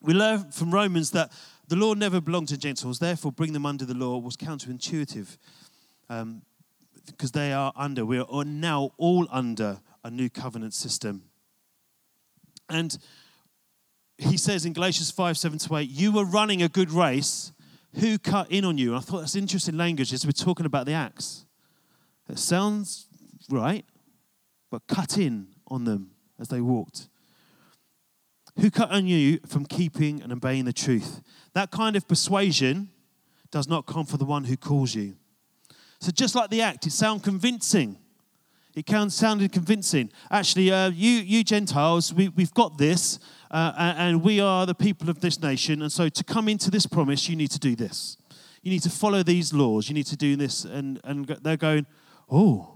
We 0.00 0.14
learn 0.14 0.50
from 0.50 0.74
Romans 0.74 1.12
that 1.12 1.30
the 1.68 1.76
law 1.76 1.94
never 1.94 2.20
belonged 2.20 2.48
to 2.48 2.58
Gentiles, 2.58 2.98
therefore, 2.98 3.30
bring 3.30 3.52
them 3.52 3.66
under 3.66 3.84
the 3.84 3.94
law 3.94 4.18
was 4.18 4.36
counterintuitive 4.36 5.36
um, 6.08 6.42
because 7.06 7.32
they 7.32 7.52
are 7.52 7.72
under, 7.76 8.04
we 8.04 8.18
are 8.18 8.44
now 8.44 8.92
all 8.96 9.26
under 9.30 9.80
a 10.04 10.10
new 10.10 10.30
covenant 10.30 10.74
system. 10.74 11.22
And 12.68 12.96
he 14.18 14.36
says 14.36 14.64
in 14.64 14.72
Galatians 14.72 15.10
5 15.10 15.36
7 15.36 15.58
to 15.58 15.76
8, 15.76 15.88
You 15.88 16.12
were 16.12 16.24
running 16.24 16.62
a 16.62 16.68
good 16.68 16.90
race. 16.90 17.52
Who 18.00 18.18
cut 18.18 18.50
in 18.50 18.64
on 18.64 18.76
you? 18.76 18.88
And 18.90 18.98
I 18.98 19.00
thought 19.00 19.20
that's 19.20 19.36
interesting 19.36 19.76
language 19.76 20.12
as 20.12 20.26
we're 20.26 20.32
talking 20.32 20.66
about 20.66 20.84
the 20.84 20.92
axe. 20.92 21.46
It 22.28 22.38
sounds 22.38 23.06
right, 23.48 23.84
but 24.70 24.86
cut 24.86 25.16
in 25.16 25.48
on 25.68 25.84
them 25.84 26.10
as 26.38 26.48
they 26.48 26.60
walked. 26.60 27.08
Who 28.60 28.70
cut 28.70 28.90
on 28.90 29.06
you 29.06 29.38
from 29.46 29.66
keeping 29.66 30.22
and 30.22 30.32
obeying 30.32 30.64
the 30.64 30.72
truth? 30.72 31.20
That 31.52 31.70
kind 31.70 31.94
of 31.94 32.08
persuasion 32.08 32.90
does 33.50 33.68
not 33.68 33.86
come 33.86 34.06
for 34.06 34.16
the 34.16 34.24
one 34.24 34.44
who 34.44 34.56
calls 34.56 34.94
you. 34.94 35.16
So, 36.00 36.10
just 36.10 36.34
like 36.34 36.50
the 36.50 36.62
act, 36.62 36.86
it 36.86 36.92
sounds 36.92 37.22
convincing. 37.22 37.98
It 38.74 38.86
sounded 39.10 39.52
convincing. 39.52 40.10
Actually, 40.30 40.70
uh, 40.70 40.90
you, 40.90 41.10
you 41.10 41.42
Gentiles, 41.42 42.12
we, 42.12 42.28
we've 42.28 42.52
got 42.52 42.76
this, 42.76 43.18
uh, 43.50 43.72
and 43.96 44.22
we 44.22 44.38
are 44.38 44.66
the 44.66 44.74
people 44.74 45.08
of 45.08 45.20
this 45.20 45.40
nation. 45.40 45.80
And 45.80 45.90
so, 45.90 46.08
to 46.08 46.24
come 46.24 46.48
into 46.48 46.70
this 46.70 46.86
promise, 46.86 47.28
you 47.28 47.36
need 47.36 47.50
to 47.52 47.58
do 47.58 47.74
this. 47.74 48.18
You 48.62 48.70
need 48.70 48.82
to 48.82 48.90
follow 48.90 49.22
these 49.22 49.54
laws. 49.54 49.88
You 49.88 49.94
need 49.94 50.06
to 50.06 50.16
do 50.16 50.36
this. 50.36 50.64
And, 50.64 51.00
and 51.04 51.26
they're 51.26 51.56
going, 51.56 51.86
oh, 52.30 52.74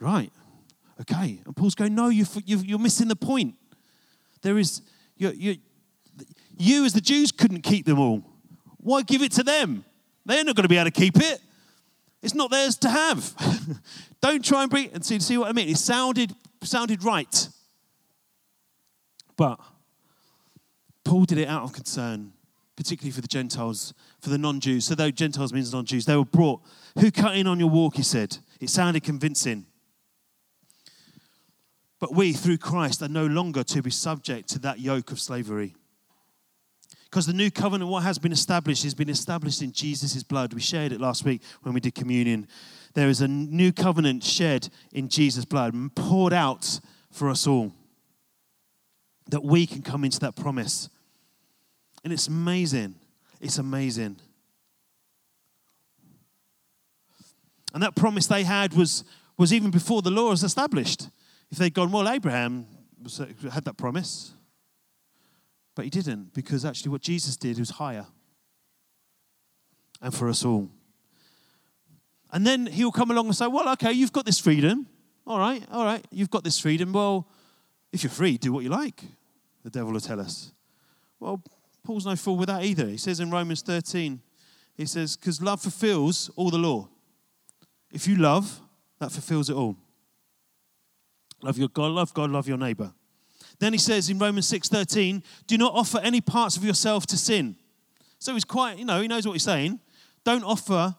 right, 0.00 0.30
okay. 1.00 1.40
And 1.44 1.56
Paul's 1.56 1.74
going, 1.74 1.94
no, 1.94 2.08
you, 2.08 2.24
you're 2.44 2.78
missing 2.78 3.08
the 3.08 3.16
point. 3.16 3.56
There 4.42 4.58
is, 4.58 4.82
you 5.16 5.30
you 5.30 5.56
you 6.56 6.84
as 6.84 6.92
the 6.92 7.00
Jews 7.00 7.32
couldn't 7.32 7.62
keep 7.62 7.86
them 7.86 7.98
all. 7.98 8.22
Why 8.78 9.02
give 9.02 9.22
it 9.22 9.32
to 9.32 9.42
them? 9.42 9.84
They're 10.24 10.44
not 10.44 10.56
going 10.56 10.64
to 10.64 10.68
be 10.68 10.76
able 10.76 10.90
to 10.90 10.90
keep 10.90 11.16
it. 11.16 11.40
It's 12.22 12.34
not 12.34 12.50
theirs 12.50 12.76
to 12.78 12.90
have. 12.90 13.34
Don't 14.20 14.44
try 14.44 14.62
and 14.62 14.70
bring 14.70 14.90
and 14.92 15.04
see, 15.04 15.18
see 15.18 15.36
what 15.36 15.48
I 15.48 15.52
mean. 15.52 15.68
It 15.68 15.78
sounded 15.78 16.34
sounded 16.62 17.02
right. 17.02 17.48
But 19.36 19.58
Paul 21.04 21.24
did 21.24 21.38
it 21.38 21.48
out 21.48 21.62
of 21.64 21.72
concern, 21.72 22.32
particularly 22.76 23.10
for 23.10 23.20
the 23.20 23.28
Gentiles, 23.28 23.92
for 24.20 24.30
the 24.30 24.38
non-Jews. 24.38 24.84
So 24.84 24.94
though 24.94 25.10
Gentiles 25.10 25.52
means 25.52 25.72
non-Jews, 25.72 26.04
they 26.04 26.16
were 26.16 26.24
brought. 26.24 26.60
Who 27.00 27.10
cut 27.10 27.36
in 27.36 27.46
on 27.46 27.58
your 27.58 27.70
walk, 27.70 27.96
he 27.96 28.02
said. 28.02 28.38
It 28.60 28.70
sounded 28.70 29.02
convincing. 29.02 29.66
But 31.98 32.14
we, 32.14 32.32
through 32.32 32.58
Christ, 32.58 33.02
are 33.02 33.08
no 33.08 33.26
longer 33.26 33.64
to 33.64 33.82
be 33.82 33.90
subject 33.90 34.48
to 34.50 34.58
that 34.60 34.80
yoke 34.80 35.10
of 35.10 35.20
slavery. 35.20 35.74
Because 37.12 37.26
the 37.26 37.34
new 37.34 37.50
covenant, 37.50 37.90
what 37.90 38.04
has 38.04 38.18
been 38.18 38.32
established, 38.32 38.84
has 38.84 38.94
been 38.94 39.10
established 39.10 39.60
in 39.60 39.70
Jesus' 39.70 40.22
blood. 40.22 40.54
We 40.54 40.62
shared 40.62 40.92
it 40.92 41.00
last 41.00 41.26
week 41.26 41.42
when 41.60 41.74
we 41.74 41.80
did 41.80 41.94
communion. 41.94 42.48
There 42.94 43.10
is 43.10 43.20
a 43.20 43.28
new 43.28 43.70
covenant 43.70 44.24
shed 44.24 44.70
in 44.92 45.10
Jesus' 45.10 45.44
blood, 45.44 45.74
poured 45.94 46.32
out 46.32 46.80
for 47.10 47.28
us 47.28 47.46
all, 47.46 47.74
that 49.28 49.44
we 49.44 49.66
can 49.66 49.82
come 49.82 50.04
into 50.04 50.18
that 50.20 50.36
promise. 50.36 50.88
And 52.02 52.14
it's 52.14 52.28
amazing. 52.28 52.94
It's 53.42 53.58
amazing. 53.58 54.16
And 57.74 57.82
that 57.82 57.94
promise 57.94 58.26
they 58.26 58.44
had 58.44 58.72
was, 58.72 59.04
was 59.36 59.52
even 59.52 59.70
before 59.70 60.00
the 60.00 60.10
law 60.10 60.30
was 60.30 60.42
established. 60.42 61.10
If 61.50 61.58
they'd 61.58 61.74
gone, 61.74 61.92
well, 61.92 62.08
Abraham 62.08 62.66
had 63.52 63.66
that 63.66 63.76
promise. 63.76 64.32
But 65.74 65.84
he 65.84 65.90
didn't, 65.90 66.34
because 66.34 66.64
actually 66.64 66.90
what 66.90 67.00
Jesus 67.00 67.36
did 67.36 67.58
was 67.58 67.70
higher. 67.70 68.06
And 70.00 70.14
for 70.14 70.28
us 70.28 70.44
all. 70.44 70.70
And 72.32 72.46
then 72.46 72.66
he'll 72.66 72.92
come 72.92 73.10
along 73.10 73.26
and 73.26 73.36
say, 73.36 73.46
Well, 73.46 73.68
okay, 73.70 73.92
you've 73.92 74.12
got 74.12 74.26
this 74.26 74.38
freedom. 74.38 74.86
All 75.26 75.38
right, 75.38 75.62
all 75.70 75.84
right, 75.84 76.04
you've 76.10 76.30
got 76.30 76.42
this 76.42 76.58
freedom. 76.58 76.92
Well, 76.92 77.28
if 77.92 78.02
you're 78.02 78.10
free, 78.10 78.38
do 78.38 78.52
what 78.52 78.64
you 78.64 78.70
like, 78.70 79.04
the 79.62 79.70
devil 79.70 79.92
will 79.92 80.00
tell 80.00 80.20
us. 80.20 80.52
Well, 81.20 81.42
Paul's 81.84 82.06
no 82.06 82.16
fool 82.16 82.36
with 82.36 82.48
that 82.48 82.64
either. 82.64 82.86
He 82.86 82.96
says 82.96 83.20
in 83.20 83.30
Romans 83.30 83.62
13, 83.62 84.20
he 84.74 84.86
says, 84.86 85.16
Because 85.16 85.40
love 85.40 85.60
fulfills 85.60 86.30
all 86.36 86.50
the 86.50 86.58
law. 86.58 86.88
If 87.92 88.08
you 88.08 88.16
love, 88.16 88.60
that 88.98 89.12
fulfills 89.12 89.50
it 89.50 89.56
all. 89.56 89.76
Love 91.42 91.58
your 91.58 91.68
God, 91.68 91.92
love 91.92 92.14
God, 92.14 92.30
love 92.30 92.48
your 92.48 92.56
neighbor. 92.56 92.92
Then 93.58 93.72
he 93.72 93.78
says 93.78 94.10
in 94.10 94.18
Romans 94.18 94.46
6:13, 94.46 95.22
"Do 95.46 95.56
not 95.58 95.74
offer 95.74 95.98
any 95.98 96.20
parts 96.20 96.56
of 96.56 96.64
yourself 96.64 97.06
to 97.06 97.16
sin." 97.16 97.56
So 98.18 98.34
he's 98.34 98.44
quite, 98.44 98.78
you 98.78 98.84
know, 98.84 99.00
he 99.00 99.08
knows 99.08 99.26
what 99.26 99.32
he's 99.32 99.42
saying. 99.42 99.80
Don't 100.24 100.44
offer 100.44 100.96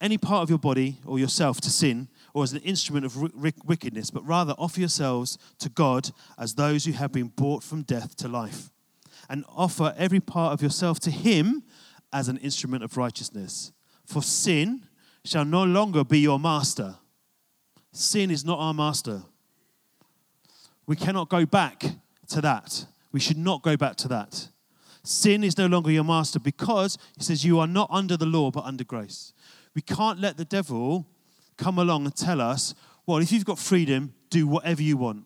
any 0.00 0.18
part 0.18 0.42
of 0.42 0.50
your 0.50 0.58
body 0.58 0.98
or 1.06 1.18
yourself 1.18 1.60
to 1.62 1.70
sin 1.70 2.08
or 2.34 2.42
as 2.42 2.52
an 2.52 2.60
instrument 2.60 3.06
of 3.06 3.16
wickedness, 3.64 4.10
but 4.10 4.26
rather 4.26 4.54
offer 4.58 4.80
yourselves 4.80 5.38
to 5.60 5.68
God 5.68 6.10
as 6.36 6.54
those 6.54 6.84
who 6.84 6.92
have 6.92 7.12
been 7.12 7.28
brought 7.28 7.62
from 7.62 7.82
death 7.82 8.16
to 8.16 8.28
life. 8.28 8.70
And 9.30 9.44
offer 9.48 9.94
every 9.96 10.20
part 10.20 10.52
of 10.52 10.60
yourself 10.60 10.98
to 11.00 11.10
him 11.10 11.62
as 12.12 12.28
an 12.28 12.36
instrument 12.38 12.82
of 12.84 12.96
righteousness. 12.96 13.72
For 14.04 14.22
sin 14.22 14.88
shall 15.24 15.44
no 15.44 15.64
longer 15.64 16.04
be 16.04 16.20
your 16.20 16.38
master. 16.38 16.96
Sin 17.92 18.30
is 18.30 18.44
not 18.44 18.58
our 18.58 18.74
master. 18.74 19.22
We 20.86 20.96
cannot 20.96 21.28
go 21.28 21.46
back 21.46 21.84
to 22.28 22.40
that. 22.40 22.86
We 23.12 23.20
should 23.20 23.38
not 23.38 23.62
go 23.62 23.76
back 23.76 23.96
to 23.96 24.08
that. 24.08 24.48
Sin 25.02 25.44
is 25.44 25.58
no 25.58 25.66
longer 25.66 25.90
your 25.90 26.04
master 26.04 26.40
because 26.40 26.98
he 27.16 27.22
says 27.22 27.44
you 27.44 27.58
are 27.58 27.66
not 27.66 27.88
under 27.90 28.16
the 28.16 28.26
law 28.26 28.50
but 28.50 28.64
under 28.64 28.84
grace. 28.84 29.32
We 29.74 29.82
can't 29.82 30.18
let 30.18 30.36
the 30.36 30.44
devil 30.44 31.06
come 31.56 31.78
along 31.78 32.06
and 32.06 32.16
tell 32.16 32.40
us, 32.40 32.74
well, 33.06 33.18
if 33.18 33.30
you've 33.30 33.44
got 33.44 33.58
freedom, 33.58 34.14
do 34.30 34.46
whatever 34.46 34.82
you 34.82 34.96
want. 34.96 35.24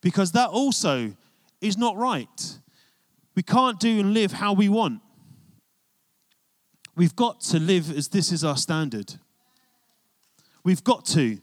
Because 0.00 0.32
that 0.32 0.50
also 0.50 1.14
is 1.60 1.78
not 1.78 1.96
right. 1.96 2.58
We 3.34 3.42
can't 3.42 3.80
do 3.80 4.00
and 4.00 4.12
live 4.12 4.32
how 4.32 4.52
we 4.52 4.68
want. 4.68 5.00
We've 6.94 7.16
got 7.16 7.40
to 7.42 7.58
live 7.58 7.90
as 7.90 8.08
this 8.08 8.30
is 8.30 8.44
our 8.44 8.56
standard. 8.56 9.14
We've 10.62 10.84
got 10.84 11.04
to. 11.06 11.40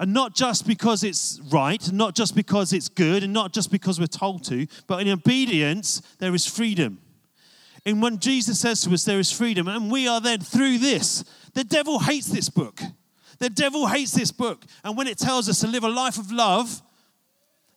And 0.00 0.14
not 0.14 0.34
just 0.34 0.66
because 0.66 1.04
it's 1.04 1.38
right, 1.52 1.92
not 1.92 2.14
just 2.14 2.34
because 2.34 2.72
it's 2.72 2.88
good, 2.88 3.22
and 3.22 3.34
not 3.34 3.52
just 3.52 3.70
because 3.70 4.00
we're 4.00 4.06
told 4.06 4.42
to, 4.44 4.66
but 4.86 5.02
in 5.02 5.12
obedience, 5.12 6.00
there 6.18 6.34
is 6.34 6.46
freedom. 6.46 7.02
And 7.84 8.00
when 8.00 8.18
Jesus 8.18 8.58
says 8.58 8.80
to 8.80 8.94
us, 8.94 9.04
there 9.04 9.18
is 9.18 9.30
freedom, 9.30 9.68
and 9.68 9.92
we 9.92 10.08
are 10.08 10.18
then 10.18 10.40
through 10.40 10.78
this, 10.78 11.22
the 11.52 11.64
devil 11.64 11.98
hates 11.98 12.28
this 12.28 12.48
book. 12.48 12.80
The 13.40 13.50
devil 13.50 13.88
hates 13.88 14.12
this 14.12 14.32
book. 14.32 14.64
And 14.84 14.96
when 14.96 15.06
it 15.06 15.18
tells 15.18 15.50
us 15.50 15.60
to 15.60 15.66
live 15.66 15.84
a 15.84 15.88
life 15.90 16.16
of 16.16 16.32
love, 16.32 16.80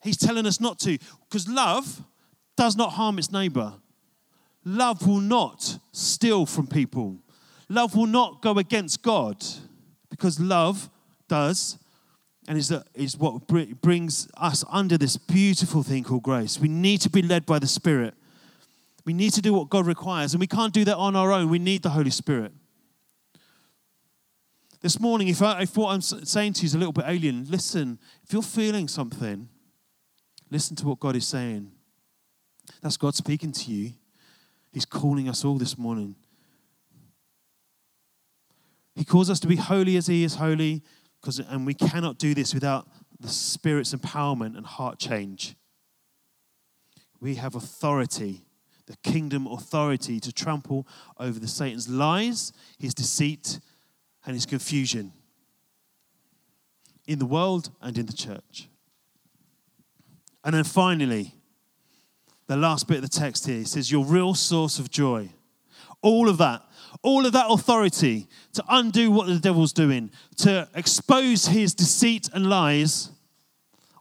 he's 0.01 0.15
telling 0.15 0.45
us 0.45 0.61
not 0.61 0.79
to. 0.79 0.97
Because 1.29 1.49
love 1.49 2.03
does 2.55 2.77
not 2.77 2.93
harm 2.93 3.19
its 3.19 3.33
neighbor. 3.33 3.73
Love 4.63 5.05
will 5.05 5.19
not 5.19 5.77
steal 5.91 6.45
from 6.45 6.67
people. 6.67 7.17
Love 7.67 7.97
will 7.97 8.07
not 8.07 8.41
go 8.41 8.57
against 8.59 9.01
God. 9.01 9.43
Because 10.09 10.39
love 10.39 10.89
does 11.27 11.79
and 12.47 12.57
is, 12.57 12.69
that, 12.69 12.87
is 12.93 13.17
what 13.17 13.47
brings 13.47 14.29
us 14.37 14.63
under 14.69 14.97
this 14.97 15.17
beautiful 15.17 15.83
thing 15.83 16.03
called 16.03 16.23
grace. 16.23 16.59
We 16.59 16.67
need 16.67 17.01
to 17.01 17.09
be 17.09 17.21
led 17.21 17.45
by 17.45 17.59
the 17.59 17.67
Spirit. 17.67 18.13
We 19.05 19.13
need 19.13 19.31
to 19.33 19.41
do 19.41 19.53
what 19.53 19.69
God 19.69 19.85
requires, 19.85 20.33
and 20.33 20.41
we 20.41 20.47
can't 20.47 20.73
do 20.73 20.85
that 20.85 20.97
on 20.97 21.15
our 21.15 21.31
own. 21.31 21.49
We 21.49 21.59
need 21.59 21.83
the 21.83 21.89
Holy 21.89 22.09
Spirit. 22.09 22.51
This 24.81 24.99
morning, 24.99 25.29
if, 25.29 25.41
I, 25.41 25.61
if 25.61 25.77
what 25.77 25.93
I'm 25.93 26.01
saying 26.01 26.53
to 26.53 26.61
you 26.61 26.65
is 26.65 26.75
a 26.75 26.77
little 26.77 26.91
bit 26.91 27.05
alien, 27.07 27.45
listen. 27.49 27.99
If 28.23 28.33
you're 28.33 28.41
feeling 28.41 28.89
something, 28.89 29.47
listen 30.51 30.75
to 30.77 30.87
what 30.87 30.99
God 30.99 31.15
is 31.15 31.25
saying. 31.25 31.71
That's 32.81 32.97
God 32.97 33.15
speaking 33.15 33.53
to 33.53 33.71
you. 33.71 33.93
He's 34.73 34.85
calling 34.85 35.29
us 35.29 35.45
all 35.45 35.57
this 35.57 35.77
morning. 35.77 36.15
He 38.95 39.05
calls 39.05 39.29
us 39.29 39.39
to 39.39 39.47
be 39.47 39.55
holy 39.55 39.95
as 39.97 40.07
He 40.07 40.23
is 40.23 40.35
holy, 40.35 40.81
because, 41.23 41.39
and 41.39 41.65
we 41.65 41.73
cannot 41.73 42.17
do 42.17 42.33
this 42.33 42.53
without 42.53 42.85
the 43.17 43.29
Spirit's 43.29 43.95
empowerment 43.95 44.57
and 44.57 44.65
heart 44.65 44.99
change. 44.99 45.55
We 47.21 47.35
have 47.35 47.55
authority, 47.55 48.41
the 48.87 48.97
kingdom 48.97 49.47
authority, 49.47 50.19
to 50.19 50.33
trample 50.33 50.85
over 51.17 51.39
the 51.39 51.47
Satan's 51.47 51.87
lies, 51.87 52.51
his 52.77 52.93
deceit, 52.93 53.61
and 54.25 54.35
his 54.35 54.45
confusion 54.45 55.13
in 57.07 57.19
the 57.19 57.25
world 57.25 57.69
and 57.81 57.97
in 57.97 58.05
the 58.05 58.13
church. 58.13 58.67
And 60.43 60.53
then 60.53 60.65
finally, 60.65 61.35
the 62.47 62.57
last 62.57 62.89
bit 62.89 62.97
of 62.97 63.03
the 63.03 63.07
text 63.07 63.45
here 63.45 63.63
says, 63.63 63.89
Your 63.89 64.03
real 64.03 64.33
source 64.33 64.77
of 64.77 64.91
joy. 64.91 65.29
All 66.03 66.29
of 66.29 66.37
that 66.37 66.61
all 67.03 67.25
of 67.25 67.33
that 67.33 67.47
authority 67.49 68.27
to 68.53 68.63
undo 68.69 69.11
what 69.11 69.27
the 69.27 69.37
devil's 69.37 69.73
doing, 69.73 70.09
to 70.37 70.67
expose 70.73 71.47
his 71.47 71.75
deceit 71.75 72.29
and 72.33 72.49
lies, 72.49 73.11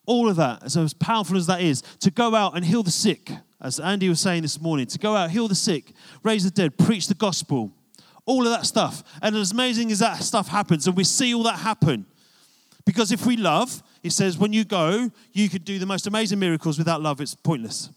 all 0.07 0.29
of 0.29 0.37
that, 0.37 0.63
as, 0.63 0.77
as 0.77 0.95
powerful 0.95 1.37
as 1.37 1.47
that 1.49 1.61
is, 1.61 1.83
to 2.01 2.11
go 2.11 2.35
out 2.35 2.57
and 2.57 2.65
heal 2.65 2.83
the 2.83 2.91
sick, 2.91 3.31
as 3.61 3.81
Andy 3.81 4.09
was 4.09 4.21
saying 4.21 4.43
this 4.43 4.61
morning, 4.61 4.87
to 4.87 4.99
go 4.99 5.17
out, 5.17 5.31
heal 5.31 5.49
the 5.49 5.55
sick, 5.55 5.93
raise 6.23 6.45
the 6.45 6.51
dead, 6.51 6.79
preach 6.79 7.09
the 7.09 7.15
gospel, 7.15 7.73
all 8.25 8.47
of 8.47 8.53
that 8.53 8.67
stuff. 8.67 9.03
And 9.21 9.35
as 9.37 9.51
amazing 9.51 9.91
as 9.91 9.99
that 9.99 10.23
stuff 10.23 10.49
happens, 10.49 10.87
and 10.87 10.97
we 10.97 11.05
see 11.05 11.35
all 11.35 11.43
that 11.43 11.59
happen, 11.59 12.07
because 12.85 13.11
if 13.11 13.27
we 13.27 13.37
love, 13.37 13.83
it 14.03 14.11
says 14.11 14.39
when 14.39 14.53
you 14.53 14.65
go, 14.65 15.11
you 15.33 15.49
could 15.49 15.65
do 15.65 15.79
the 15.81 15.87
most 15.87 16.07
amazing 16.07 16.39
miracles 16.39 16.79
without 16.79 17.03
love, 17.03 17.21
it's 17.21 17.35
pointless. 17.35 17.91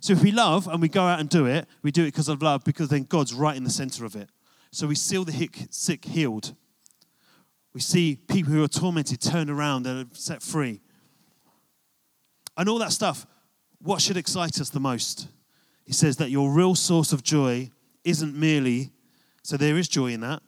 So 0.00 0.12
if 0.12 0.22
we 0.22 0.30
love 0.30 0.68
and 0.68 0.80
we 0.80 0.88
go 0.88 1.02
out 1.02 1.20
and 1.20 1.28
do 1.28 1.46
it, 1.46 1.66
we 1.82 1.90
do 1.90 2.02
it 2.02 2.08
because 2.08 2.28
of 2.28 2.42
love, 2.42 2.64
because 2.64 2.88
then 2.88 3.04
God's 3.04 3.34
right 3.34 3.56
in 3.56 3.64
the 3.64 3.70
center 3.70 4.04
of 4.04 4.14
it. 4.14 4.28
So 4.70 4.86
we 4.86 4.94
see 4.94 5.22
the 5.24 5.48
sick 5.70 6.04
healed. 6.04 6.54
We 7.72 7.80
see 7.80 8.18
people 8.28 8.52
who 8.52 8.62
are 8.62 8.68
tormented 8.68 9.20
turn 9.20 9.50
around 9.50 9.86
and 9.86 10.14
set 10.14 10.42
free. 10.42 10.80
And 12.56 12.68
all 12.68 12.78
that 12.78 12.92
stuff, 12.92 13.26
what 13.80 14.00
should 14.00 14.16
excite 14.16 14.60
us 14.60 14.70
the 14.70 14.80
most? 14.80 15.28
He 15.84 15.92
says 15.92 16.16
that 16.16 16.30
your 16.30 16.50
real 16.50 16.74
source 16.74 17.12
of 17.12 17.22
joy 17.22 17.70
isn't 18.04 18.34
merely, 18.34 18.92
so 19.42 19.56
there 19.56 19.76
is 19.76 19.88
joy 19.88 20.12
in 20.12 20.20
that, 20.20 20.42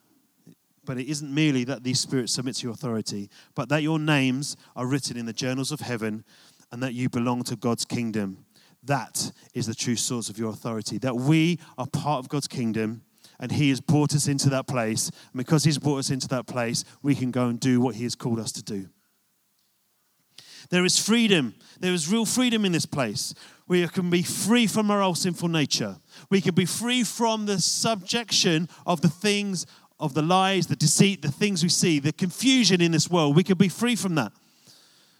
but 0.84 0.98
it 0.98 1.06
isn't 1.06 1.32
merely 1.32 1.64
that 1.64 1.84
these 1.84 2.00
spirits 2.00 2.32
submit 2.32 2.56
to 2.56 2.62
your 2.64 2.72
authority, 2.72 3.30
but 3.54 3.68
that 3.68 3.82
your 3.82 3.98
names 3.98 4.56
are 4.74 4.86
written 4.86 5.16
in 5.16 5.26
the 5.26 5.32
journals 5.32 5.70
of 5.70 5.80
heaven 5.80 6.24
and 6.72 6.82
that 6.82 6.94
you 6.94 7.08
belong 7.08 7.42
to 7.44 7.56
God's 7.56 7.84
kingdom. 7.84 8.44
That 8.84 9.32
is 9.54 9.66
the 9.66 9.74
true 9.74 9.96
source 9.96 10.28
of 10.28 10.38
your 10.38 10.50
authority. 10.50 10.98
That 10.98 11.16
we 11.16 11.58
are 11.76 11.86
part 11.86 12.20
of 12.20 12.28
God's 12.28 12.48
kingdom 12.48 13.02
and 13.40 13.52
He 13.52 13.68
has 13.70 13.80
brought 13.80 14.14
us 14.14 14.28
into 14.28 14.50
that 14.50 14.66
place. 14.66 15.10
And 15.32 15.38
because 15.38 15.64
He's 15.64 15.78
brought 15.78 15.98
us 15.98 16.10
into 16.10 16.28
that 16.28 16.46
place, 16.46 16.84
we 17.02 17.14
can 17.14 17.30
go 17.30 17.46
and 17.46 17.58
do 17.58 17.80
what 17.80 17.94
He 17.94 18.04
has 18.04 18.14
called 18.14 18.40
us 18.40 18.52
to 18.52 18.62
do. 18.62 18.88
There 20.70 20.84
is 20.84 20.98
freedom. 20.98 21.54
There 21.80 21.92
is 21.92 22.10
real 22.12 22.26
freedom 22.26 22.64
in 22.64 22.72
this 22.72 22.86
place. 22.86 23.32
We 23.68 23.86
can 23.88 24.10
be 24.10 24.22
free 24.22 24.66
from 24.66 24.90
our 24.90 25.02
old 25.02 25.18
sinful 25.18 25.48
nature. 25.48 25.96
We 26.30 26.40
can 26.40 26.54
be 26.54 26.66
free 26.66 27.04
from 27.04 27.46
the 27.46 27.60
subjection 27.60 28.68
of 28.86 29.00
the 29.00 29.08
things, 29.08 29.66
of 29.98 30.14
the 30.14 30.22
lies, 30.22 30.66
the 30.66 30.76
deceit, 30.76 31.22
the 31.22 31.30
things 31.30 31.62
we 31.62 31.68
see, 31.68 32.00
the 32.00 32.12
confusion 32.12 32.80
in 32.80 32.92
this 32.92 33.10
world. 33.10 33.36
We 33.36 33.44
can 33.44 33.56
be 33.56 33.68
free 33.68 33.96
from 33.96 34.14
that. 34.16 34.32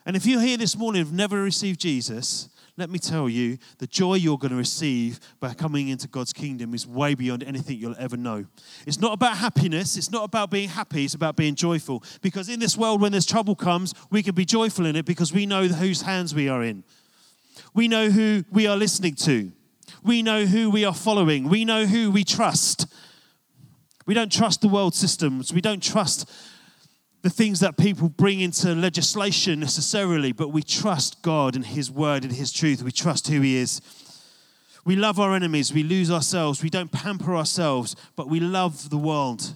And 0.05 0.17
if 0.17 0.27
you're 0.27 0.41
here 0.41 0.57
this 0.57 0.77
morning 0.77 1.01
and 1.01 1.09
have 1.09 1.17
never 1.17 1.43
received 1.43 1.81
Jesus, 1.81 2.49
let 2.79 2.91
me 2.91 2.99
tell 3.01 3.29
you, 3.29 3.59
the 3.79 3.89
joy 3.89 4.15
you're 4.15 4.39
going 4.39 4.53
to 4.53 4.57
receive 4.57 5.19
by 5.41 5.53
coming 5.53 5.89
into 5.89 6.07
God's 6.07 6.33
kingdom 6.33 6.75
is 6.75 6.87
way 6.87 7.17
beyond 7.17 7.43
anything 7.43 7.77
you'll 7.77 7.97
ever 7.99 8.17
know. 8.17 8.47
It's 8.87 9.01
not 9.01 9.13
about 9.13 9.37
happiness, 9.37 9.97
it's 9.97 10.13
not 10.13 10.23
about 10.23 10.49
being 10.49 10.69
happy, 10.69 11.05
it's 11.05 11.15
about 11.15 11.35
being 11.35 11.57
joyful. 11.57 12.05
Because 12.23 12.49
in 12.49 12.61
this 12.61 12.77
world, 12.77 13.01
when 13.01 13.11
there's 13.11 13.27
trouble 13.27 13.57
comes, 13.57 13.95
we 14.11 14.23
can 14.23 14.37
be 14.37 14.45
joyful 14.45 14.87
in 14.87 14.95
it 14.95 15.07
because 15.07 15.33
we 15.33 15.45
know 15.45 15.67
whose 15.67 16.03
hands 16.03 16.37
we 16.37 16.49
are 16.49 16.63
in. 16.63 16.85
We 17.75 17.89
know 17.89 18.11
who 18.11 18.45
we 18.53 18.69
are 18.69 18.77
listening 18.77 19.17
to. 19.17 19.51
We 20.05 20.23
know 20.23 20.45
who 20.47 20.71
we 20.71 20.85
are 20.85 20.95
following. 20.95 21.49
We 21.49 21.65
know 21.65 21.85
who 21.85 22.13
we 22.13 22.23
trust. 22.23 22.87
We 24.07 24.15
don't 24.15 24.31
trust 24.31 24.61
the 24.61 24.69
world 24.69 24.95
systems. 24.95 25.53
We 25.53 25.61
don't 25.61 25.83
trust 25.83 26.31
the 27.23 27.31
things 27.31 27.61
that 27.61 27.77
people 27.77 28.09
bring 28.09 28.41
into 28.41 28.75
legislation 28.75 29.61
necessarily, 29.61 30.33
but 30.33 30.49
we 30.49 30.63
trust 30.63 31.21
God 31.23 31.57
and 31.57 31.67
His 31.67 31.91
word 31.91 32.25
and 32.25 32.33
His 32.33 32.53
truth. 32.53 32.83
We 32.83 32.93
trust 32.93 33.29
who 33.29 33.41
He 33.41 33.57
is. 33.57 33.81
We 34.85 34.97
love 34.97 35.21
our 35.21 35.35
enemies. 35.35 35.73
We 35.73 35.83
lose 35.83 36.11
ourselves. 36.11 36.63
We 36.63 36.71
don't 36.71 36.91
pamper 36.91 37.37
ourselves, 37.37 37.95
but 38.17 38.29
we 38.29 38.41
love 38.41 38.89
the 38.89 38.97
world. 38.97 39.55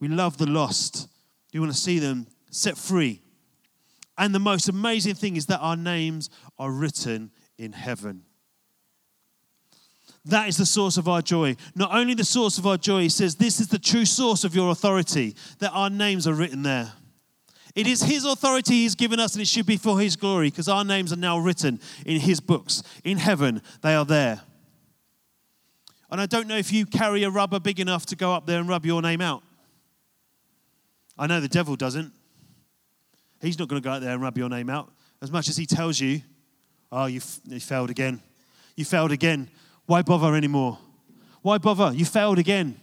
We 0.00 0.08
love 0.08 0.36
the 0.36 0.46
lost. 0.46 1.08
We 1.54 1.60
want 1.60 1.72
to 1.72 1.78
see 1.78 1.98
them 1.98 2.26
set 2.50 2.76
free. 2.76 3.22
And 4.18 4.34
the 4.34 4.38
most 4.38 4.68
amazing 4.68 5.14
thing 5.14 5.36
is 5.36 5.46
that 5.46 5.60
our 5.60 5.76
names 5.76 6.28
are 6.58 6.70
written 6.70 7.30
in 7.56 7.72
heaven. 7.72 8.25
That 10.26 10.48
is 10.48 10.56
the 10.56 10.66
source 10.66 10.96
of 10.96 11.08
our 11.08 11.22
joy. 11.22 11.56
Not 11.76 11.94
only 11.94 12.14
the 12.14 12.24
source 12.24 12.58
of 12.58 12.66
our 12.66 12.76
joy, 12.76 13.02
he 13.02 13.08
says, 13.08 13.36
this 13.36 13.60
is 13.60 13.68
the 13.68 13.78
true 13.78 14.04
source 14.04 14.42
of 14.42 14.56
your 14.56 14.70
authority, 14.70 15.36
that 15.60 15.70
our 15.70 15.88
names 15.88 16.26
are 16.26 16.34
written 16.34 16.62
there. 16.62 16.92
It 17.76 17.86
is 17.86 18.02
his 18.02 18.24
authority 18.24 18.74
he's 18.74 18.96
given 18.96 19.20
us, 19.20 19.34
and 19.34 19.42
it 19.42 19.46
should 19.46 19.66
be 19.66 19.76
for 19.76 20.00
his 20.00 20.16
glory, 20.16 20.48
because 20.48 20.68
our 20.68 20.84
names 20.84 21.12
are 21.12 21.16
now 21.16 21.38
written 21.38 21.78
in 22.04 22.20
his 22.20 22.40
books. 22.40 22.82
In 23.04 23.18
heaven, 23.18 23.62
they 23.82 23.94
are 23.94 24.04
there. 24.04 24.40
And 26.10 26.20
I 26.20 26.26
don't 26.26 26.48
know 26.48 26.56
if 26.56 26.72
you 26.72 26.86
carry 26.86 27.22
a 27.22 27.30
rubber 27.30 27.60
big 27.60 27.78
enough 27.78 28.06
to 28.06 28.16
go 28.16 28.32
up 28.32 28.46
there 28.46 28.58
and 28.58 28.68
rub 28.68 28.84
your 28.84 29.02
name 29.02 29.20
out. 29.20 29.42
I 31.16 31.26
know 31.26 31.40
the 31.40 31.48
devil 31.48 31.76
doesn't. 31.76 32.12
He's 33.40 33.58
not 33.58 33.68
going 33.68 33.80
to 33.80 33.86
go 33.86 33.92
out 33.92 34.00
there 34.00 34.12
and 34.12 34.22
rub 34.22 34.36
your 34.36 34.48
name 34.48 34.70
out. 34.70 34.90
As 35.22 35.30
much 35.30 35.48
as 35.48 35.56
he 35.56 35.66
tells 35.66 36.00
you, 36.00 36.22
oh, 36.90 37.06
you, 37.06 37.20
you 37.46 37.60
failed 37.60 37.90
again. 37.90 38.20
You 38.74 38.84
failed 38.84 39.12
again. 39.12 39.50
Why 39.86 40.02
bother 40.02 40.34
anymore? 40.34 40.78
Why 41.42 41.58
bother? 41.58 41.92
You 41.94 42.04
failed 42.04 42.38
again. 42.38 42.80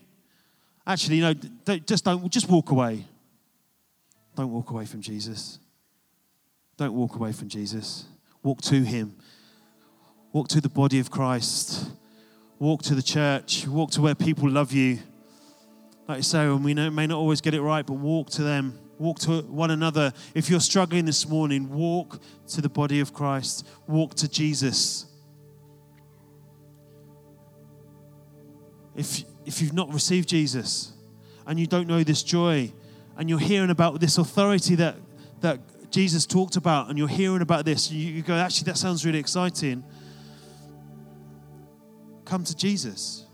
Actually, 0.85 1.19
no, 1.19 1.33
don't, 1.33 1.85
just 1.85 2.03
don't, 2.03 2.29
just 2.29 2.49
walk 2.49 2.71
away. 2.71 3.05
Don't 4.35 4.51
walk 4.51 4.71
away 4.71 4.85
from 4.85 5.01
Jesus. 5.01 5.59
Don't 6.77 6.93
walk 6.93 7.15
away 7.15 7.31
from 7.31 7.49
Jesus. 7.49 8.05
Walk 8.41 8.61
to 8.63 8.83
him. 8.83 9.15
Walk 10.31 10.47
to 10.49 10.59
the 10.59 10.69
body 10.69 10.99
of 10.99 11.11
Christ. 11.11 11.89
Walk 12.57 12.81
to 12.83 12.95
the 12.95 13.03
church. 13.03 13.67
Walk 13.67 13.91
to 13.91 14.01
where 14.01 14.15
people 14.15 14.49
love 14.49 14.71
you. 14.71 14.99
Like 16.07 16.17
you 16.17 16.23
say, 16.23 16.45
and 16.45 16.63
we 16.65 16.73
know, 16.73 16.89
may 16.89 17.07
not 17.07 17.17
always 17.17 17.39
get 17.39 17.53
it 17.53 17.61
right, 17.61 17.85
but 17.85 17.93
walk 17.93 18.29
to 18.31 18.43
them. 18.43 18.77
Walk 18.97 19.19
to 19.19 19.41
one 19.43 19.71
another. 19.71 20.13
If 20.33 20.49
you're 20.49 20.59
struggling 20.59 21.05
this 21.05 21.27
morning, 21.27 21.69
walk 21.69 22.19
to 22.49 22.61
the 22.61 22.69
body 22.69 22.99
of 22.99 23.13
Christ. 23.13 23.67
Walk 23.87 24.15
to 24.15 24.27
Jesus. 24.27 25.05
If, 28.95 29.23
if 29.45 29.61
you've 29.61 29.73
not 29.73 29.93
received 29.93 30.29
Jesus 30.29 30.93
and 31.45 31.59
you 31.59 31.67
don't 31.67 31.87
know 31.87 32.03
this 32.03 32.23
joy 32.23 32.71
and 33.17 33.29
you're 33.29 33.39
hearing 33.39 33.69
about 33.69 33.99
this 33.99 34.17
authority 34.17 34.75
that, 34.75 34.95
that 35.41 35.59
Jesus 35.91 36.25
talked 36.25 36.55
about 36.55 36.89
and 36.89 36.97
you're 36.97 37.07
hearing 37.07 37.41
about 37.41 37.65
this, 37.65 37.91
you, 37.91 38.11
you 38.11 38.21
go, 38.21 38.35
actually, 38.35 38.65
that 38.65 38.77
sounds 38.77 39.05
really 39.05 39.19
exciting. 39.19 39.83
Come 42.25 42.43
to 42.43 42.55
Jesus. 42.55 43.25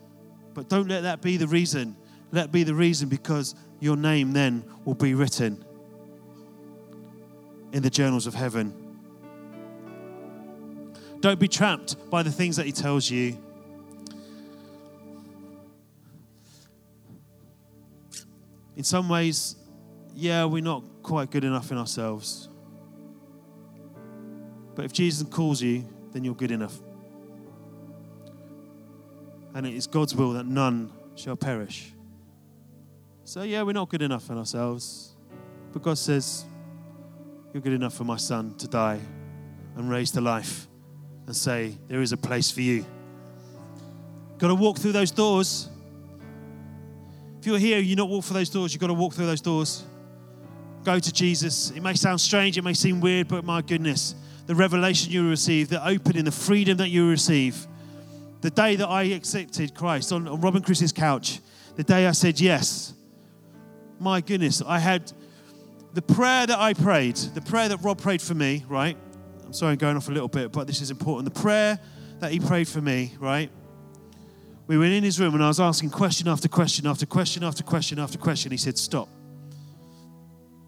But 0.53 0.70
don't 0.70 0.88
let 0.88 1.01
that 1.01 1.22
be 1.22 1.38
the 1.38 1.47
reason. 1.47 1.95
Let 2.32 2.51
be 2.51 2.64
the 2.64 2.76
reason 2.76 3.10
because 3.10 3.55
your 3.80 3.95
name 3.95 4.34
then 4.34 4.64
will 4.86 4.95
be 4.95 5.14
written 5.14 5.64
in 7.72 7.84
the 7.84 7.89
journals 7.89 8.28
of 8.28 8.34
heaven. 8.34 8.74
Don't 11.20 11.39
be 11.39 11.47
trapped 11.47 12.10
by 12.10 12.24
the 12.24 12.32
things 12.32 12.55
that 12.55 12.66
he 12.66 12.72
tells 12.72 13.10
you. 13.10 13.38
In 18.80 18.86
some 18.86 19.09
ways, 19.09 19.57
yeah, 20.15 20.45
we're 20.45 20.63
not 20.63 20.86
quite 21.03 21.30
good 21.30 21.43
enough 21.43 21.69
in 21.69 21.77
ourselves. 21.77 22.47
But 24.73 24.86
if 24.86 24.93
Jesus 24.93 25.27
calls 25.27 25.61
you, 25.61 25.84
then 26.13 26.23
you're 26.23 26.34
good 26.34 26.51
enough. 26.51 26.80
And 29.53 29.67
it 29.67 29.73
is 29.73 29.86
God's 29.86 30.15
will 30.15 30.32
that 30.32 30.45
none 30.45 30.93
shall 31.15 31.36
perish. 31.36 31.91
So, 33.25 33.41
yeah, 33.41 33.63
we're 33.63 33.73
not 33.73 33.89
good 33.89 34.01
enough 34.01 34.30
in 34.30 34.38
ourselves. 34.38 35.13
But 35.73 35.82
God 35.82 35.97
says, 35.97 36.45
You're 37.51 37.61
good 37.61 37.73
enough 37.73 37.95
for 37.95 38.05
my 38.05 38.15
son 38.15 38.55
to 38.59 38.67
die 38.69 39.01
and 39.75 39.89
raise 39.89 40.11
to 40.11 40.21
life 40.21 40.69
and 41.27 41.36
say, 41.36 41.77
There 41.89 42.01
is 42.01 42.13
a 42.13 42.17
place 42.17 42.49
for 42.49 42.61
you. 42.61 42.86
Got 44.38 44.47
to 44.47 44.55
walk 44.55 44.77
through 44.77 44.93
those 44.93 45.11
doors. 45.11 45.67
If 47.39 47.47
you're 47.47 47.57
here, 47.57 47.79
you 47.79 47.95
not 47.95 48.09
walk 48.09 48.25
through 48.25 48.35
those 48.35 48.49
doors, 48.49 48.73
you've 48.73 48.81
got 48.81 48.87
to 48.87 48.93
walk 48.93 49.13
through 49.13 49.27
those 49.27 49.39
doors. 49.39 49.85
Go 50.83 50.99
to 50.99 51.13
Jesus. 51.13 51.71
It 51.71 51.81
may 51.81 51.93
sound 51.93 52.19
strange, 52.19 52.57
it 52.57 52.63
may 52.63 52.73
seem 52.73 52.99
weird, 52.99 53.29
but 53.29 53.45
my 53.45 53.61
goodness, 53.61 54.13
the 54.45 54.55
revelation 54.55 55.11
you 55.13 55.29
receive, 55.29 55.69
the 55.69 55.85
opening, 55.87 56.25
the 56.25 56.31
freedom 56.31 56.77
that 56.77 56.89
you 56.89 57.09
receive. 57.09 57.65
The 58.41 58.49
day 58.49 58.75
that 58.75 58.87
I 58.87 59.03
accepted 59.03 59.73
Christ 59.73 60.11
on, 60.11 60.27
on 60.27 60.41
Rob 60.41 60.55
and 60.55 60.65
Chris's 60.65 60.91
couch, 60.91 61.39
the 61.77 61.83
day 61.83 62.07
I 62.07 62.11
said 62.11 62.41
yes, 62.41 62.93
my 63.99 64.19
goodness, 64.19 64.61
I 64.65 64.79
had 64.79 65.11
the 65.93 66.01
prayer 66.01 66.45
that 66.45 66.59
I 66.59 66.73
prayed, 66.73 67.15
the 67.15 67.41
prayer 67.41 67.69
that 67.69 67.77
Rob 67.77 68.01
prayed 68.01 68.21
for 68.21 68.33
me, 68.33 68.65
right? 68.67 68.97
I'm 69.45 69.53
sorry 69.53 69.73
I'm 69.73 69.77
going 69.77 69.95
off 69.95 70.09
a 70.09 70.11
little 70.11 70.27
bit, 70.27 70.51
but 70.51 70.67
this 70.67 70.81
is 70.81 70.91
important. 70.91 71.33
The 71.33 71.39
prayer 71.39 71.79
that 72.19 72.31
he 72.31 72.39
prayed 72.39 72.67
for 72.67 72.81
me, 72.81 73.13
right? 73.19 73.49
We 74.70 74.78
were 74.78 74.86
in 74.86 75.03
his 75.03 75.20
room 75.20 75.34
and 75.34 75.43
I 75.43 75.47
was 75.47 75.59
asking 75.59 75.89
question 75.89 76.28
after 76.28 76.47
question 76.47 76.86
after 76.86 77.07
question 77.07 77.43
after 77.43 77.63
question 77.63 77.97
after 77.97 78.20
question. 78.20 78.51
He 78.51 78.57
said, 78.57 78.78
Stop. 78.78 79.09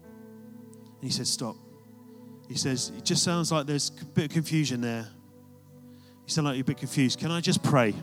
And 0.02 1.04
he 1.04 1.10
said, 1.10 1.28
Stop. 1.28 1.54
He 2.48 2.56
says, 2.56 2.90
It 2.98 3.04
just 3.04 3.22
sounds 3.22 3.52
like 3.52 3.64
there's 3.64 3.92
a 4.00 4.04
bit 4.06 4.24
of 4.24 4.32
confusion 4.32 4.80
there. 4.80 5.06
You 6.26 6.32
sound 6.32 6.48
like 6.48 6.56
you're 6.56 6.62
a 6.62 6.64
bit 6.64 6.78
confused. 6.78 7.20
Can 7.20 7.30
I 7.30 7.40
just 7.40 7.62
pray? 7.62 7.94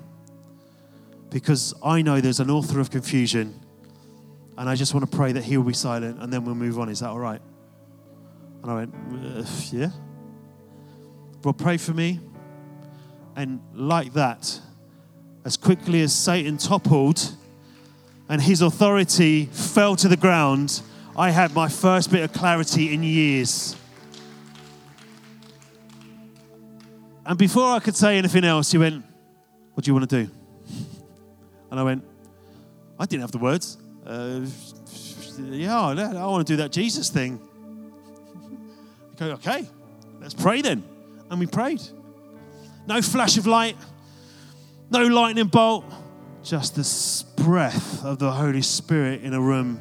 Because 1.31 1.73
I 1.83 2.01
know 2.01 2.21
there's 2.21 2.39
an 2.39 2.49
author 2.49 2.79
of 2.79 2.89
confusion. 2.89 3.59
And 4.57 4.69
I 4.69 4.75
just 4.75 4.93
want 4.93 5.11
to 5.11 5.17
pray 5.17 5.33
that 5.33 5.43
he 5.43 5.57
will 5.57 5.65
be 5.65 5.73
silent 5.73 6.21
and 6.21 6.31
then 6.31 6.45
we'll 6.45 6.55
move 6.55 6.79
on. 6.79 6.87
Is 6.87 7.01
that 7.01 7.09
all 7.09 7.19
right? 7.19 7.41
And 8.63 8.71
I 8.71 8.73
went, 8.73 8.95
Yeah. 9.69 9.89
Well, 11.43 11.53
pray 11.53 11.75
for 11.75 11.91
me. 11.91 12.21
And 13.35 13.59
like 13.73 14.13
that, 14.13 14.61
as 15.45 15.57
quickly 15.57 16.01
as 16.01 16.13
Satan 16.13 16.57
toppled 16.57 17.35
and 18.27 18.41
his 18.41 18.61
authority 18.61 19.45
fell 19.45 19.95
to 19.95 20.07
the 20.07 20.17
ground, 20.17 20.81
I 21.17 21.31
had 21.31 21.53
my 21.53 21.67
first 21.67 22.11
bit 22.11 22.23
of 22.23 22.33
clarity 22.33 22.93
in 22.93 23.03
years. 23.03 23.75
And 27.25 27.37
before 27.37 27.71
I 27.71 27.79
could 27.79 27.95
say 27.95 28.17
anything 28.17 28.43
else, 28.43 28.71
he 28.71 28.77
went, 28.77 29.03
What 29.73 29.83
do 29.83 29.89
you 29.89 29.95
want 29.95 30.09
to 30.09 30.25
do? 30.25 30.31
And 31.71 31.79
I 31.79 31.83
went, 31.83 32.03
I 32.97 33.05
didn't 33.05 33.21
have 33.21 33.31
the 33.31 33.37
words. 33.37 33.77
Uh, 34.05 34.41
yeah, 35.51 35.79
I 35.79 36.25
want 36.25 36.45
to 36.45 36.53
do 36.53 36.57
that 36.57 36.71
Jesus 36.71 37.09
thing. 37.09 37.39
Go, 39.17 39.31
okay, 39.31 39.67
let's 40.19 40.33
pray 40.33 40.61
then. 40.61 40.83
And 41.29 41.39
we 41.39 41.45
prayed. 41.45 41.81
No 42.87 43.01
flash 43.01 43.37
of 43.37 43.45
light, 43.45 43.75
no 44.91 45.05
lightning 45.05 45.47
bolt, 45.47 45.85
just 46.43 46.75
the 46.75 47.43
breath 47.43 48.03
of 48.03 48.19
the 48.19 48.31
Holy 48.31 48.61
Spirit 48.61 49.21
in 49.23 49.33
a 49.33 49.41
room 49.41 49.79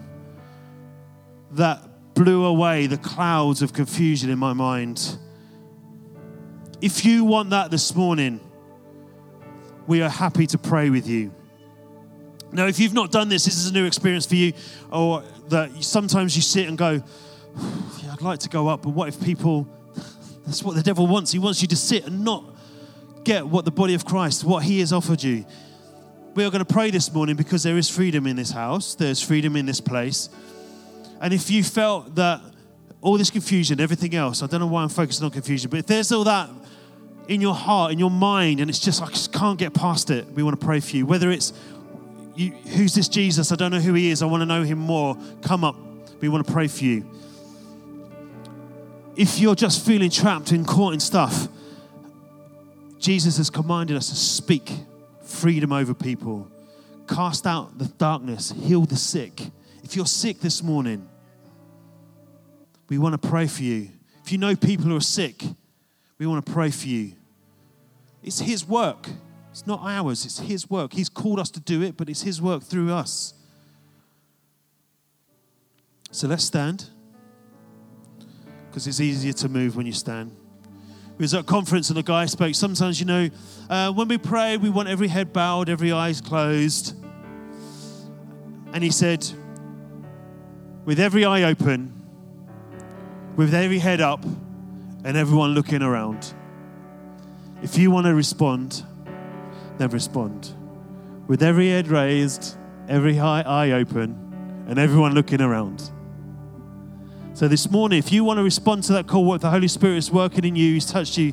that 1.52 2.14
blew 2.14 2.44
away 2.44 2.86
the 2.86 2.98
clouds 2.98 3.62
of 3.62 3.72
confusion 3.72 4.28
in 4.28 4.38
my 4.38 4.52
mind. 4.52 5.18
If 6.80 7.04
you 7.04 7.24
want 7.24 7.50
that 7.50 7.70
this 7.70 7.94
morning, 7.94 8.40
we 9.86 10.02
are 10.02 10.10
happy 10.10 10.46
to 10.48 10.58
pray 10.58 10.90
with 10.90 11.08
you. 11.08 11.34
Now, 12.52 12.66
if 12.66 12.78
you've 12.78 12.94
not 12.94 13.10
done 13.10 13.28
this, 13.28 13.44
this 13.44 13.56
is 13.56 13.70
a 13.70 13.72
new 13.72 13.86
experience 13.86 14.26
for 14.26 14.34
you, 14.34 14.52
or 14.90 15.22
that 15.48 15.82
sometimes 15.82 16.36
you 16.36 16.42
sit 16.42 16.68
and 16.68 16.76
go, 16.76 16.92
yeah, 18.02 18.12
I'd 18.12 18.22
like 18.22 18.40
to 18.40 18.48
go 18.48 18.68
up, 18.68 18.82
but 18.82 18.90
what 18.90 19.08
if 19.08 19.22
people, 19.22 19.66
that's 20.46 20.62
what 20.62 20.76
the 20.76 20.82
devil 20.82 21.06
wants. 21.06 21.32
He 21.32 21.38
wants 21.38 21.62
you 21.62 21.68
to 21.68 21.76
sit 21.76 22.06
and 22.06 22.24
not 22.24 22.57
get 23.24 23.46
what 23.46 23.64
the 23.64 23.70
body 23.70 23.94
of 23.94 24.04
Christ, 24.04 24.44
what 24.44 24.64
he 24.64 24.80
has 24.80 24.92
offered 24.92 25.22
you. 25.22 25.44
We 26.34 26.44
are 26.44 26.50
going 26.50 26.64
to 26.64 26.72
pray 26.72 26.90
this 26.90 27.12
morning 27.12 27.36
because 27.36 27.62
there 27.62 27.76
is 27.76 27.88
freedom 27.88 28.26
in 28.26 28.36
this 28.36 28.50
house, 28.50 28.94
there's 28.94 29.22
freedom 29.22 29.56
in 29.56 29.66
this 29.66 29.80
place. 29.80 30.28
And 31.20 31.34
if 31.34 31.50
you 31.50 31.64
felt 31.64 32.14
that 32.14 32.40
all 33.00 33.18
this 33.18 33.30
confusion, 33.30 33.80
everything 33.80 34.14
else, 34.14 34.42
I 34.42 34.46
don't 34.46 34.60
know 34.60 34.66
why 34.66 34.82
I'm 34.82 34.88
focusing 34.88 35.24
on 35.24 35.30
confusion, 35.30 35.70
but 35.70 35.80
if 35.80 35.86
there's 35.86 36.12
all 36.12 36.24
that 36.24 36.48
in 37.28 37.40
your 37.40 37.54
heart, 37.54 37.92
in 37.92 37.98
your 37.98 38.10
mind, 38.10 38.60
and 38.60 38.70
it's 38.70 38.78
just, 38.78 39.02
I 39.02 39.06
just 39.08 39.32
can't 39.32 39.58
get 39.58 39.74
past 39.74 40.10
it, 40.10 40.26
we 40.26 40.42
want 40.42 40.58
to 40.58 40.64
pray 40.64 40.80
for 40.80 40.96
you. 40.96 41.06
Whether 41.06 41.30
it's, 41.30 41.52
you, 42.34 42.52
who's 42.52 42.94
this 42.94 43.08
Jesus? 43.08 43.52
I 43.52 43.56
don't 43.56 43.70
know 43.70 43.80
who 43.80 43.94
he 43.94 44.10
is. 44.10 44.22
I 44.22 44.26
want 44.26 44.40
to 44.42 44.46
know 44.46 44.62
him 44.62 44.78
more. 44.78 45.16
Come 45.42 45.64
up. 45.64 45.76
We 46.20 46.28
want 46.28 46.46
to 46.46 46.52
pray 46.52 46.68
for 46.68 46.84
you. 46.84 47.04
If 49.16 49.40
you're 49.40 49.56
just 49.56 49.84
feeling 49.84 50.10
trapped 50.10 50.52
and 50.52 50.66
caught 50.66 50.94
in 50.94 51.00
stuff, 51.00 51.48
Jesus 52.98 53.36
has 53.36 53.50
commanded 53.50 53.96
us 53.96 54.08
to 54.10 54.16
speak 54.16 54.72
freedom 55.22 55.72
over 55.72 55.94
people, 55.94 56.50
cast 57.06 57.46
out 57.46 57.78
the 57.78 57.86
darkness, 57.86 58.52
heal 58.52 58.84
the 58.84 58.96
sick. 58.96 59.40
If 59.84 59.94
you're 59.94 60.06
sick 60.06 60.40
this 60.40 60.62
morning, 60.62 61.08
we 62.88 62.98
want 62.98 63.20
to 63.20 63.28
pray 63.28 63.46
for 63.46 63.62
you. 63.62 63.88
If 64.24 64.32
you 64.32 64.38
know 64.38 64.56
people 64.56 64.86
who 64.86 64.96
are 64.96 65.00
sick, 65.00 65.44
we 66.18 66.26
want 66.26 66.44
to 66.44 66.52
pray 66.52 66.70
for 66.70 66.88
you. 66.88 67.12
It's 68.22 68.40
His 68.40 68.66
work, 68.66 69.08
it's 69.50 69.66
not 69.66 69.80
ours, 69.82 70.24
it's 70.24 70.40
His 70.40 70.68
work. 70.68 70.92
He's 70.92 71.08
called 71.08 71.38
us 71.38 71.50
to 71.52 71.60
do 71.60 71.82
it, 71.82 71.96
but 71.96 72.08
it's 72.08 72.22
His 72.22 72.42
work 72.42 72.62
through 72.62 72.92
us. 72.92 73.34
So 76.10 76.26
let's 76.26 76.44
stand 76.44 76.88
because 78.68 78.86
it's 78.86 79.00
easier 79.00 79.32
to 79.34 79.48
move 79.48 79.76
when 79.76 79.86
you 79.86 79.92
stand. 79.92 80.37
We 81.18 81.24
was 81.24 81.34
at 81.34 81.40
a 81.40 81.44
conference 81.44 81.90
and 81.90 81.98
a 81.98 82.02
guy 82.02 82.26
spoke. 82.26 82.54
Sometimes, 82.54 83.00
you 83.00 83.06
know, 83.06 83.28
uh, 83.68 83.92
when 83.92 84.06
we 84.06 84.18
pray, 84.18 84.56
we 84.56 84.70
want 84.70 84.88
every 84.88 85.08
head 85.08 85.32
bowed, 85.32 85.68
every 85.68 85.90
eyes 85.90 86.20
closed. 86.20 86.94
And 88.72 88.84
he 88.84 88.90
said, 88.90 89.26
with 90.84 91.00
every 91.00 91.24
eye 91.24 91.42
open, 91.42 91.92
with 93.36 93.52
every 93.52 93.80
head 93.80 94.00
up, 94.00 94.24
and 95.04 95.16
everyone 95.16 95.54
looking 95.54 95.82
around. 95.82 96.34
If 97.62 97.78
you 97.78 97.90
want 97.90 98.06
to 98.06 98.14
respond, 98.14 98.84
then 99.78 99.90
respond. 99.90 100.52
With 101.26 101.42
every 101.42 101.68
head 101.70 101.88
raised, 101.88 102.56
every 102.88 103.18
eye 103.18 103.70
open, 103.72 104.64
and 104.68 104.78
everyone 104.78 105.14
looking 105.14 105.40
around. 105.40 105.90
So 107.38 107.46
this 107.46 107.70
morning, 107.70 108.00
if 108.00 108.10
you 108.10 108.24
want 108.24 108.38
to 108.38 108.42
respond 108.42 108.82
to 108.82 108.94
that 108.94 109.06
call, 109.06 109.24
what 109.24 109.40
the 109.40 109.48
Holy 109.48 109.68
Spirit 109.68 109.98
is 109.98 110.10
working 110.10 110.44
in 110.44 110.56
you, 110.56 110.74
He's 110.74 110.86
touched 110.86 111.16
you, 111.16 111.32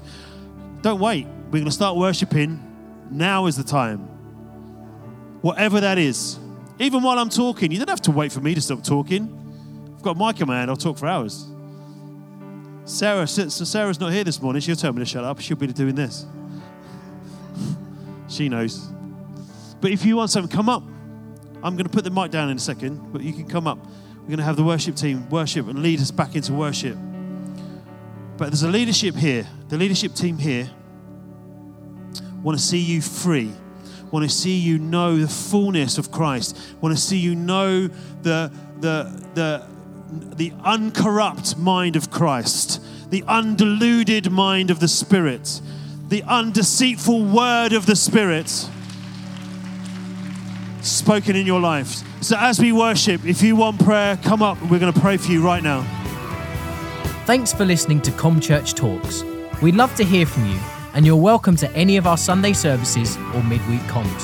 don't 0.84 1.00
wait. 1.00 1.26
We're 1.46 1.54
going 1.54 1.66
to 1.66 1.72
start 1.72 1.98
worshiping. 1.98 2.62
Now 3.10 3.48
is 3.48 3.58
the 3.58 3.64
time. 3.64 4.02
Whatever 5.42 5.82
that 5.82 5.98
is. 5.98 6.38
Even 6.78 7.02
while 7.02 7.18
I'm 7.18 7.30
talking, 7.30 7.72
you 7.72 7.80
don't 7.80 7.90
have 7.90 8.04
to 8.04 8.12
wait 8.12 8.32
for 8.32 8.40
me 8.40 8.54
to 8.54 8.62
stop 8.62 8.84
talking. 8.84 9.96
I've 9.96 10.04
got 10.04 10.12
a 10.12 10.46
my 10.46 10.56
hand, 10.60 10.70
I'll 10.70 10.78
talk 10.78 11.00
for 11.00 11.08
hours. 11.08 11.48
Sarah, 12.84 13.26
so 13.26 13.50
Sarah's 13.50 14.00
not 14.00 14.14
here 14.14 14.24
this 14.24 14.40
morning. 14.40 14.62
She'll 14.62 14.76
tell 14.76 14.94
me 14.94 15.00
to 15.00 15.06
shut 15.06 15.24
up. 15.24 15.40
She'll 15.40 15.58
be 15.58 15.66
doing 15.66 15.96
this. 15.96 16.28
she 18.28 18.48
knows. 18.48 18.78
But 19.82 19.90
if 19.90 20.06
you 20.06 20.18
want 20.18 20.30
something, 20.30 20.56
come 20.56 20.70
up. 20.70 20.84
I'm 21.64 21.76
going 21.76 21.86
to 21.86 21.90
put 21.90 22.04
the 22.04 22.12
mic 22.12 22.30
down 22.30 22.52
in 22.52 22.58
a 22.58 22.60
second, 22.60 23.12
but 23.12 23.24
you 23.24 23.34
can 23.34 23.48
come 23.48 23.66
up. 23.66 23.80
We're 24.26 24.30
going 24.30 24.38
to 24.40 24.44
have 24.46 24.56
the 24.56 24.64
worship 24.64 24.96
team 24.96 25.30
worship 25.30 25.68
and 25.68 25.84
lead 25.84 26.02
us 26.02 26.10
back 26.10 26.36
into 26.36 26.52
worship. 26.52 26.98
But 28.38 28.48
there's 28.48 28.64
a 28.64 28.68
leadership 28.68 29.14
here, 29.14 29.48
the 29.70 29.78
leadership 29.78 30.16
team 30.16 30.40
here 30.40 30.68
want 32.42 32.58
to 32.58 32.64
see 32.64 32.80
you 32.80 33.04
free, 33.04 33.52
want 34.10 34.28
to 34.28 34.36
see 34.36 34.58
you 34.58 34.80
know 34.80 35.16
the 35.20 35.28
fullness 35.28 36.00
of 36.00 36.12
Christ, 36.12 36.58
want 36.82 36.96
to 36.96 37.00
see 37.00 37.18
you 37.18 37.36
know 37.36 37.86
the, 38.24 38.52
the, 38.80 39.28
the, 39.36 39.68
the 40.36 40.54
uncorrupt 40.64 41.56
mind 41.56 41.96
of 41.96 42.10
Christ, 42.10 42.82
the 43.12 43.22
undeluded 43.24 44.32
mind 44.32 44.72
of 44.72 44.80
the 44.80 44.88
Spirit, 44.88 45.62
the 46.10 46.24
undeceitful 46.24 47.32
word 47.32 47.74
of 47.74 47.86
the 47.86 47.96
Spirit 47.96 48.50
spoken 50.82 51.36
in 51.36 51.46
your 51.46 51.60
life. 51.60 52.02
So, 52.26 52.36
as 52.40 52.60
we 52.60 52.72
worship, 52.72 53.24
if 53.24 53.44
you 53.44 53.56
want 53.56 53.80
prayer, 53.86 54.18
come 54.18 54.42
up. 54.42 54.60
We're 54.64 54.80
going 54.80 54.92
to 54.92 55.00
pray 55.00 55.16
for 55.16 55.32
you 55.32 55.46
right 55.46 55.62
now. 55.62 55.84
Thanks 57.28 57.54
for 57.54 57.66
listening 57.66 58.02
to 58.02 58.12
Com 58.14 58.40
Church 58.40 58.74
Talks. 58.74 59.24
We'd 59.62 59.76
love 59.76 59.94
to 59.94 60.04
hear 60.04 60.26
from 60.26 60.50
you, 60.50 60.58
and 60.96 61.06
you're 61.06 61.16
welcome 61.16 61.56
to 61.58 61.72
any 61.74 61.98
of 61.98 62.08
our 62.08 62.18
Sunday 62.18 62.54
services 62.54 63.16
or 63.36 63.44
midweek 63.44 63.82
comms. 63.82 64.24